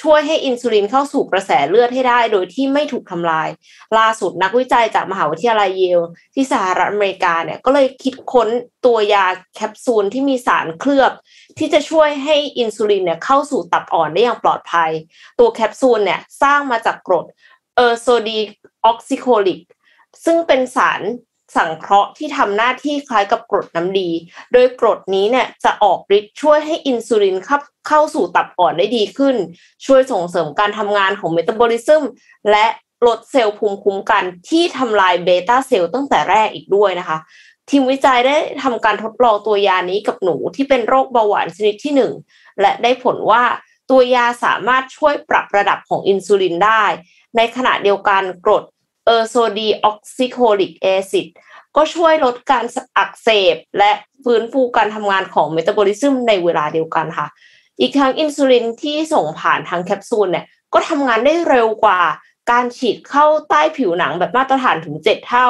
[0.01, 3.49] ช่วยให้อินซูลินเข้าสู่กระแสเลือดให้ได้โดยที่ไม่ถูกทำลาย
[3.97, 6.01] ล่าสุดนักวิจัยจากมหาวิทยาลัยเยล
[6.35, 8.49] ที่สหรัฐอเมริกาเนี่ยก็เลยคิดค้น
[8.85, 9.25] ตัวยา
[9.55, 11.11] แคปซูลที่มีสารเคลือบ
[11.57, 14.91] ที่จะช่วยให้อินซูลินเนี่ยเข้าสู่ตับอ่อนได้อย่างปลอดภัย
[15.39, 17.25] ตัวแคปซูลเนี่ยสร้างมาจากกรด
[17.75, 19.59] ursodeoxycholic
[20.25, 21.01] ซึ่งเป็นสาร
[21.55, 24.09] สังเคราะห์ที่ทำหน้าที่คล้ายกับกรดน้ำดี
[24.53, 29.35] โดยกรดนี้เนี่ยจะออกฤทธิ์ช่วยให้อินซูลินเข้าเข้าสู่ตับอ่อนได้ดีขึ้น
[29.85, 32.03] ช่วยส่งเสริมการทำงานของ metabolism
[32.51, 32.65] และ
[33.07, 37.17] ลดเซลล์ภูมิคุ้มกันที่ทำลาย beta cell ตั้งแต่แรกอีกด้วยนะคะ
[37.69, 42.13] ทีมวิจัยได้ทำการทดลองตัวยานี้กับหนูที่เป็นโรคเบาหวานชนิดที่หนึ่ง
[42.61, 43.43] และได้ผลว่า
[43.89, 46.83] ตัวยาสามารถช่วยปรับระดับของอินซูลินได้
[47.37, 48.63] ในขณะเดียวกันกรด
[49.07, 51.27] ursodeoxycholic acid
[51.75, 52.65] ก็ช่วยลดการ
[52.97, 53.91] อักเสบ และ
[54.23, 57.27] ฟื้นฟูการทำงานของ metabolism ในเวลาเดียวกันค่ะ
[57.79, 62.01] อีกทั้งอินซูลินที่ส่งผ่านทางแคปซูลเนี่ยก็ทำงานได้เร็วกว่า
[62.51, 65.47] การฉีดเข้าใต้ผิวหนังแบบมาตรฐานถึง 7 เท่า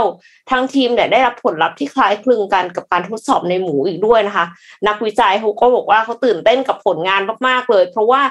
[0.49, 4.45] ทั้งทีมเนี่ยได้รับผลลัพธ์ที่คล้ายคลึงกันกับการทดสอบในหมูอีกด้วยนะคะ
[4.87, 8.21] นักวิจัยเขาก็บอกว่าเขาตื่นเต้นกับผลงานมาก ๆ เลย เพราะว่า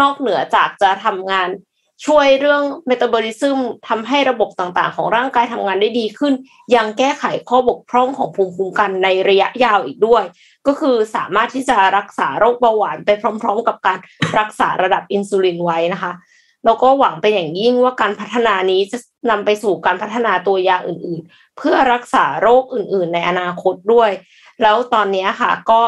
[0.00, 1.48] นอกเหนือจากจะทำงาน
[2.04, 6.32] ช่วยเรื่องเมตาบอลิซึมทำให้ระบบต่างๆ ของร่างกายทำงานได้ดีขึ้น
[6.74, 10.24] ยังแก้ไขข้อบกพร่องของภูมิคุ้มกันในระยะยาวอีกด้วย
[10.66, 13.10] ก็คือสามารถที่จะรักษาโรคเบาหวานไป
[13.42, 13.98] พร้อม ๆ กับการ
[14.38, 16.12] รักษาระดับอินซูลินไว้นะคะ
[16.64, 18.98] แล้วก็หวังเป็นอย่างยิ่งว่าการพัฒนานี้จะ
[19.30, 24.10] นำไปสู่การพัฒนาตัวยาอื่นๆ เพื่อรักษาโรคอื่นๆ ในอนาคตด้วย
[24.62, 25.80] แล้วตอนนี้ค่ะก็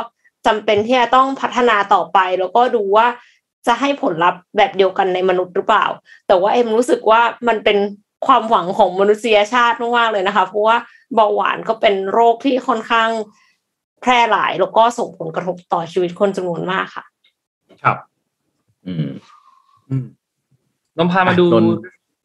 [0.47, 3.07] จำเป็นที่จะต้องพัฒนาต่อไป แล้วก็ดูว่า
[3.67, 5.87] จะให้ผลลัพธ์แบบเดียวกันในมนุษย์หรือเปล่า
[6.27, 7.79] แต่ว่าเอ็มรู้สึกว่ามันเป็น
[8.27, 10.77] ความหวังของมนุษยชาติมากๆเลยนะคะ เพราะว่า
[11.15, 13.11] เบาหวานก็เป็นโรคที่ค่อนข้าง
[14.01, 17.05] แพร่หลายแล้วก็ส่งผลกระทบต่อชีวิตคนจำนวนมากค่ะ
[17.83, 17.97] ครับ
[18.87, 19.09] อืม
[19.89, 20.07] อืม
[20.97, 21.67] นมพามาดูนน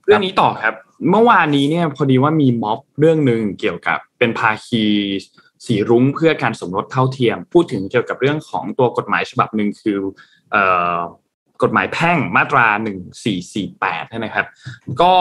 [0.05, 0.73] เรื่องนี้ต่อครับ
[1.09, 4.83] เมื่อวานนี้เนี่ยพอดีว่ามีม็อบเรื่องหนึ่งเกี่ยวกับเป็นภาคี
[5.65, 9.97] สีรุ้งเพื่อการสมรสเท่าเทียม พูดถึงเกี่ยวกับเรื่องของตัวกฎหมายฉบับหนึ่งคือ
[10.51, 10.63] เอ่
[10.97, 10.99] อ
[11.63, 14.45] กฎหมายแพ่งมาตราหนึ่งสี่สี่แปดนะครับ
[15.01, 15.13] ก็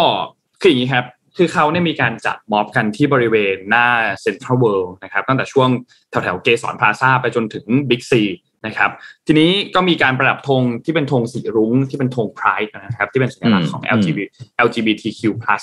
[0.61, 3.87] คืออย่างนี้ครับคือเขาเนี่ยมีการจัดม็อบกันที่บริเวณหน้า
[4.23, 5.69] เซ็นทรัลเวิลด์นะครับตั้งแต่ช่วง
[6.11, 8.23] แถวแถวๆเกสรพลาซาไปจนถึงบิ๊กซี
[8.67, 8.91] นะครับ
[9.27, 14.21] ทีนี้ก็มีการประดับธงที่เป็นธงสีรุ้งที่เป็นธงไพร์นะครับที่เป็นสัญลักษณ์ของอืม LGBT
[14.67, 15.21] LGBTQ+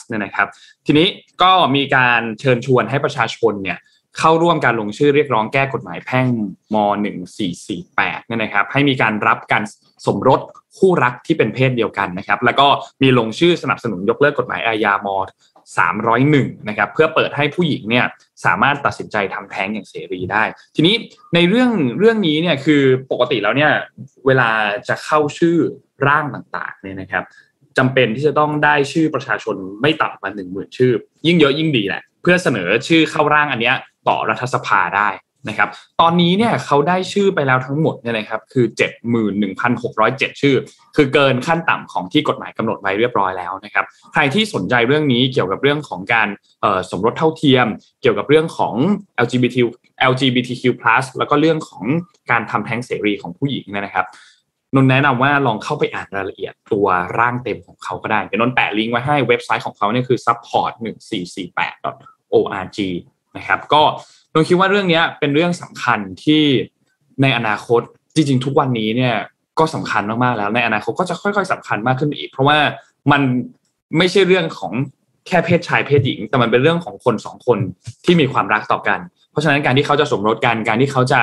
[0.08, 0.48] เนี่ยนะครับ
[0.86, 1.08] ทีนี้
[1.42, 3.80] ก็มีการเชิญชวนให้ประชาชนเนี่ย
[4.18, 6.28] เข้าร่วมการลงชื่อเรียกร้องแก้กฎหมายแพ่ง
[6.74, 6.76] ม
[7.52, 9.64] 1448 เนี่ยนะครับให้มีการรับการ
[10.06, 10.40] สมรส
[10.78, 12.68] คู่รักที่เป็นเพศเดียวกันนะครับ แล้วก็
[13.02, 15.08] มีลงชื่อสนับสนุนยกเลิกกฎหมายอาญาม
[15.88, 18.06] 301นะครับเพื่อเปิดให้ผู้หญิงเนี่ย
[18.46, 20.44] สามารถตัดสินใจทำแท้งอย่างเสรีได้
[20.76, 20.96] ทีนี้
[21.36, 23.72] ในเรื่องเรื่องนี้เนี่ยคือปกติแล้วเนี่ย
[24.28, 24.50] เวลา
[24.88, 25.58] จะเข้าชื่อ
[26.08, 27.24] ร่างต่างๆเนี่ยนะครับ
[27.78, 30.92] จำเป็นที่จะต้องได้ชื่อประชาชนไม่ต่ำกว่าหนึ่งหมื่นชื่อ
[31.28, 33.76] ยิ่งเยอะยิ่งดีแหละเพื่อเสนอชื่อเข้าร่างอันเนี้ย
[34.08, 35.10] ต่อรัฐสภาได้
[35.48, 35.70] นะครับ
[36.02, 38.66] ตอนนี้เนี่ยเขาได้ชื่อไปแล้วทั้งหมดเนี่ยนะครับคือ
[39.54, 40.56] 71,607 ชื่อ
[40.96, 46.28] คือเกินขั้นต่ำของที่กฎหมายกำหนดไว้เรียบร้อยแล้วนะครับใครที่สนใจเรื่องนี้เกี่ยวกับเรื่องของการ
[46.92, 47.68] สมรสเท่าเทียม
[48.02, 48.76] เกี่ยวกับเรื่องของ
[49.26, 49.56] LGBT
[50.12, 50.64] LGBTQ+
[51.18, 51.84] แล้วก็เรื่องของ
[52.32, 54.06] การทำแท้งเสรีของผู้หญิงเนยนะครับ
[54.76, 56.88] นนแนะนำว่าลองเข้าไปอ่านรายละเอียดตัว
[57.20, 62.80] ร่างเต็มของเขาก็ได้เดี๋ยวนนแปะลิงก์ไว้ให้เว็บไซต์ของเขาเนี่ยคือ support 1 4 4 8 org
[63.38, 63.84] นะครับก็
[64.34, 66.44] นนคิดว่าเรื่องนี้เป็นเรื่องสำคัญที่
[67.22, 67.82] ในอนาคต
[68.16, 69.16] จริง ๆ ทุกวันนี้เนี่ย
[69.60, 72.58] ก็สำคัญมากๆแล้วในอนาคตก็จะค่อย ๆสำคัญมากขึ้นอีก เพราะว่า
[73.12, 73.22] มัน
[73.98, 74.74] ไม่ใช่เรื่องของ
[75.28, 77.60] แค่เพศชายเพศหญิง แต่มันเป็นเรื่องของคนสองคน
[78.06, 79.00] ที่มีความรักต่อกัน
[79.32, 81.20] เพราะฉะนั้นการที่เขาจะสมรสกันการที่เขาจะ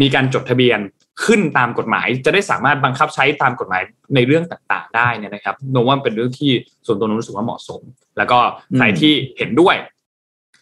[0.00, 0.78] มีการจดทะเบียน
[1.24, 3.82] ขึ้นตามกฎหมาย จะได้สามารถบังคับใช้ตามกฎหมาย
[4.14, 6.50] ในเรื่องต่างๆ ได้นี่นะครับโนว่าเป็นเรื่องที่
[6.86, 7.80] ส่วนตัวโนรู้สึกว่าเหมาะสม
[8.18, 8.38] แล้วก็
[8.76, 9.76] ใครที่เห็นด้วย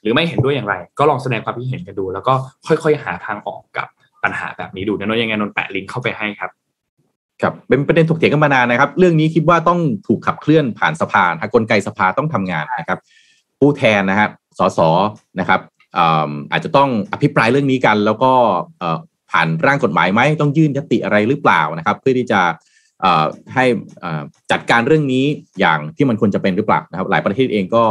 [0.04, 2.34] หรือไม่เห็นด้วยอย่างไร ก็ลองแสดงความคิดเห็นกันดู แล้วก็
[2.66, 3.86] ค่อยๆ หาทางออกกับ
[4.24, 6.50] ปัญหาแบบนี้ดูเดี๋ยวนนยังไงนนท์แปะลิงก์เข้าไปให้ครับ
[7.42, 12.98] ครับเป็นประเด็นถกเถียงกันมานานนะครับ เรื่องนี้คิดว่าต้องถูกขับเคลื่อนผ่านสภาทางกลไกสภาต้องทำงานนะครับ
[13.60, 14.80] ผู้แทนนะครับสส
[15.40, 15.60] นะครับ
[16.52, 18.32] อาจจะต้องอภิปรายเรื่องนี้กัน แล้วก็
[19.30, 22.40] ผ่านร่างกฎหมายไหมต้องยื่นยติอะไรหรือเปล่านะครับ เพื่อที่จะ
[23.54, 23.64] ให้
[24.50, 25.24] จัดการเรื่องนี้
[25.60, 27.84] อย่างที่มันควรจะเป็นหรือเปล่านะครับ หลายประเทศเองก็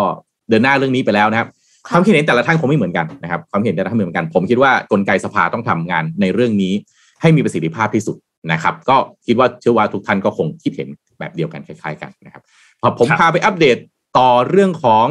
[0.49, 1.49] เดินหน้าเรื่องนี้ไปแล้วนะครับ
[1.89, 6.73] ความคิดเห็นแต่ละท่านคงไม่เหมือนกันนะครับความคิดเห็นแต่ละท่านไม่เหมือนกัน ผมคิดว่ากลไกสภาต้องทำงานในเรื่องนี้
[7.21, 8.17] ให้มีประสิทธิภาพที่สุด
[8.51, 10.87] นะครับ ก็คิดว่าเชื่อว่าทุกท่านก็คงคิดเห็น
[11.19, 12.41] แบบเดียวกันคล้ายๆกันนะครับ
[12.81, 13.77] พอผมพาไปอัปเดต
[14.17, 15.05] ต่อเรื่องของ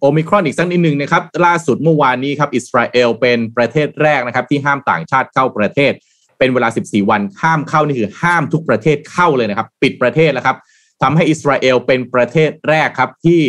[0.00, 5.92] โอมิครอนอีกสักนิดหนึ่งนะครับ ล่าสุดเมื่อวานนี้ครับอิสราเอลเป็นประเทศแรกนะครับ ที่ห้ามต่างชาติเข้าประเทศ
[6.38, 10.56] เป็นเวลา 14 วันห้ามเข้านี่คือห้ามทุกประเทศเข้าเลยนะครับ ปิดประเทศแล้วครับ
[11.02, 13.40] ทำให้อิสราเอลเป็นประเทศแรกครับที่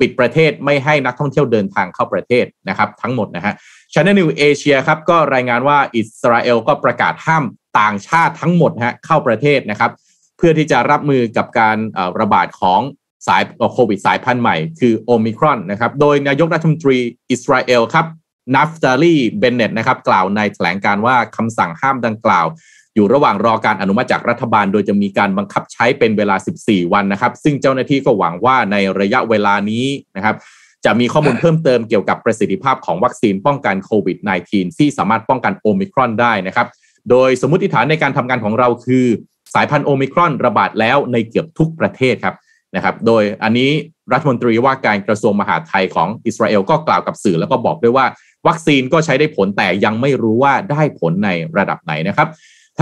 [0.00, 3.54] ปิดประเทศไม่ให้นักท่องเที่ยวเดินทางเข้าประเทศนะครับทั้งหมดนะฮะ
[3.92, 7.44] Channel News Asia ครับก็รายงานว่าอิสราเอลก็ประกาศห้าม
[7.80, 9.90] ต่างชาติทั้งหมดฮะเข้าประเทศนะครับ
[10.36, 11.76] เพื่อที่จะรับมือกับการ
[12.20, 12.80] ระบาดของ
[13.26, 16.98] สายโควิดสายพันธุ์ใหม่ คือโอมิครอนนะครับโดยนายกรัฐมนตรี
[17.30, 18.06] อิสราเอลครับ
[18.54, 22.46] นัฟตาลีเบนเนตนะครับกล่าวในแถลงการว่าคำสั่งห้ามดังกล่าว
[22.94, 29.84] อยู่ระหว่างรอการอนุมัติจากรัฐบาล โดยจะมีการบังคับใช้เป็นเวลา 14 วันนะครับ ซึ่งเจ้าหน้าที่ก็หวังว่าในระยะเวลานี้
[30.16, 30.36] นะครับ
[30.84, 34.18] จะมีข้อมูลเพิ่มเติมเกี่ยวกับประสิทธิภาพของวัคซีนป้องกันโควิด
[34.48, 36.66] -19 ที่สามารถป้องกันโอมิครอนได้นะครับ
[37.10, 39.06] โดยสมมติฐานในการทำงานของเราคือ
[39.54, 42.36] สายพันธุ์โอมิครอนระบาดแล้วในเกือบทุกประเทศครับ
[42.76, 43.70] นะครับ โดยอันนี้
[44.12, 48.06] รัฐมนตรีว่าการกระทรวงมหาดไทยของอิสราเอลก็กล่าวกับสื่อแล้วก็บอกด้วยว่า
[48.48, 52.28] วัคซีนก็ใช้ได้ผลแต่ยังไม่รู้ว่าได้ผลในระดับไหนนะครับ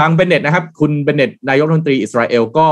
[0.00, 2.68] ทางเบนเน็ตนะครับ คุณเบนเน็ตนายกรัฐมนตรีอิสราเอลก็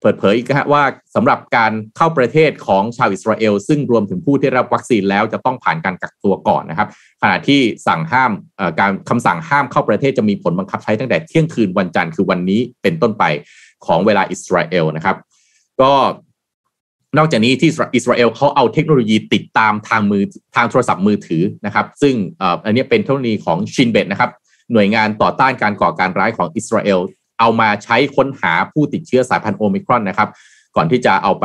[0.00, 0.82] เปิดเผยอีกนฮะว่า
[1.14, 6.88] สำหรับการเข้าประเทศของชาวอิสราเอล ซึ่งรวมถึงผู้ที่รับวัคซีนแล้วจะต้องผ่านการกักตัวก่อนนะครับ
[7.22, 8.32] ขณะที่สั่งห้าม
[8.80, 13.24] การคำสั่งห้ามเข้าประเทศจะมีผลบังคับใช้ตั้งแต่เที่ยงคืนวันจันทร์คือวันนี้เป็นต้นไป
[13.86, 15.16] ของเวลาอิสราเอลนะครับ
[15.80, 15.92] ก็
[17.18, 20.22] นอกจากนี้ที่อิสราเอลเขาเอาเทคโนโลยีติดตามทางมือ
[20.56, 22.14] ทางโทรศัพท์มือถือนะครับ ซึ่ง
[22.64, 24.30] อันนี้เป็นเทคโนโลยีของชินเบตนะครับ
[24.72, 26.98] หน่วยงานต่อต้านการก่อการร้ายของอิสราเอล
[27.40, 30.28] เอามาใช้ค้นหาผู้ติดเชื้อสายพันธุ์โอมิครอนนะครับ
[30.76, 31.44] ก่อนที่จะเอาไป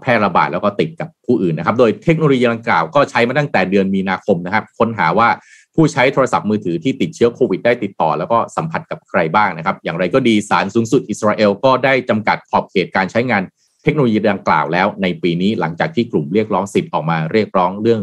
[0.00, 5.28] แพร่ระบาดแล้วก็ติดกับผู้อื่นนะครับ โดยเทคโนโลยีดังกล่าวก็ใช้มาตั้งแต่เดือนมีนาคมนะครับ ค้นหาว่า
[5.74, 13.42] ผู้ใช้โทรศัพท์มือถือที่ติดเชื้อโควิดได้ติดต่อ แล้วก็สัมผัสกับใครบ้างนะครับ อย่างไรก็ดีศาลสูงสุดอิสราเอลก็ได้จำกัดขอบเขตการใช้งาน
[13.82, 18.00] เทคโนโลยีดังกล่าวแล้ว ในปีนี้หลังจากที่กลุ่มเรียกร้องสิทธิ์ออกมาเรียกร้องเรื่อง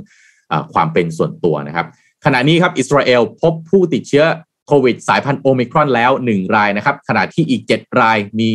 [0.52, 1.88] อความเป็นส่วนตัวนะครับ
[2.30, 4.26] ขณะนี้ครับอิสราเอลพบผู้ติดเชื้อ
[4.68, 8.52] โควิดสายพันธุ์โอมิครอนแล้ว 1 รายนะครับขณะที่อีก 7 รายมี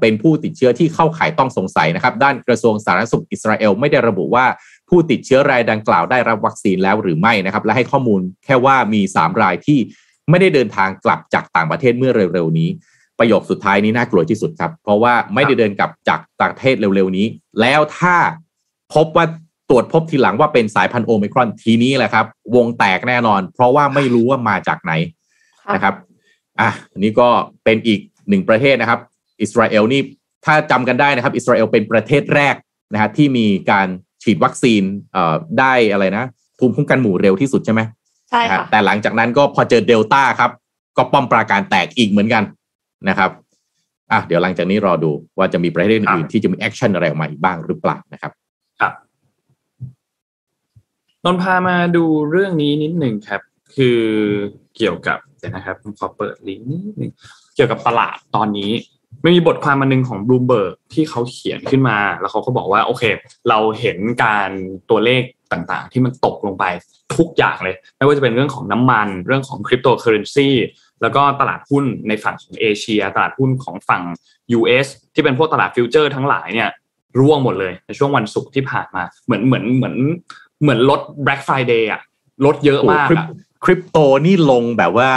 [0.00, 4.46] เป็นผู้ติดเชื้อที่เข้าข่ายต้องสงสัยนะครับ ด้านกระทรวงสาธารณสุขอิสราเอลไม่ได้ระบุว่า
[4.88, 9.78] ผู้ติดเชื้อรายดังกล่าวได้รับวัคซีนแล้วหรือไม่นะครับ และให้ข้อมูลแค่ว่ามี 3 รายที่
[10.30, 12.68] ไม่ได้เดินทางกลับจากต่างประเทศเมื่อเร็วๆนี้
[13.18, 17.26] ประโยคสุดท้ายนี้น่ากลัวที่สุดครับ เพราะว่าไม่ได้เดินกลับจากต่างประเทศเร็วๆนี้
[17.60, 18.16] แล้วถ้า
[18.94, 19.26] พบว่า
[19.70, 24.92] ตรวจพบทีหลังว่าเป็นสายพันธุ์โอมิครอนทีนี้แหละครับ วงแตกแน่นอน เพราะว่าไม่รู้ว่ามาจากไหน
[25.74, 25.94] นะครับ
[26.60, 27.28] อะอันนี้ก็
[27.64, 29.00] เป็นอีกหนึ่งประเทศนะครับ
[29.42, 30.00] อิสราเอลนี่
[30.44, 32.54] ถ้าจำกันได้นะครับ อิสราเอลเป็นประเทศแรก
[32.92, 33.88] นะฮะที่มีการ
[34.22, 36.24] ฉีดวัคซีนเอ่อได้อะไรนะ
[36.58, 37.80] ภูมิคุ้มกันหมู่เร็วที่สุดใช่ไหม
[38.30, 40.50] ใช่ค่ะแต่หลังจากนั้นก็พอเจอเดลต้าครับ
[40.96, 42.44] ก็ป้อมปราการแตกอีกเหมือนกัน
[43.08, 43.30] นะครับ
[44.12, 48.45] อะเดี๋ยวหลังจากนี้รอดูว่าจะมีประเทศอื่นๆที่จะมี action อะไรออกมาอีกบ้างหรือเปล่านะครับครับ
[51.26, 53.40] นนท์พามาดูเรื่องนี้นิดหนึ่งครับ
[53.76, 54.00] คือ
[54.76, 57.12] เกี่ยวกับเดี๋ยวนะครับผมขอเปิดลิงก์นิดหนึ่ง
[57.54, 58.70] เกี่ยวกับตลาดตอนนี้
[59.22, 63.02] มันมีบทความมาหนึ่งของบลูเบิร์กที่เขาเขียนขึ้นมา แล้วเขาก็บอกว่าโอเค
[63.48, 64.50] เราเห็นการ
[64.90, 65.22] ตัวเลข
[65.52, 66.64] ต่างๆ ที่มันตกลงไป
[67.16, 70.48] ทุกอย่างเลย ไม่ว่าจะเป็นเรื่องของน้ำมัน เรื่องของคริปโตเคอเรนซี
[71.02, 74.02] แล้วก็ตลาดหุ้นในฝั่งของเอเชีย ตลาดหุ้นของฝั่ง
[74.58, 76.70] US ที่เป็นพวกตลาดฟิวเจอร์ทั้งหลายเนี่ย
[77.20, 79.96] ร่วงหมดเลยในช่วงวันศุกร์ที่ผ่านมา เหมือนเหมือนเหมือน
[80.60, 82.00] เหมือนลด Black Friday อะ
[82.44, 83.26] ลดเยอะมากอะ
[83.64, 85.10] คริปโตนี่ลงแบบว่า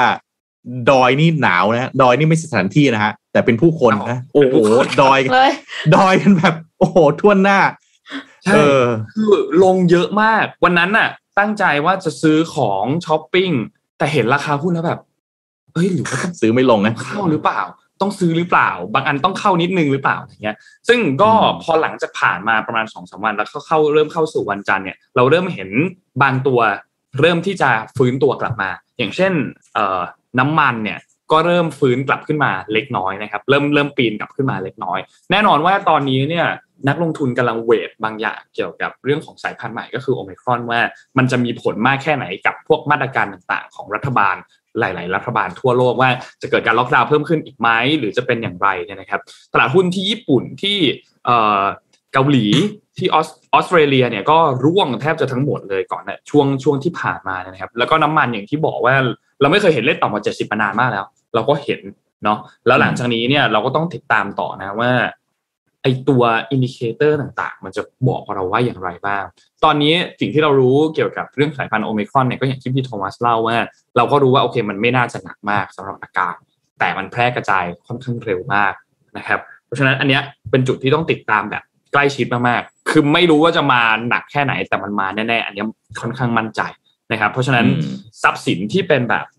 [0.92, 4.56] ดอยนี่หนาวนะดอยนี่ไม่ใช่สถานที่นะฮะ แต่เป็นผู้คนนะโอ้โห
[5.02, 5.52] ดอยเลย
[5.96, 7.60] ดอยกันแบบ โอ้โหท่วนหน้า
[8.44, 8.84] ใช่เออ
[9.14, 9.34] คือ
[9.64, 11.10] ลงเยอะมาก วันนั้นน่ะ
[11.40, 13.50] ตั้งใจว่าจะซื้อของช้อปปิ้ง
[13.98, 15.00] แต่เห็นราคาหุ้นแล้วแบบ
[15.74, 17.62] เอ้ยหรือว่าต้องซื้อไม่ลงนะเข้าหรือเปล่า
[18.02, 25.70] ต้องซื้อหรือเปล่า บางอันต้องเข้านิดนึงหรือเปล่าอย่างเงี้ย ซึ่งก็อืมพอหลังจากผ่านมาประมาณสองสามวันแล้วเข้าเข้าเริ่มเข้าสู่วันจันทร์เนี่ยเราเริ่มเห็น
[26.24, 26.60] บางตัว
[27.22, 29.34] เริ่มที่จะฟื้นตัวกลับมา อย่างเช่น
[29.74, 30.00] เอ่อ
[30.40, 31.00] น้ำมันเนี่ย
[31.32, 35.00] ก็เริ่มฟื้นกลับขึ้นมาเล็กน้อยนะครับ เริ่มเริ่มปีนกลับขึ้นมาเล็กน้อย
[35.32, 36.48] แน่นอนว่าตอนนี้เนี่ย
[36.88, 40.80] นักลงทุนกำลังเวทบางอย่างเกี่ยวกับเรื่องของสายพันธุ์ใหม่ก็คือโอมิครอนว่า
[41.18, 44.36] มันจะมีผลมากแค่ไหนกับพวกมาตรการต่างๆ ของรัฐบาล
[44.80, 46.10] หลาย ๆ รัฐบาลทั่วโลกว่า
[46.42, 47.70] จะเกิดการล็อกดาวน์เพิ่มขึ้นอีกไหม
[48.00, 49.22] หรือจะเป็นอย่างไรเนี่ยนะครับ
[49.54, 50.78] ตลาดหุ้นที่ญี่ปุ่นที่
[52.14, 52.46] เกาหลี
[52.98, 53.18] ที่อ
[53.54, 58.96] อสเตรเลียเนี่ยก็ร่วงแทบจะทั้งหมดเลยก่อนนะช่วงช่วงที่ผ่านมานะครับ แล้วก็น้ำมันอย่างที่บอกว่า
[59.42, 61.06] เราไม่เคยเห็นเลขต่ำกว่าเจ็ดสิบมานานมากแล้ว
[61.36, 61.80] เราก็เห็น
[62.24, 64.92] เนาะแล้วหลังจากนี้เนี่ยเราก็ต้องติดตามต่อนะว่า
[65.84, 69.24] ไอตัว indicator ต่างๆ มันจะบอกเราว่าอย่างไรบ้าง
[69.64, 73.58] ตอนนี้สิ่งที่เรารู้เกี่ยวกับเรื่องสายพันธุ์โอมิครอนเนี่ยก็อย่างที่พี่โทมัสเล่าว่า
[73.98, 76.36] เราก็รู้ว่าโอเคมันไม่น่าจะหนักมากสำหรับอาการ
[76.80, 78.74] แต่มันแพร่กระจายค่อนข้างเร็วมาก
[79.18, 80.22] นะครับ เพราะฉะนั้นอันเนี้ย
[80.52, 81.64] เป็นจุดที่ต้องติดตามแบบ
[81.94, 85.66] ใกล้ชิดมากๆ คือไม่รู้ว่าจะมาหนักแค่ไหนแต่มันมาแน่ๆ อันเนี้ย
[86.02, 86.62] ค่อนข้างมั่นใจ
[87.12, 89.39] นะครับ เพราะฉะนั้นอืมทรัพย์สินที่เป็นแบบเอ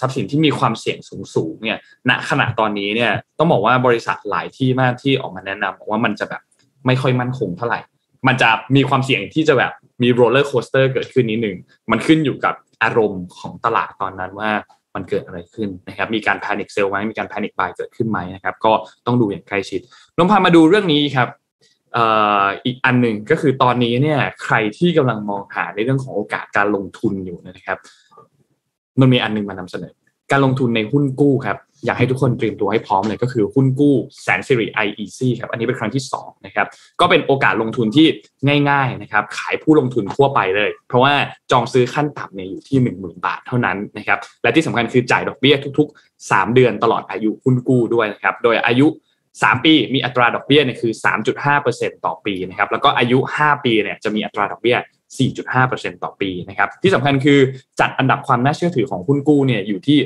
[0.00, 0.98] ทรัพย์สินที่มีความเสี่ยง
[1.34, 6.42] สูงๆเนี่ยณขณะตอนนี้เนี่ยต้องบอกว่าบริษัทหลายที่มากที่ออกมาแนะนำบอกว่ามันจะแบบ
[6.86, 7.80] ไม่ค่อยมั่นคงเท่าไหร่
[8.26, 11.56] มันจะมีความเสี่ยงที่จะแบบมี roller coaster เกิดขึ้นนิดหนึ่ง
[11.90, 14.50] มันขึ้นอยู่กับอารมณ์ของตลาดตอนนั้นว่า
[14.94, 18.72] มันเกิดอะไรขึ้นนะครับมีการ panic sell ไหมมีการ panic buy เกิดขึ้นไหมนะครับก็
[19.06, 19.80] ต้องดูอย่างใกล้ชิด
[20.16, 21.28] น้อมพามาดูเรื่องนี้ครับ
[22.64, 27.78] อีกอันหนึ่งก็คือตอนนี้เนี่ยใครที่กำลังมองหาในเรื่องของโอกาสการลงทุนอยู่นะครับ
[29.00, 29.94] มันมีอันหนึงมานำเสนอ
[30.30, 36.66] การลงทุนในหุ้นกู้ครับอยากให้ทุกคนเตรียมตัวให้พร้อมเลยก็คือหุ้นกู้แสนสิริ IEC ครับอันนี้เป็นครั้งที่2นะครับ
[37.00, 38.06] ก็เป็นโอกาสลงทุนที่
[38.70, 41.14] ง่ายๆนะครับขายผู้ลงทุนทั่วไปเลย เพราะว่า
[41.50, 48.86] จองซื้อขั้นต่ำเนี่ยอยู่ที่ 1 0,000 บาทเท่านั้นนะครับและที่สำคัญคือจ่ายดอกเบี้ยทุก ๆ 3 เดือนตลอดอายุหุ้นกู้ด้วยนะครับโดยอายุ
[49.26, 50.92] 3 ปีมีอัตราดอกเบี้ยเนี่ยคือ
[51.48, 54.76] 3.5%ต่อปีนะครับแล้วก็อายุ 5 ปีเนี่ยจะมีอัตราดอกเบี้ย
[55.16, 57.38] 4.5%ต่อปีนะครับที่สำคัญคือ
[57.80, 59.98] จัดอันดับความน่าเชื่อถือของหุ้นกู้เนี่ยอยู่ที่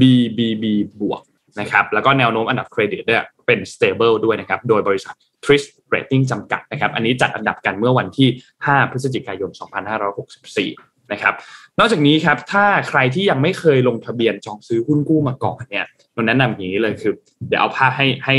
[0.00, 0.64] BBB
[1.00, 1.22] บวก
[1.60, 5.62] นะครับแล้วก็แนวโน้มอันดับเครดิตเนี่ยเป็น stable ด้วยนะครับโดยบริษัท Tris
[5.94, 8.28] Rating จำกัดนะครับอันนี้จัดอันดับกันเมื่อวันที่
[8.64, 9.50] 5 พฤศจิกายน
[10.30, 11.34] 2564 นะครับ
[11.78, 17.12] นอกจากนี้ครับถ้าใครที่ยังไม่เคยลงทะเบียนจองซื้อหุ้นกู้มาก่อนเนี่ยเราแนะนำอย่างนี้เลยคือ
[17.48, 18.34] เดี๋ยวเอาภาพให้ให้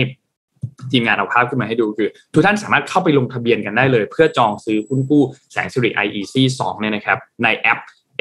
[0.92, 7.80] ทีมงานเอาภาพขึ้นมาให้ดูคือ ทุกท่านสามารถเข้าไปลงทะเบียนกันได้เลย เพื่อจองซื้อหุ้นกู้แสงสิริ IEC 2เนี่ยนะครับในแอป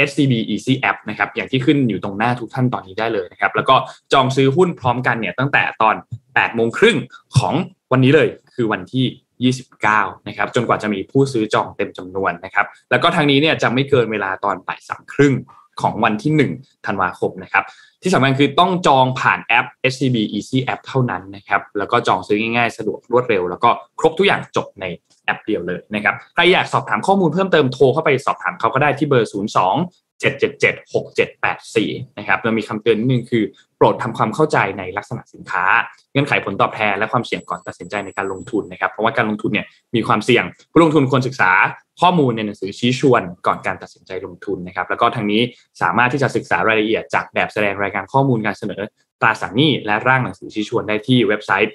[0.08, 3.74] SCB Easy App นะครับอย่างที่ขึ้นอยู่ตรงหน้าทุกท่านตอนนี้ได้เลยนะครับแล้วก็
[4.12, 5.94] จองซื้อหุ้นพร้อมกันเนี่ยตั้งแต่ตอน
[6.24, 6.96] 8โมงครึ่ง
[7.36, 7.54] ของ
[7.92, 15.34] วันนี้เลยคือวันที่ 29 นะครับจนกว่าจะมีผู้ซื้อจองเต็มจำนวนนะครับแล้วก็ทางนี้เนี่ยจะไม่เกินเวลาตอนบ่ายสามครึ่ง
[15.80, 17.64] ของวันที่ 1 ธันวาคมนะครับ
[18.02, 24.84] ที่สำคัญคือต้องจองผ่านแอป SCB Easy App เท่านั้นนะครับ แล้วก็จองซื้อง่ายๆ สะดวกรวดเร็ว แล้วก็ครบทุกอย่างจบใน
[25.24, 33.44] แอปเดียวเลยนะครับ ใครอยากสอบถามข้อมูลเพิ่มเติมโทรเข้าไปสอบถามเขาก็ได้ที่เบอร์ 02 7776784นะครับเรามีคำเตือนนิดนึงคือ
[33.76, 35.64] โปรดทำความเข้าใจในลักษณะสินค้า
[36.12, 41.52] เงื่อนไขผลตอบแทนและความเสี่ยงก่อนตัดสินใจในการลงทุนนะครับ เพราะว่าการลงทุนเนี่ยมีความเสี่ยง ผู้ลงทุนควรศึกษา
[42.00, 45.42] ข้อมูลในหนังสือชี้ชวนก่อนการตัดสินใจลงทุนนะครับ แล้วก็ทางนี้
[45.82, 48.82] สามารถที่จะศึกษารายละเอียดจากแบบแสดงรายการข้อมูลการเสนอ
[49.20, 51.72] ตราสารหนี้และร่างหนังสือชี้ชวนได้ที่เว็บไซต์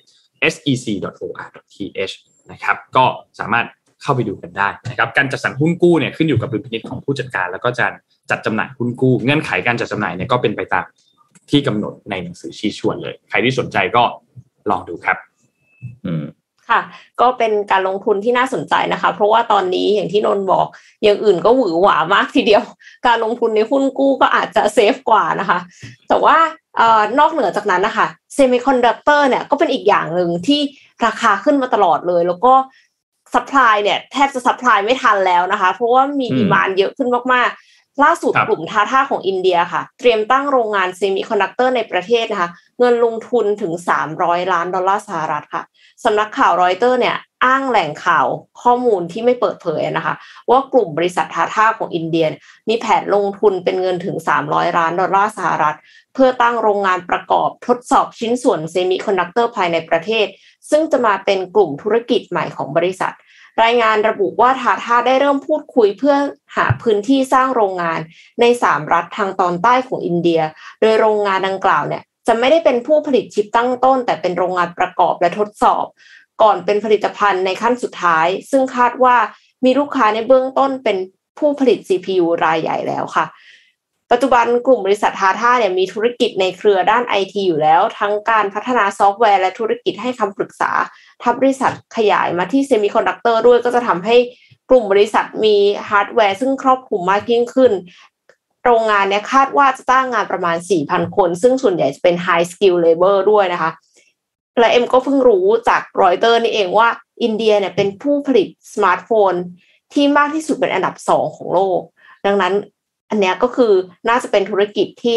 [0.53, 2.13] sec.or.th
[2.51, 3.05] นะครับก็
[3.39, 3.65] สามารถ
[4.01, 7.85] เข้าไปดูกันได้นะครับการจัดสรรหุ้นกู้เนี่ยขึ้นอยู่กับดุลพินิจของผู้จัดการแล้วก็จะ
[8.31, 10.85] จัดจำหน่ายหุ้นกู้เงื่อนไขการจัดจำหน่ายเนี่ยก็เป็นไปตาม
[11.49, 14.03] ที่กำหนดในหนังสือชี้ชวนเลย ใครที่สนใจก็
[14.69, 15.17] ลองดูครับ
[16.05, 16.23] อืม
[16.69, 16.81] ค่ะ
[17.21, 20.67] ก็เป็นการลงทุนที่น่าสนใจนะคะ เพราะว่าตอนนี้อย่างที่นนท์บอก
[21.03, 22.63] อย่างอื่นก็หวือหวามากทีเดียว
[23.07, 25.59] การลงทุนในหุ้นกู้ก็อาจจะ safe กว่านะคะ
[26.09, 26.37] แต่ว่า
[26.77, 30.61] เอ่อนอกเหนือจากนั้นนะคะเซมิคอนดักเตอร์เนี่ยก็เป็นอีกอย่างหนึ่งที่
[31.05, 32.53] ราคาขึ้นมาตลอดเลย แล้วก็
[33.33, 37.70] supply เนี่ยแทบจะ supply ไม่ทันแล้วนะคะ เพราะว่ามีอืม demand เยอะขึ้นมากๆ
[38.03, 43.73] ล่าสุดค่ะกลุ่มทาท่าของอินเดียค่ะ เตรียมตั้งโรงงานเซมิคอนดักเตอร์ในประเทศนะคะ เงินลงทุนถึง
[44.11, 45.63] 300 ล้านดอลลาร์สหรัฐค่ะ
[46.03, 48.27] สำนักข่าวรอยเตอร์เนี่ยอ้างแหล่งข่าว
[48.61, 50.15] ข้อมูลที่ไม่เปิดเผยนะคะ
[50.49, 52.25] ว่ากลุ่มบริษัททาท่าของอินเดีย
[52.69, 54.17] มีแผนลงทุนเป็นเงินถึง
[54.47, 55.77] 300 ล้านดอลลาร์สหรัฐ
[56.13, 60.27] เพื่อตั้งโรงงานประกอบทดสอบชิ้นส่วนเซมิคอนดักเตอร์ภายในประเทศ
[60.69, 63.13] ซึ่งจะมาเป็นกลุ่มธุรกิจใหม่ของบริษัท
[63.63, 66.15] รายงานระบุว่าทาท่าได้เริ่มพูดคุยเพื่อ
[66.55, 67.99] หาพื้นที่สร้างโรงงาน
[68.41, 70.41] ใน3รัฐทางตอนใต้ของอินเดีย
[70.81, 75.85] โดยโรงงานดังกล่าวเนี่ยจะไม่ได้เป็นผู้ผลิตชิปตั้งต้น แต่เป็นโรงงานประกอบและทดสอบ
[76.41, 79.15] ก่อนเป็นผลิตภัณฑ์ในขั้นสุดท้าย ซึ่งคาดว่า
[79.65, 80.97] มีลูกค้าในเบื้องต้นเป็น
[81.39, 83.25] ผู้ผลิต CPU รายใหญ่แล้วค่ะ
[84.11, 90.71] ปัจจุบันกลุ่มบริษัททาท่าเนี่ยมีธุรกิจในเครือด้านไอทีอยู่แล้ว ทั้งการพัฒนาซอฟต์แวร์และธุรกิจให้คำปรึกษา
[91.21, 94.15] ถ้าบริษัทขยายมาที่เซมิคอนดักเตอร์ด้วยก็จะทำให้
[94.69, 95.55] กลุ่มบริษัทมี
[95.89, 97.71] ฮาร์ดแวร์ซึ่งครอบคลุมมากยิ่งขึ้น
[98.63, 103.71] โรงงานเนี่ยคาดว่าจะจ้างงานประมาณ 4,000 คน ซึ่งส่วนใหญ่จะเป็น High Skill Labor ด้วยนะคะ
[104.59, 106.87] และเอ็มก็เพิ่งรู้จากรอยเตอร์นี่เองว่า
[107.23, 109.33] อินเดียเนี่ยเป็นผู้ผลิตสมาร์ทโฟน
[109.93, 111.81] ที่มากที่สุดเป็นอันดับสองของโลก
[112.25, 112.53] ดังนั้น
[113.09, 113.73] อันนี้ก็คือ
[114.09, 115.15] น่าจะเป็นธุรกิจที่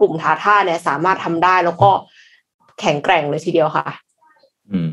[0.00, 1.90] กลุ่มทาท่าเนี่ยสามารถทำได้แล้วก็
[2.80, 3.86] แข็งแกร่งเลยทีเดียวค่ะ
[4.70, 4.88] อืม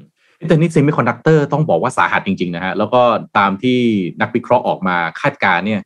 [0.47, 3.01] แต่นี่เซมิคอนดักเตอร์ต้องบอกว่าสาหัสจริงๆนะฮะแล้วก็
[3.37, 3.79] ตามที่
[4.21, 5.81] นักวิเคราะห์ออกมาคาดการณ์เนี่ย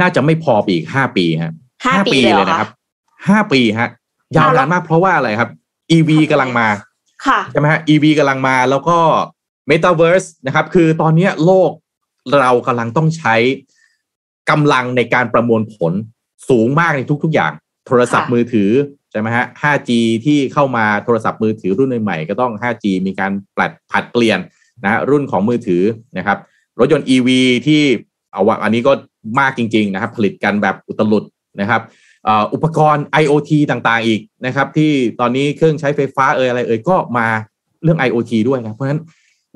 [0.00, 1.52] น่าจะไม่พอไปอีกห้าปีฮะ
[1.86, 2.70] ห้าปีเลยเหรอคะนะครับ
[3.28, 3.88] ห้าปีฮะ
[4.36, 5.50] ยาวนานมากเพราะว่าอะไรครับ
[5.96, 6.68] EV กำลังมา
[7.26, 8.98] ค่ะใช่ไหมฮะ EV กำลังมาแล้วก็
[9.70, 11.70] Metaverse นะครับ คือตอนเนี้ยโลก
[12.40, 13.34] เรากำลังต้องใช้
[14.50, 15.92] กำลังในการประมวลผล
[16.48, 17.52] สูงมากในทุก ๆ อย่าง
[17.86, 18.70] โทรศัพท์ค่ะมือถือ
[19.12, 19.90] ใช่ไหมฮะ 5G
[20.24, 24.38] ที่เข้ามาโทรศัพท์มือถือรุ่นใหม่ๆก็ต้อง 5G มีการปรับผัดเปลี่ยน
[24.84, 25.82] นะฮะรุ่นของมือถือ
[26.18, 26.38] นะครับ
[26.78, 27.28] รถยนต์ EV
[27.66, 27.82] ที่
[28.32, 28.92] เอาว่าอันนี้ก็
[29.40, 31.24] มากจริงๆนะครับ ผลิตกันแบบอุตลุด
[31.60, 31.80] นะครับ
[32.24, 37.26] เอ่ออุปกรณ์ IoT ต่างๆอีกนะครับ ที่ตอนนี้เครื่องใช้ไฟฟ้าเอ่ยอะไรเอ่ยก็มา
[37.82, 39.00] เรื่อง IoT ด้วยนะเพราะฉะนั้น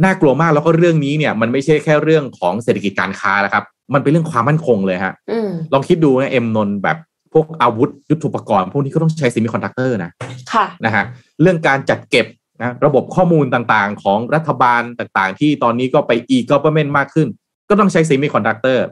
[0.04, 10.10] น่ากลัวมากแล้วก็เรื่องนี้เนี่ย มันไม่ใช่แค่เรื่องของเศรษฐกิจการค้าแล้วครับ มันเป็นเรื่องความมั่นคงเลยฮะอืมลองคิดดูนะเอ็มนนท์แบบพ วกอาวุธยุทโธปกรณ์พวกนี้ก็ต้องใช้เซมิคอนดักเตอร์นะ
[10.52, 11.04] ค่ะนะฮะ
[11.42, 12.26] เรื่องการจัดเก็บ
[12.60, 17.28] นะระบบข้อมูลต่างๆ ของรัฐบาลต่างๆ ที่ตอนนี้ก็ไป e-government มากขึ้น
[17.68, 18.86] ก็ต้องใช้เซมิคอนดักเตอร์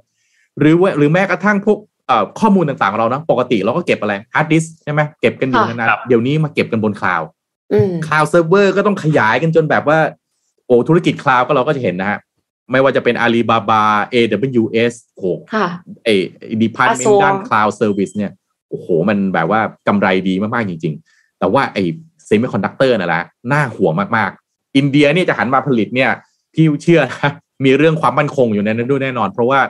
[0.59, 7.29] หรือว่าหรือแม้กระทั่งพวกเอ่อข้อมูลต่างๆของเรานะปกติเราก็เก็บอะไรฮาร์ดดิสก์ใช่ไหมเก็บกันอยู่ค่ะนานๆเดี๋ยวนี้มาเก็บกันบนคลาวด์
[7.73, 9.99] อืมคลาวด์เซิร์ฟเวอร์ก็ต้องขยายกันจนแบบว่า
[10.67, 12.19] โอ้ธุรกิจคลาวด์ก็เราก็จะเห็นนะฮะ
[12.73, 13.83] ไม่ว่าจะเป็น Alibaba
[14.15, 15.67] AWS โอ้ค่ะ
[16.05, 16.09] เอ
[16.63, 18.33] ดีพาร์ตเมนกระทรวงด้าน cloud service เนี่ย
[18.71, 21.85] โอ้โห มันแบบว่ากำไรดีมากๆจริง ๆ แต่ว่าไอ้
[22.27, 26.11] เซมิคอนดักเตอร์นั่นแหละน่าห่วงมากๆ อินเดียเนี่ยจะหันมาผลิตเนี่ย
[26.55, 27.31] พี่เชื่อนะ
[27.65, 29.61] มีเรื่องความมั่นคงอยู่ในนั้นด้วยแน่นอน เพราะว่า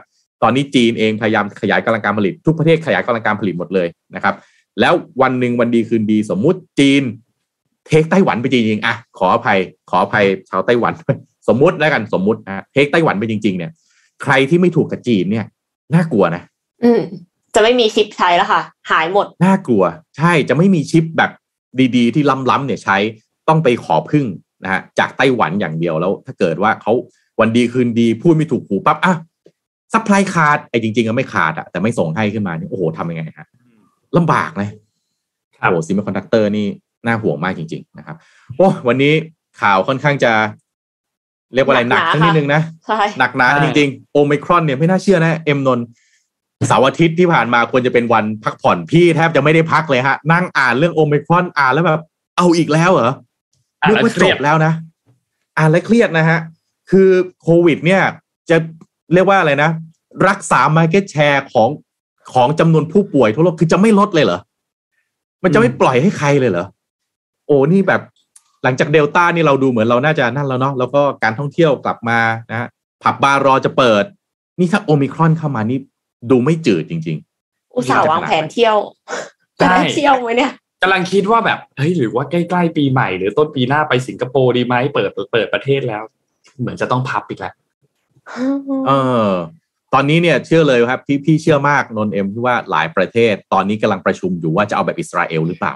[0.43, 4.35] ตอนนี้จีนเองพยายามขยายกำลังการผลิต ทุกประเทศขยายกำลังการผลิตหมดเลยนะครับ
[4.81, 7.03] แล้ววันหนึ่งวันดีคืนดีสมมุติจีน
[7.87, 9.59] take ไต้หวันไปจริงๆอะขออภัย
[9.91, 10.93] ขออภัยชาวไต้หวัน
[11.49, 13.71] สมมุติแล้วกันสมมุตินะ take ไต้หวันไปจริง ๆ เนี่ย
[14.23, 15.47] ใครที่ไม่ถูกกับจีนเนี่ย
[15.95, 16.43] น่ากลัวนะ
[16.85, 17.01] อืม
[17.55, 19.85] จะไม่มีชิปใช้แล้วค่ะ หายหมด น่ากลัว
[20.17, 21.31] ใช่จะไม่มีชิปแบบ
[21.97, 22.97] ดีๆ ที่ล้ำๆเนี่ยใช้
[23.49, 24.27] ต้องไปขอพึ่ง
[24.65, 26.93] นะฮะจากไต้หวันอย่างเดียวแล้ว ถ้าเกิดว่าเขา
[27.41, 29.15] วันดีคืนดีพูดไม่ถูกหูปั๊บอะ
[29.93, 33.47] supply ขาดไอ้จริงๆก็ไม่ขาดอะแต่ไม่ส่งให้ขึ้นมาเนี่ยโอ้โหทำยังไงฮะ
[34.17, 34.71] ลำบากเลย
[35.61, 36.67] ครับโอ้เซมิคอนดักเตอร์นี่
[37.07, 38.17] น่าห่วงมากจริง ๆ นะครับ
[38.57, 39.13] โอ้วันนี้
[39.61, 40.33] ข่าวค่อนข้างจะ
[41.55, 45.87] เรียกว่าอะไรหหนันักกหนาทั้งนิดนึงนะใช่หนักหนาใช่จริงๆโอมิครอนเนี่ยไม่น่าเชื่อนะ เอ็มนนท์
[46.69, 52.03] เสาร์อาทิตย์ที่ผ่านมาควรจะเป็นวันพักผ่อนพี่แทบจะไม่ได้พักเลยฮะ นั่งอ่านเรื่องโอมิครอนอ่านแล้วแบบ
[52.37, 53.13] เอาอีกแล้วเหรอ
[53.83, 54.73] อ่านนึกแล้วเครียด นึกว่าจบแล้วนะ
[55.59, 56.39] อ่านแล้วเครียดนะฮะ
[56.91, 57.09] คือ
[57.43, 58.03] โควิด เนี่ย
[58.51, 58.57] จะ
[59.13, 59.71] เรียกว่าอะไรนะ
[60.29, 61.69] รักษา Market Share ของ
[62.35, 64.41] ของจำนวนผู้ป่วยทั่วโลกคือจะไม่ลดเลยเหรอ
[65.43, 66.67] มันจะไม่ปล่อยให้ใครเลยเหรอ
[67.47, 68.01] โอ้นี่แบบ
[68.65, 72.69] หลังจากเดลต้านี่เราดูเหมือนเราน่าจะนั่นแล้วเนาะแล้วก็การท่องเที่ยวกลับมานะฮะ
[73.03, 74.05] ผับบาร์รอจะเปิด
[74.59, 75.79] นี่ถ้าโอมิครอนเข้ามานี่
[76.31, 77.19] ดูไม่จืดจริง
[77.77, 78.77] อุตส่าห์วางแผนเที่ยว
[79.61, 80.53] จะได้เที่ยวไหมเนี่ย
[80.83, 86.03] กำลังคิดว่าแบบเฮ้ยหรือว่าใกล้ๆปีใหม่หรือต้นปีหน้าไปสิงคโปร์ดีไหมเปิดเปิดประเทศแล้ว
[86.61, 88.93] เหมือนจะต้องพับอีกแล้วๆเอ
[89.29, 89.31] อ
[89.95, 95.75] ตอนนี้เนี่ยเชื่อเลยครับที่พี่เชื่อมากนนเอ็มที่ว่าหลายประเทศ ตอนนี้กำลังประชุมอยู่ว่าจะเอาแบบอิสราเอลหรือเปล่า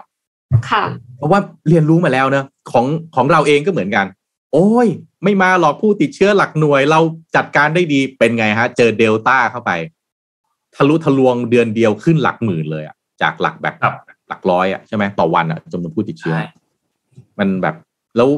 [0.71, 0.85] ค่ะ
[1.17, 2.87] เพราะว่าเรียนรู้มาแล้วเนอะของ
[3.17, 4.07] ของเราเองก็เหมือนกัน
[4.53, 4.89] โอ้ย
[5.25, 7.01] ไม่มาหรอกผู้ติดเชื้อหลักหน่วย เรา
[7.37, 9.73] จัดการได้ดีเป็นไงฮะ เจอเดลต้าเข้าไป
[10.77, 13.95] ทะลุทะลวงเดือนเดียวขึ้นหลักหมื่นเลยอะจากหลักแบบครับ
[14.29, 16.47] หลักร้อยอะใช่ไหมต่อวันอะจำนวนผู้ติดเชื้อใช่
[17.39, 17.75] มันแบบ
[18.17, 18.29] แล้ว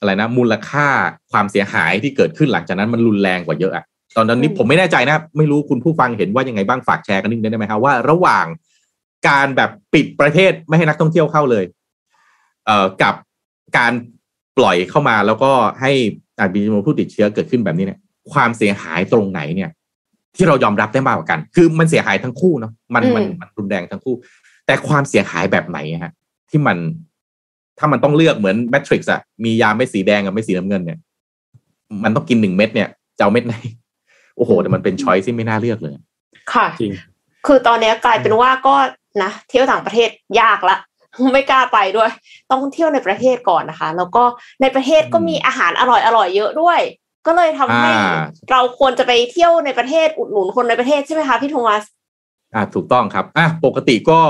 [0.00, 0.86] อะไรนะมูลค่า
[1.32, 3.84] ความเสียหายที่เกิดขึ้นหลังจากนั้นมันรุนแรงกว่าเยอะอะ
[4.16, 8.46] ตอนนั้นนี้อืมผมไม่แน่ใจนะ ไม่รู้คุณผู้ฟังเห็นว่ายังไงบ้างฝากแชร์กันนิดนึงได้ไหมครับว่าระหว่าง
[9.28, 11.64] การแบบปิดประเทศไม่ให้นักท่องเที่ยวเข้าเลย
[12.66, 13.14] เอ่อกับ
[13.78, 13.92] การ
[14.58, 15.50] ปล่อยเข้ามาแล้วก็
[15.80, 15.92] ให้
[16.38, 18.00] อาจมีจำนวนผู้ติดเชื้อเกิดขึ้นแบบนี้เนี่ย
[18.32, 19.70] ความเสียหายตรงไหนเนี่ย
[20.36, 24.14] ที่เรายอมรับได้มากกว่ากัน คือมันเสียหายทั้งคู่เนาะมันมันอืมมันรุนแรงทั้งคู่
[24.66, 26.12] แต่ความเสียหายแบบไหนอะฮะ
[26.50, 26.76] ที่มัน
[27.78, 30.98] ถ้ามันต้องเลือกเหมือนแมทริกซ์อะมียาไม่สีแดงกับไม่สีน้ำเงินเนี่ย
[32.04, 33.54] มันต้องกินหนึ่งเม็ดเนี่ยจะเอาเม็ดไหน
[34.36, 35.94] โอ้โห แต่มันเป็นช้อยที่ไม่น่าเลือกเลย
[36.52, 36.92] ค่ะ จริง
[37.46, 38.74] คือตอนเนี้ยกลายเป็นว่าก็
[39.22, 40.08] นะเที่ยวต่างประเทศ
[40.40, 40.76] ยากละ
[41.32, 42.10] ไม่กล้าไปด้วย
[42.50, 44.22] ต้องเที่ยวในประเทศก่อนนะคะ แล้วก็
[44.62, 46.80] ในประเทศก็มีอาหารอร่อยอร่อยๆเยอะด้วย
[47.26, 51.82] ก็เลยทำให้อ่าเราควรจะไปเที่ยวในประเทศอุดหนุนคนในประเทศใช่ไหมคะพี่โทมัส
[52.54, 54.20] อ่าถูกต้องครับอะปกติก็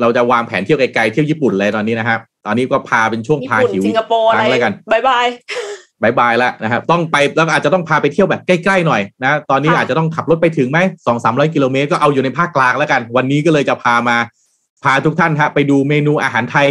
[0.00, 14.16] เราจะวางแผนเที่ยวไกลๆเที่ยวญี่ปุ่นเลยตอนนี้นะครับ ตอนนี้ก็พาเป็นช่วงญี่พาปุ่นหิวสิงคโปร์อะไรครั้งแล้วกัน bye bye bye bye แล้วนะครับต้องไปแล้วก็อาจจะต้องพาไปเที่ยวแบบใกล้ๆหน่อยนะตอนนี้ค่ะอาจจะต้องขับรถไปถึงไหมสองสามร้อยกิโลเมตรก็เอาอยู่ในภาคกลางแล้วกัน วันนี้ก็เลยจะพามา
[14.84, 16.68] พาทุกท่านฮะไปดูเมนูอาหารไทย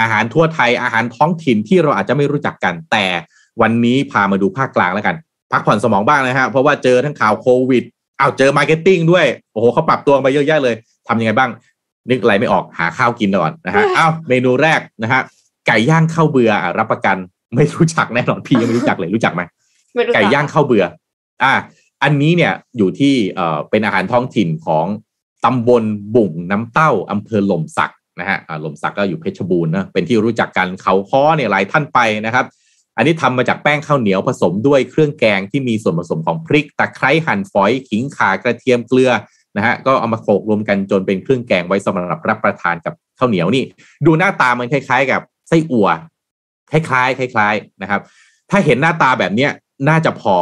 [0.00, 3.04] อาหารทั่วไทยอาหารท้องถิ่นที่เราอาจจะไม่รู้จักกัน แต่
[3.62, 5.16] วันนี้พามาดูภาคกลางแล้วกัน
[5.52, 7.84] พักผ่อนสมองบ้างนะฮะเพราะว่าเจอทั้งข่าวโควิด
[8.18, 10.74] เอ้าเจอ marketing ด้วยโอ้โหเขาปรับตัวมาเยอะแยะเลย
[11.08, 11.50] ทำยังไงบ้าง
[12.08, 15.20] นึกอะไรไม่ออกหาข้าวกินก่อนนะฮะอ้าวเมนูแรกนะฮะ
[15.66, 17.16] ไก่ย่างข้าวเบื่ออะรับประกัน
[17.56, 19.42] ไม่รู้จักแน่นอนพี่ยังไม่รู้จักเลยรู้จักไหม
[19.94, 20.84] ไม่รู้จัไก่ย่างข้าวเบื่อ
[21.42, 21.52] อ่า
[22.02, 24.86] อันนี้เนี่ยอยู่ที่เอ่อเป็นอาหารท้องถิ่นของ
[25.44, 25.84] ตำบล
[26.14, 32.46] บุ่งน้ำเต้าอำเภอหล่มสักนะฮะอ่าหล่มสักก็อยู่เพชรบูรณ์นะเป็นที่รู้จักกันเขาค้อเนี่ยหลายท่านไปนะครับ
[32.96, 39.10] อันนี้ทำมาจากแป้งข้าวเหนียวผสมด้วยเครื่องแกงที่มีส่วนผสมของพริกตะไคร้หั่นฝอยขิงข่ากระเทียมเกลือ
[39.56, 43.64] นะฮะก็เอามาโขลกรวมกันจนเป็นเครื่องแกงไว้สำหรับรับประทานกับข้าวเหนียวนี่
[44.06, 45.88] ดูหน้าตามันคล้าย ๆ กับไส้อั่ว
[46.72, 48.00] คล้ายๆคล้ายๆนะครับ
[48.50, 49.50] ถ้าเห็นหน้าตาแบบเนี้ย
[49.88, 50.36] น่าจะพอ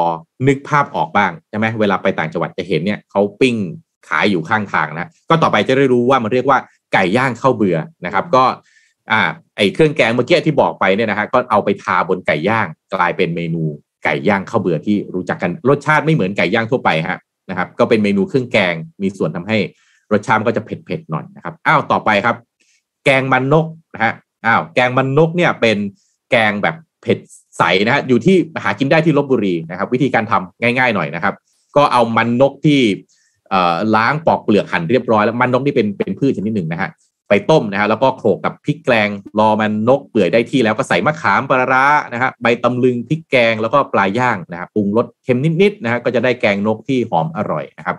[0.49, 3.57] นึกภาพออกบ้างใช่ไหมเวลาไปต่างจังหวัดจะเห็นเนี่ยเขาปิ้ง
[4.09, 6.59] ขายอยู่ข้างทางนะก็ต่อไปจะได้รู้ว่ามันเรียกว่า
[6.93, 8.45] ไก่ย่างข้าวเบื่อนะครับ ก็
[9.12, 9.20] อ่า
[9.57, 13.64] ไอเครื่องแกงเมื่อกี้ที่บอกไปเนี่ยนะฮะก็เอาไปทาบนไก่ย่างกลายเป็นเมนู
[14.05, 17.18] ไก่ย่างข้าวเบื่อที่รู้จักกันรสชาติไม่เหมือนไก่ย่างทั่วไปฮะ
[17.51, 19.59] นะครับ ก็เป็นเมนูเครื่องแกงมีส่วนทำให้
[20.12, 22.37] รสชาติก็จะเผ็ดๆหน่อยนะครับอ้าวต่อไปครับ
[23.05, 24.12] แกงมันนกนะฮะ
[24.47, 25.76] อ้าวแกงมันนกเนี่ยเป็น
[26.31, 27.18] แกงแบบเผ็ด
[27.59, 31.35] ใสนะฮะอยู่ที่หากินได้ที่ลบบุรีนะครับ วิธีการทำง่าย ๆ หน่อยนะครับ
[31.76, 32.81] ก็เอามันนกที่
[33.97, 36.91] ล้างปอกเปลือกหั่นเรียบร้อยแล้วมันนกนี่เป็นเป็นพืชชนิดหนึ่งนะฮะ
[37.29, 39.09] ไปต้มนะฮะแล้วก็โขลกกับพริกแกง
[39.39, 47.97] รอมันนกเปื่อยได้ที่แล้วก็ใส่มะขามปลาร้านะฮะใบตำลึงพริกแกงแล้วก็ปลาย่างนะฮะปรุงรสเค็มนิดๆนะฮะก็จะได้แกงนกที่หอมอร่อยนะครับ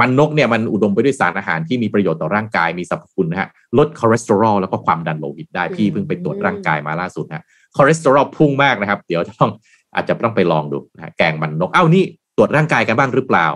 [0.00, 7.44] มันนกเนี่ยมันอุดมไปด้วยสารอาหารที่มีประโยชน์ต่อร่างกายมีสรรพคุณนะฮะลดคอเลสเตอรอลแล้วก็ความดันโลหิตได้พี่เพิ่งไปตรวจร่างกายมาล่าสุดฮะ
[7.76, 9.50] คอเลสเตอรอลพุ่งมากนะครับ เดี๋ยวจะต้อง
[9.94, 12.04] อาจจะต้องไปลองดูนะฮะแกงมันนกเอ้านี่
[12.36, 13.46] ตรวจร่างกายกันบ้างหรือเปล่า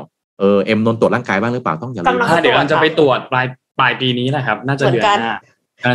[0.41, 3.47] เออเอ็มนนท์ตรวจร่างกายบ้างหรือเปล่าต้องอย่าลืมกำลังอ่าเดี๋ยวมันจะไปตรวจปลาย
[3.79, 5.35] ปลายปีนี้แหละครับ น่าจะเดือนหน้า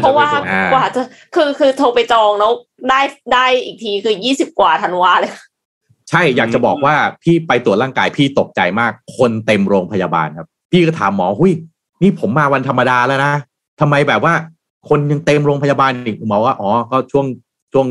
[0.02, 1.02] เพราะว่าน่จไปตจอ่ากว่าจะ
[1.36, 2.52] คือคือโทรไปจองแล้ว
[2.90, 3.02] ได้
[3.34, 5.34] ได้อีกทีคือยี่สิบกว่าธันวาเลย
[6.10, 11.54] ใช่อยากจะบอกว่าพี่ไปตรวจร่างกายพี่ตกใจมากคนเต็มโรงพยาบาลครับ พี่ก็ถามหมอหุย
[12.02, 13.34] นี่ผมมาวันธรรมดาแล้วนะ
[13.80, 14.34] ทำไมแบบว่า
[14.90, 17.26] คนยังเต็มโรงพยาบาลอีกหมอว่าอ๋อก็ช่วง
[17.74, 17.88] ช่วง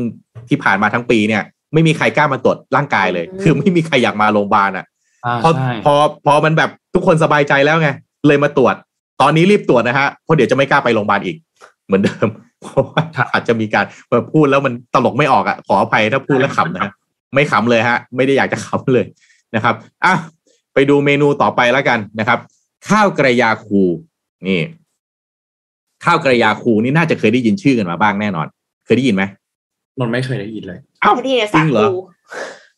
[0.49, 4.85] ที่ผ่านมาทั้งปีเนี่ย ไม่มีใครกล้ามาตรวจร่างกายเลยอืมคือไม่มีใครอยากมาโรงพยาบาลอะ
[5.25, 5.93] อ่าพอใช่พอ
[6.25, 7.89] พอมันแบบทุกคนสบายใจแล้วไง
[8.27, 8.75] เลยมาตรวจ
[9.21, 11.35] ตอนนี้รีบตรวจนะฮะเพราะเดี๋ยวจะไม่กล้าไปโรงพยาบาลอีก
[11.87, 12.27] เหมือนเดิม
[12.61, 13.01] เพราะว่า
[13.31, 16.91] อาจจะมีการมาพูดแล้วมันตลกไม่ออกอะขออภัยถ้าพูดแล้วขำนะฮะ
[17.33, 19.05] ไม่ขำเลยฮะ ไม่ได้อยากจะขำเลย
[19.55, 19.75] นะครับ
[20.05, 20.13] อะ
[20.73, 22.39] ไปดูเมนูต่อไปแล้วกันนะครับ
[22.89, 23.81] ข้าวกระยาคู
[24.47, 24.61] นี่
[26.05, 28.47] ข้าวกระยาคูนี่น่าจะเคยได้ยินชื่อกันมาบ้างแน่นอน
[28.85, 29.23] เคยได้ยินไหม
[29.99, 31.97] นนท์ไม่เคยได้ยินเลยอ้าวที่ในจริสางเหรอคู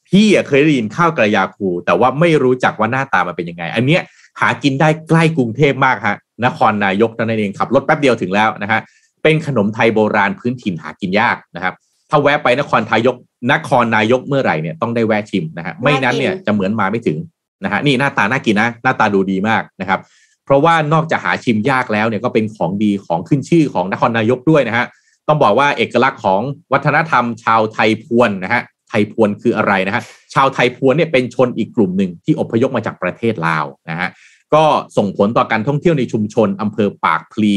[0.09, 4.01] พี่อะเคยได้ยินข้าวกระยาคู แต่ว่าไม่รู้จักว่าหน้าตามันเป็นยังไง อันเนี้ย
[4.39, 8.79] หากินได้ใกล้กรุงเทพมากฮะนครนายกนั่นเองขับรถแป๊บเดียวถึงแล้วนะฮะ
[9.23, 11.73] เป็นขนมไทยโบราณพื้นถิ่นหากินยากนะครับ
[12.09, 13.15] ถ้าแวะไปนครนายก
[13.51, 17.17] นครนายกเมื่อไหร่เนี่ยต้องได้แวะชิมนะฮะไม่นั้นเนี่ยจะเหมือนมาไม่ถึง
[17.63, 19.99] นะฮะนี่หน้าตาน่ากินนะหน้าตาดูดีมากนะครับ
[20.45, 24.85] เพราะว่านอกจากหาชิมยากแล้วเนี่ยก็เป็นของดีของขึ้นชื่อของนครนายกด้วยนะฮะ
[25.31, 26.41] ต้องบอกว่าเอกลักษณ์ของ
[26.73, 30.03] วัฒนธรรม ชาวไทยพวนนะฮะไทยพวนคืออะไรนะฮะ
[30.33, 34.09] ชาวไทยพวนเนี่ยเป็นชนอีกกลุ่มหนึ่งที่อพยพมาจากประเทศลาวนะฮะ
[34.53, 34.63] ก็
[34.97, 37.55] ส่งผลต่อการท่องเที่ยวในชุมชนอำเภอปากพลี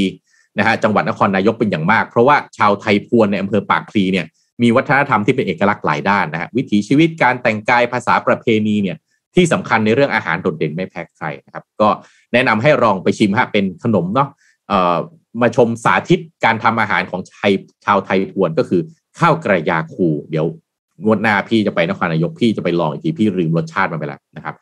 [0.58, 4.26] นะฮะจังหวัดนครนายกเป็นอย่างมาก เพราะว่าชาวไทยพวนในอำเภอปากพลีเนี่ย
[4.62, 8.96] มีวัฒนธรรมที่เป็นเอกลักษณ์หลายด้านนะฮะวิถีชีวิตการแต่งกายภาษาประเพณีเนี่ย
[9.34, 11.88] ที่สำคัญในเรื่องอาหารโดดเด่นไม่แพ้ใครนะครับ ก็
[12.32, 14.28] แนะนำให้ลองไปชิมฮะเป็นขนมเนาะ
[15.42, 17.50] มาชมสาธิตการทำอาหารของชาย
[17.84, 18.80] ชาวไทยพวนก็คือ
[19.18, 20.46] ข้าวกระยาคู เดี๋ยว
[21.04, 24.54] งวดหน้าพี่จะไปนครนายกพี่จะไปลองอีกทีพี่ลืมรสชาติมันไปแล้วนะครับ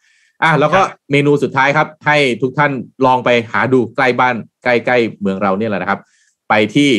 [0.42, 2.72] อะแล้วก็เมนูสุดท้ายครับ ให้ทุกท่าน
[3.06, 6.00] ลองไปหาดูใกล้บ้านใกล้ๆเมืองเราเนี่ยแหละนะครับ
[6.48, 6.90] ไปที่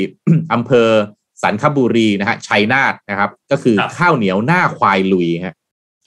[0.54, 0.90] อำเภอ
[1.44, 5.56] สันคบุรีนะฮะชัยนาทนะครับ ก็คือครับข้าวเหนียวหน้าควายลุยฮะ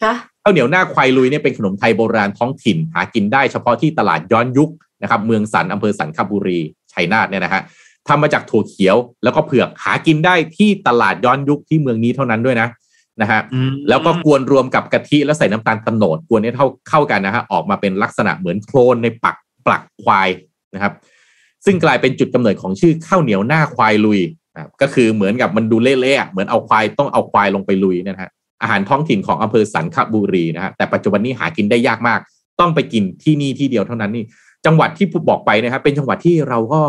[0.04, 4.70] ฮะข้าวเหนียวหน้าควายลุยเนี่ยเป็นขนมไทยโบราณท้องถิ่น หากินได้เฉพาะที่ตลาดย้อนยุค
[5.02, 6.60] นะครับ เมืองสันอำเภอสันคบุรี
[6.96, 7.62] ชัยนาทเนี่ยนะฮะ
[8.08, 12.68] ทำมาจากถั่วเขียวแล้วก็เผือกหากินได้ที่ตลาดย้อนยุคที่เมืองนี้เท่านั้นด้วยนะ
[13.20, 13.40] นะฮะ
[13.88, 19.36] แล้วก็กวนรวมกับกะทิแล้วใส่น้ำตาลตะโนดกวนให้เท่าเข้ากันนะฮะออกมาเป็นลักษณะเหมือนโคลนในปัก
[19.66, 20.28] ปลักควาย
[20.74, 20.92] นะครับ
[21.64, 24.20] ซึ่งกลายเป็นจุดกำเนิดของชื่อข้าวเหนียวหน้าควายลุย
[24.54, 28.30] นะครับก็คือเหมือนกับมันดูเละๆอะเหมือนเอาควายต้องเอาควายลงไปลุยเนยนะฮะ
[28.62, 32.20] อาหารท้องถิ่นของอำเภอสันคบุรีนะฮะแต่ปัจจุบันนี้หากินได้ยากมาก
[32.60, 34.24] ต้องไปกินที่นี่ที่เดียวเท่านั้นนี่
[34.66, 36.82] จังหวัดที่ผมบอกไปนะครับ เป็นจังหวัดที่เราก็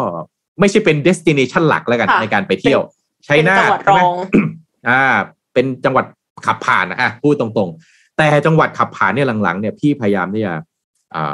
[0.60, 2.82] ไม่ใช่เป็น destination หลักแล้วกันค่ะในการไปเที่ยว
[3.28, 4.16] ชัยเป็นนาจังทหวัดใช่รไหมอง
[4.90, 5.02] อ่า
[5.54, 6.06] เป็นจังหวัด
[6.46, 10.54] ขับผ่านนะอะพูดตรงๆ แต่จังหวัดขับผ่านเนี่ยหลังๆเนี่ยพี่พยายามที่จะ
[11.16, 11.34] อ่า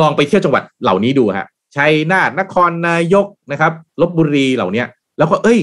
[0.00, 1.46] ลองไปเที่ยวจังหวัดเหล่านี้ดูฮะ
[1.76, 4.86] ชัยนาทนครนายกนะครับลบบุรีเหล่าเนี้ย
[5.18, 5.60] แล้วก็เอ้ย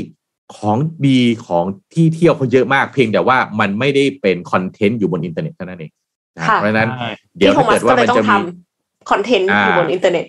[0.58, 5.92] ของดีของที่เที่ยวเขาเยอะมากเพียงแต่ว่ามันไม่ได้เป็นคอนเทนต์อยู่บนอินเทอร์เน็ตเท่านั้นเอง
[6.36, 8.69] นะค่ะเพราะฉะนั้นใช่เดี๋ยวพี่โทถ้ามัเกิสดว่าก็เลมัยนต้อจะงมีทำ
[9.10, 10.26] คอนเทนต์อ่าอยู่บนอินเทอร์เน็ต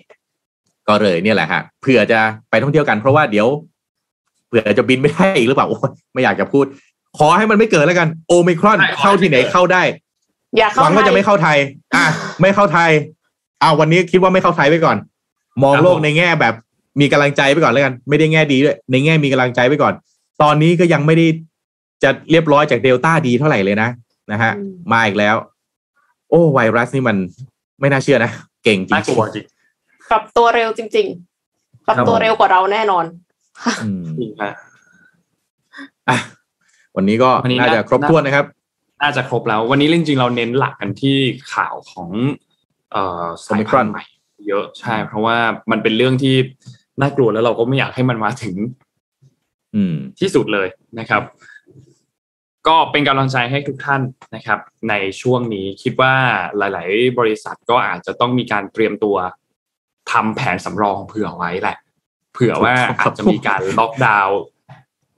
[0.87, 2.19] ก็เลยเนี่ยแหละฮะเผื่อจะ
[2.49, 3.47] ไปท่องเที่ยวกันเพราะว่าเดี๋ยว
[4.47, 6.65] เผื่อจะบินไม่ได้อีกหรือเปล่าโอ้ยไม่อยากจะพูด
[7.17, 9.83] ขอให้มันไม่เกิดแล้วกันโอมิครอนใช่เข้าที่ไหนเข้าได้
[10.57, 11.57] อย่าหเข้าวังว่าไทจะยไม่เข้าไทย
[11.95, 12.05] อะ
[12.41, 12.91] ไม่เข้าไทย
[13.61, 14.97] อ้าววันนี้คิดว่าไม่เข้าไทยไปก่อน
[15.63, 16.53] มองครับโลกผมในแง่แบบ
[16.99, 19.93] มีกำลังใจไปก่อนแล้วกัน ไม่ได้แง่ดีด้วยในแง่มีกำลังใจไปก่อน
[20.41, 21.27] ตอนนี้ก็ยังไม่ได้
[22.03, 23.89] จะเรียบร้อยจากเดลต้าดีเท่าไหร่เลยนะ
[24.31, 25.35] นะฮะอืมมาอีกแล้ว
[26.29, 27.17] โอ้ไวรัสนี่มัน
[27.79, 28.31] ไม่น่าเชื่อนะ
[28.63, 29.45] เก่งจริน่างกลัวจริง
[30.11, 31.07] ปรับตัวเร็วจริง
[31.47, 33.05] ๆ ปรับครับตัวผมเร็วกว่าเราแน่นอน
[33.85, 34.53] อืมจริงฮะ
[36.09, 36.17] อะ
[36.95, 38.45] วันนี้ก็วันนี้น่าจะน่าครบถ้วนนะครับ
[39.01, 41.17] น่าจะครบแล้ว วันนี้จริงๆเราเน้นหลักกันที่
[41.53, 42.09] ข่าวของ
[42.91, 44.03] เอ่อสายพันธุ์ใหม่
[44.47, 45.37] เยอะใช่ เพราะว่า
[45.71, 46.35] มันเป็นเรื่องที่
[47.01, 48.55] น่ากลัวแล้วเราก็ไม่อยากให้มันมาถึง
[49.75, 50.67] อืมที่สุดเลย
[50.99, 51.21] นะครับ
[52.67, 54.01] ก็เป็นกำลังใจให้ทุกท่าน
[54.35, 54.59] นะครับ
[54.89, 56.13] ในช่วงนี้คิดว่า
[56.57, 59.17] หลาย ๆ บริษัทก็อาจจะต้องมีการเตรียมตัว
[60.11, 61.77] ทำแผนสำรองเผื่อไว้แหละ
[62.33, 64.39] เผื่อว่าครับอาจจะมีการล็อกดาวน์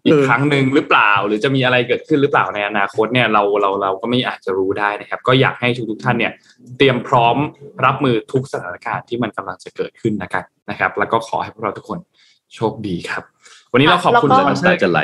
[0.05, 6.33] อีกเออครั้งหนึ่งหรือเปล่า หรือจะมีอะไรเกิดขึ้นหรือเปล่าในอนาคตเนี่ยเราเราเราก็ไม่อาจจะรู้ได้นะครับ ก็อยากให้ทุกๆท่านเนี่ย
[6.77, 7.35] เตรียมพร้อม
[7.85, 11.99] รับมือทุกสถานการณ์ที่มันกำลังจะเกิดขึ้นนะครับนะครับ แล้วก็ขอให้พวกเราทุกคน
[12.55, 13.23] โชคดีครับ
[13.71, 14.99] วันนี้เราขอบคุณแล้วสก็ปอนเซอน้ำตาร์จะไหล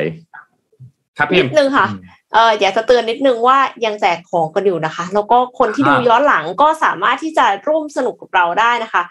[1.17, 1.85] ครับพี่นิเอ็ดมนึงค่ะ
[2.34, 9.03] เอออยากจะเตือนนิดนึงว่ายังแจกของกันอยู่นะคะ แล้วก็คนที่ดูอ่าย้อนหลังก็สามารถที่จะร่วมสนุกกับเราได้นะคะ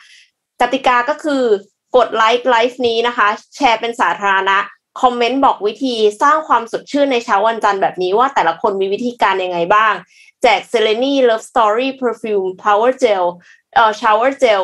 [0.61, 1.43] กติกาก็คือ
[1.97, 4.59] กดไลค์ไลฟ์นี้นะคะ แชร์เป็นสาธารณะ
[5.01, 9.95] คอมเมนต์บอกวิธีสร้างความสดชื่นในเช้าวันจันทร์แบบนี้ว่าแต่ละคนมีวิธีการยังไงบ้าง
[10.43, 13.23] แจกเซเลนี Love Story Perfume Power Gel
[13.75, 14.63] เอ่อ Shower Gel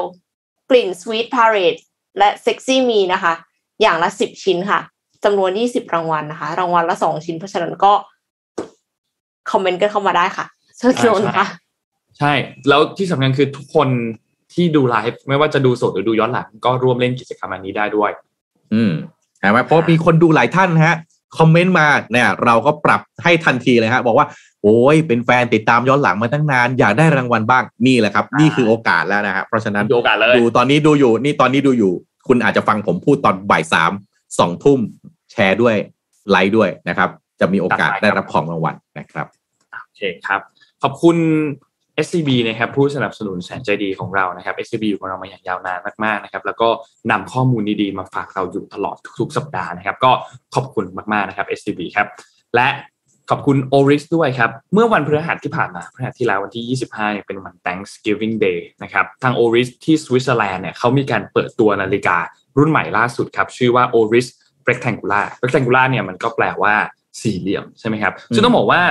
[0.70, 1.74] กลิ่น Sweet Parade
[2.18, 3.34] และ Sexy Me นะคะ
[3.80, 4.80] อย่างละสิบชิ้นค่ะ
[5.24, 7.92] จำนวนยี่สิบรางวัลนะคะ รางวัลละสองชิ้นเพราะฉะนั้นก็
[9.50, 10.46] คอมเมนต์กันเข้ามาได้ค่ะ
[10.78, 11.46] เชิญชวนค่ะ
[12.18, 12.32] ใช่
[12.68, 13.88] แล้วที่สำคัญคือทุกคน
[14.52, 18.10] ที่ดูไลฟ์ไม่ว่าจะดูสดหรือดูย้อนหลัง ก็ร่วมเล่นกิจกรรมอันนี้ได้ด้วย
[18.74, 18.92] อืม
[19.40, 20.96] เห็นไหมเพราะมีคนดูหลายท่านฮะ
[21.38, 24.26] คอมเมนต์มาเนี่ยเราก็ปรับให้ทันทีเลยฮะบอกว่า
[24.62, 31.92] โอ้ยเป็นแฟนติดตามย้อนหลังมาตั้งนาน อยากได้รางวัลบ้างนี่แหละครับ นี่คือโอกาสแล้วนะฮะเพราะฉะนั้นดูโอกาสเลยดูตอนนี้ดูอยู่นี่ตอนนี้ดูอยู่
[32.28, 33.92] คุณอาจจะฟังผมพูดตอนบ่ายสาม
[34.38, 34.78] สองทุ่ม
[35.32, 35.76] แชร์ด้วย
[36.30, 37.10] ไลค์ด้วยนะครับ
[37.40, 39.26] จะมีโอกาสจัดไปครับได้รับของรางวัลนะครับ
[39.84, 40.40] โอเคครับ
[40.82, 41.16] ขอบคุณ
[42.06, 46.68] SCB นะครับผู้สนับสนุนแสนใจดีของเรานะครับ SCB อยู่กับเรามาอย่างยาวนานมากๆนะครับ แล้วก็
[47.10, 50.12] นำข้อมูลดีๆมาฝากเราอยู่ตลอดทุกๆ สัปดาห์นะครับ ก็
[50.54, 52.06] ขอบคุณมากๆนะครับ SCB ครับ
[52.54, 52.68] และ
[53.30, 62.18] ขอบคุณ Oris ด้วยครับ เมื่อวันพฤหัสที่ผ่านมาพฤหัสที่แล้ววันที่ 25เนี่ยเป็นวัน Thanksgiving Day นะครับทาง Oris ที่สวิตเซอร์แลนด์เนี่ยเขามีการเปิดตัวนาฬิกา
[62.58, 64.26] รุ่นใหม่ล่าสุดครับ ชื่อว่า Oris
[64.68, 66.74] Rectangular Rectangular เนี่ยมันก็แปลว่า
[67.22, 68.82] สี่เหลี่ยมใช่ไหมครับซึ่งต้องบอกว่า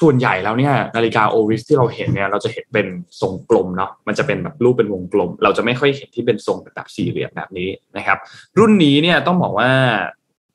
[0.00, 2.86] ส่วนใหญ่แล้วเนี่ยนาฬิกาโอริสที่เราเห็นเนี่ยเราจะเห็นเป็น
[3.20, 8.18] ทรงกลมเนาะมันจะเป็นแบบรูปเป็นวงกลม เราจะไม่ค่อยเห็นที่เป็นทรงแบบสี่เหลี่ยมแบบนี้นะครับ
[8.58, 9.70] รุ่นนี้เนี่ยต้องบอกว่า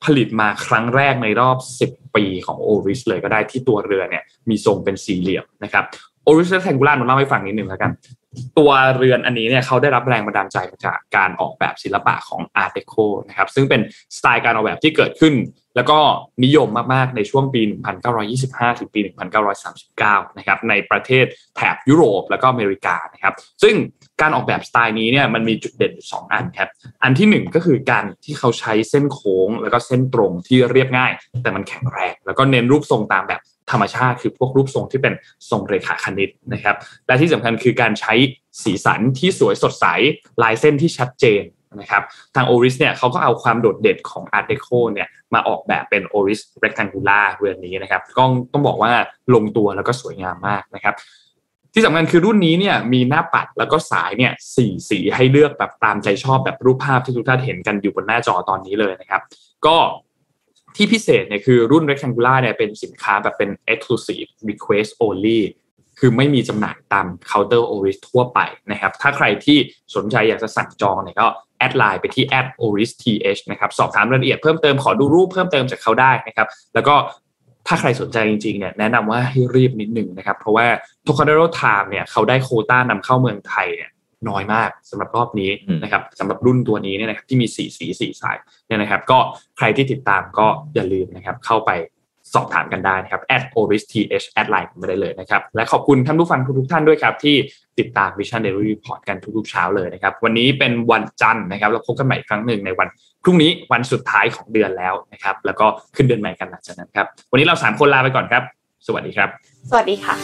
[0.04, 1.56] ผลิตมาครั้งแรกในรอบ
[1.88, 5.84] 10 ปีของโอริสเลยก็ได้ที่ตัวเรือเนี่ยมีทรงเป็นสี่เหลี่ยมนะครับ
[6.24, 7.90] โอริสแทงกูล่าผมเล่าให้ฟังนิดนึงแล้วกัน
[8.58, 12.94] ตัวเรือนอันนี้เนี่ยเขาได้รับแรงบันดาลใจมาจากการออกแบบศิลปะของอาร์เ e โค
[13.28, 13.80] นะครับซึ่งเป็น
[14.16, 15.34] สไตล์การออกแบบที่เกิดขึ้น
[15.76, 15.98] แล้วก็
[16.44, 17.60] นิยมมากๆในช่วงปี
[18.20, 19.00] 1925 ถึงปี
[19.64, 21.26] 1939 นะครับในประเทศ
[21.56, 23.74] แถบยุโรปแล้วก็อเมริกานะครับซึ่ง
[24.20, 26.68] การออกแบบสไตล์นี้เนี่ยมันมีจุดเด่นอยู่สองอันครับ
[27.02, 31.12] อันที่หนึ่งก็คือการที่เขาใช้เส้นโค้ง แล้วก็เส้นตรงที่เรียบง่าย
[31.42, 33.40] แต่มันแข็งแรง แล้วก็เน้นรูปทรงตามแบบ
[33.70, 35.14] ธรรมชาติคือพวกรูปทรงที่เป็น
[35.50, 38.14] ทรงเรขาคณิตนะครับ และที่สำคัญคือการใช้
[38.62, 39.86] สีสันที่สวยสดใส
[40.42, 41.42] ลายเส้นที่ชัดเจน
[41.80, 42.02] นะครับ
[42.34, 48.92] ทางโอริสเนี่ยเขาก็เอาความโดดเด่นของ Art Deco เนี่ยมาออกแบบเป็น Oris Rectangular เรือนนี้นะครับก็ต้องบอกว่า
[49.34, 50.94] ลงตัวแล้วก็สวยงามมากนะครับ
[51.74, 59.22] ที่สำคัญคือรุ่นนี้เนี่ยมีหน้าปัดแล้วก็สายเนี่ยสี่สีให้เลือกแบบตามใจชอบแบบรูปภาพที่ทุกท่านเห็นกันอยู่บนหน้าจอตอนนี้เลยนะครับ
[59.66, 59.76] ก็
[60.76, 65.40] ที่พิเศษเนี่ยคือรุ่น rectangular เนี่ยเป็นสินค้าแบบเป็น exclusive request only
[65.98, 68.40] คือไม่มีจำหน่ายตาม counter oris ทั่วไป
[68.72, 69.58] นะครับ ถ้าใครที่
[69.94, 71.26] สนใจอยากจะสั่งจองเนี่ยก็
[71.58, 76.94] แอดไลน์ไปที่ at oris th นะครับ สอบถามรายละเอียดเพิ่มเติมขอดูรูปเพิ่มเติมจากเขาได้นะครับ แล้วก็
[77.66, 80.66] ถ้าใครสนใจจริงๆเนี่ยแนะนำว่าให้รีบนิดหนึ่งนะครับ เพราะว่า
[81.06, 83.90] t o k a d e r o Time เนี่ยเขาได้โคต้านำเข้าเมืองไทยเนี่ย
[84.28, 85.50] น้อยมากสำหรับรอบนี้
[85.82, 88.36] นะครับสำหรับรุ่นตัวนี้เนี่ยนะครับที่มีสีสีสีสาย
[88.66, 89.18] เนี่ยนะครับ ก็
[89.58, 91.72] ใครที่ติดตามก็อย่าลืมนะครับเข้าไป
[92.34, 97.36] สอบถามกันได้นะครับ at oris th at line มาได้เลยนะครับ และขอบคุณท่านผู้ฟังทุกท่านด้วยครับ ที่
[97.78, 102.88] ติดตาม Vision Daily Report กันทุกๆเช้าเลยนะครับ วันนี้เป็นวันจันทร์นะครับ เราพบกันใหม่ครั้งหนึ่งในวัน
[103.22, 108.42] พรุ่งนี้วันสุดท้ายของเดือนแล้วนะครับ แล้วก็ขึ้นเดือนใหม่กันหลังจากนั้นครับ วันนี้เราสามคนลาไปก่อนครับ
[108.86, 109.28] สวัสดีครับ
[109.70, 110.14] สวัสดีค่ะ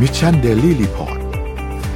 [0.00, 1.21] Mission Daily Report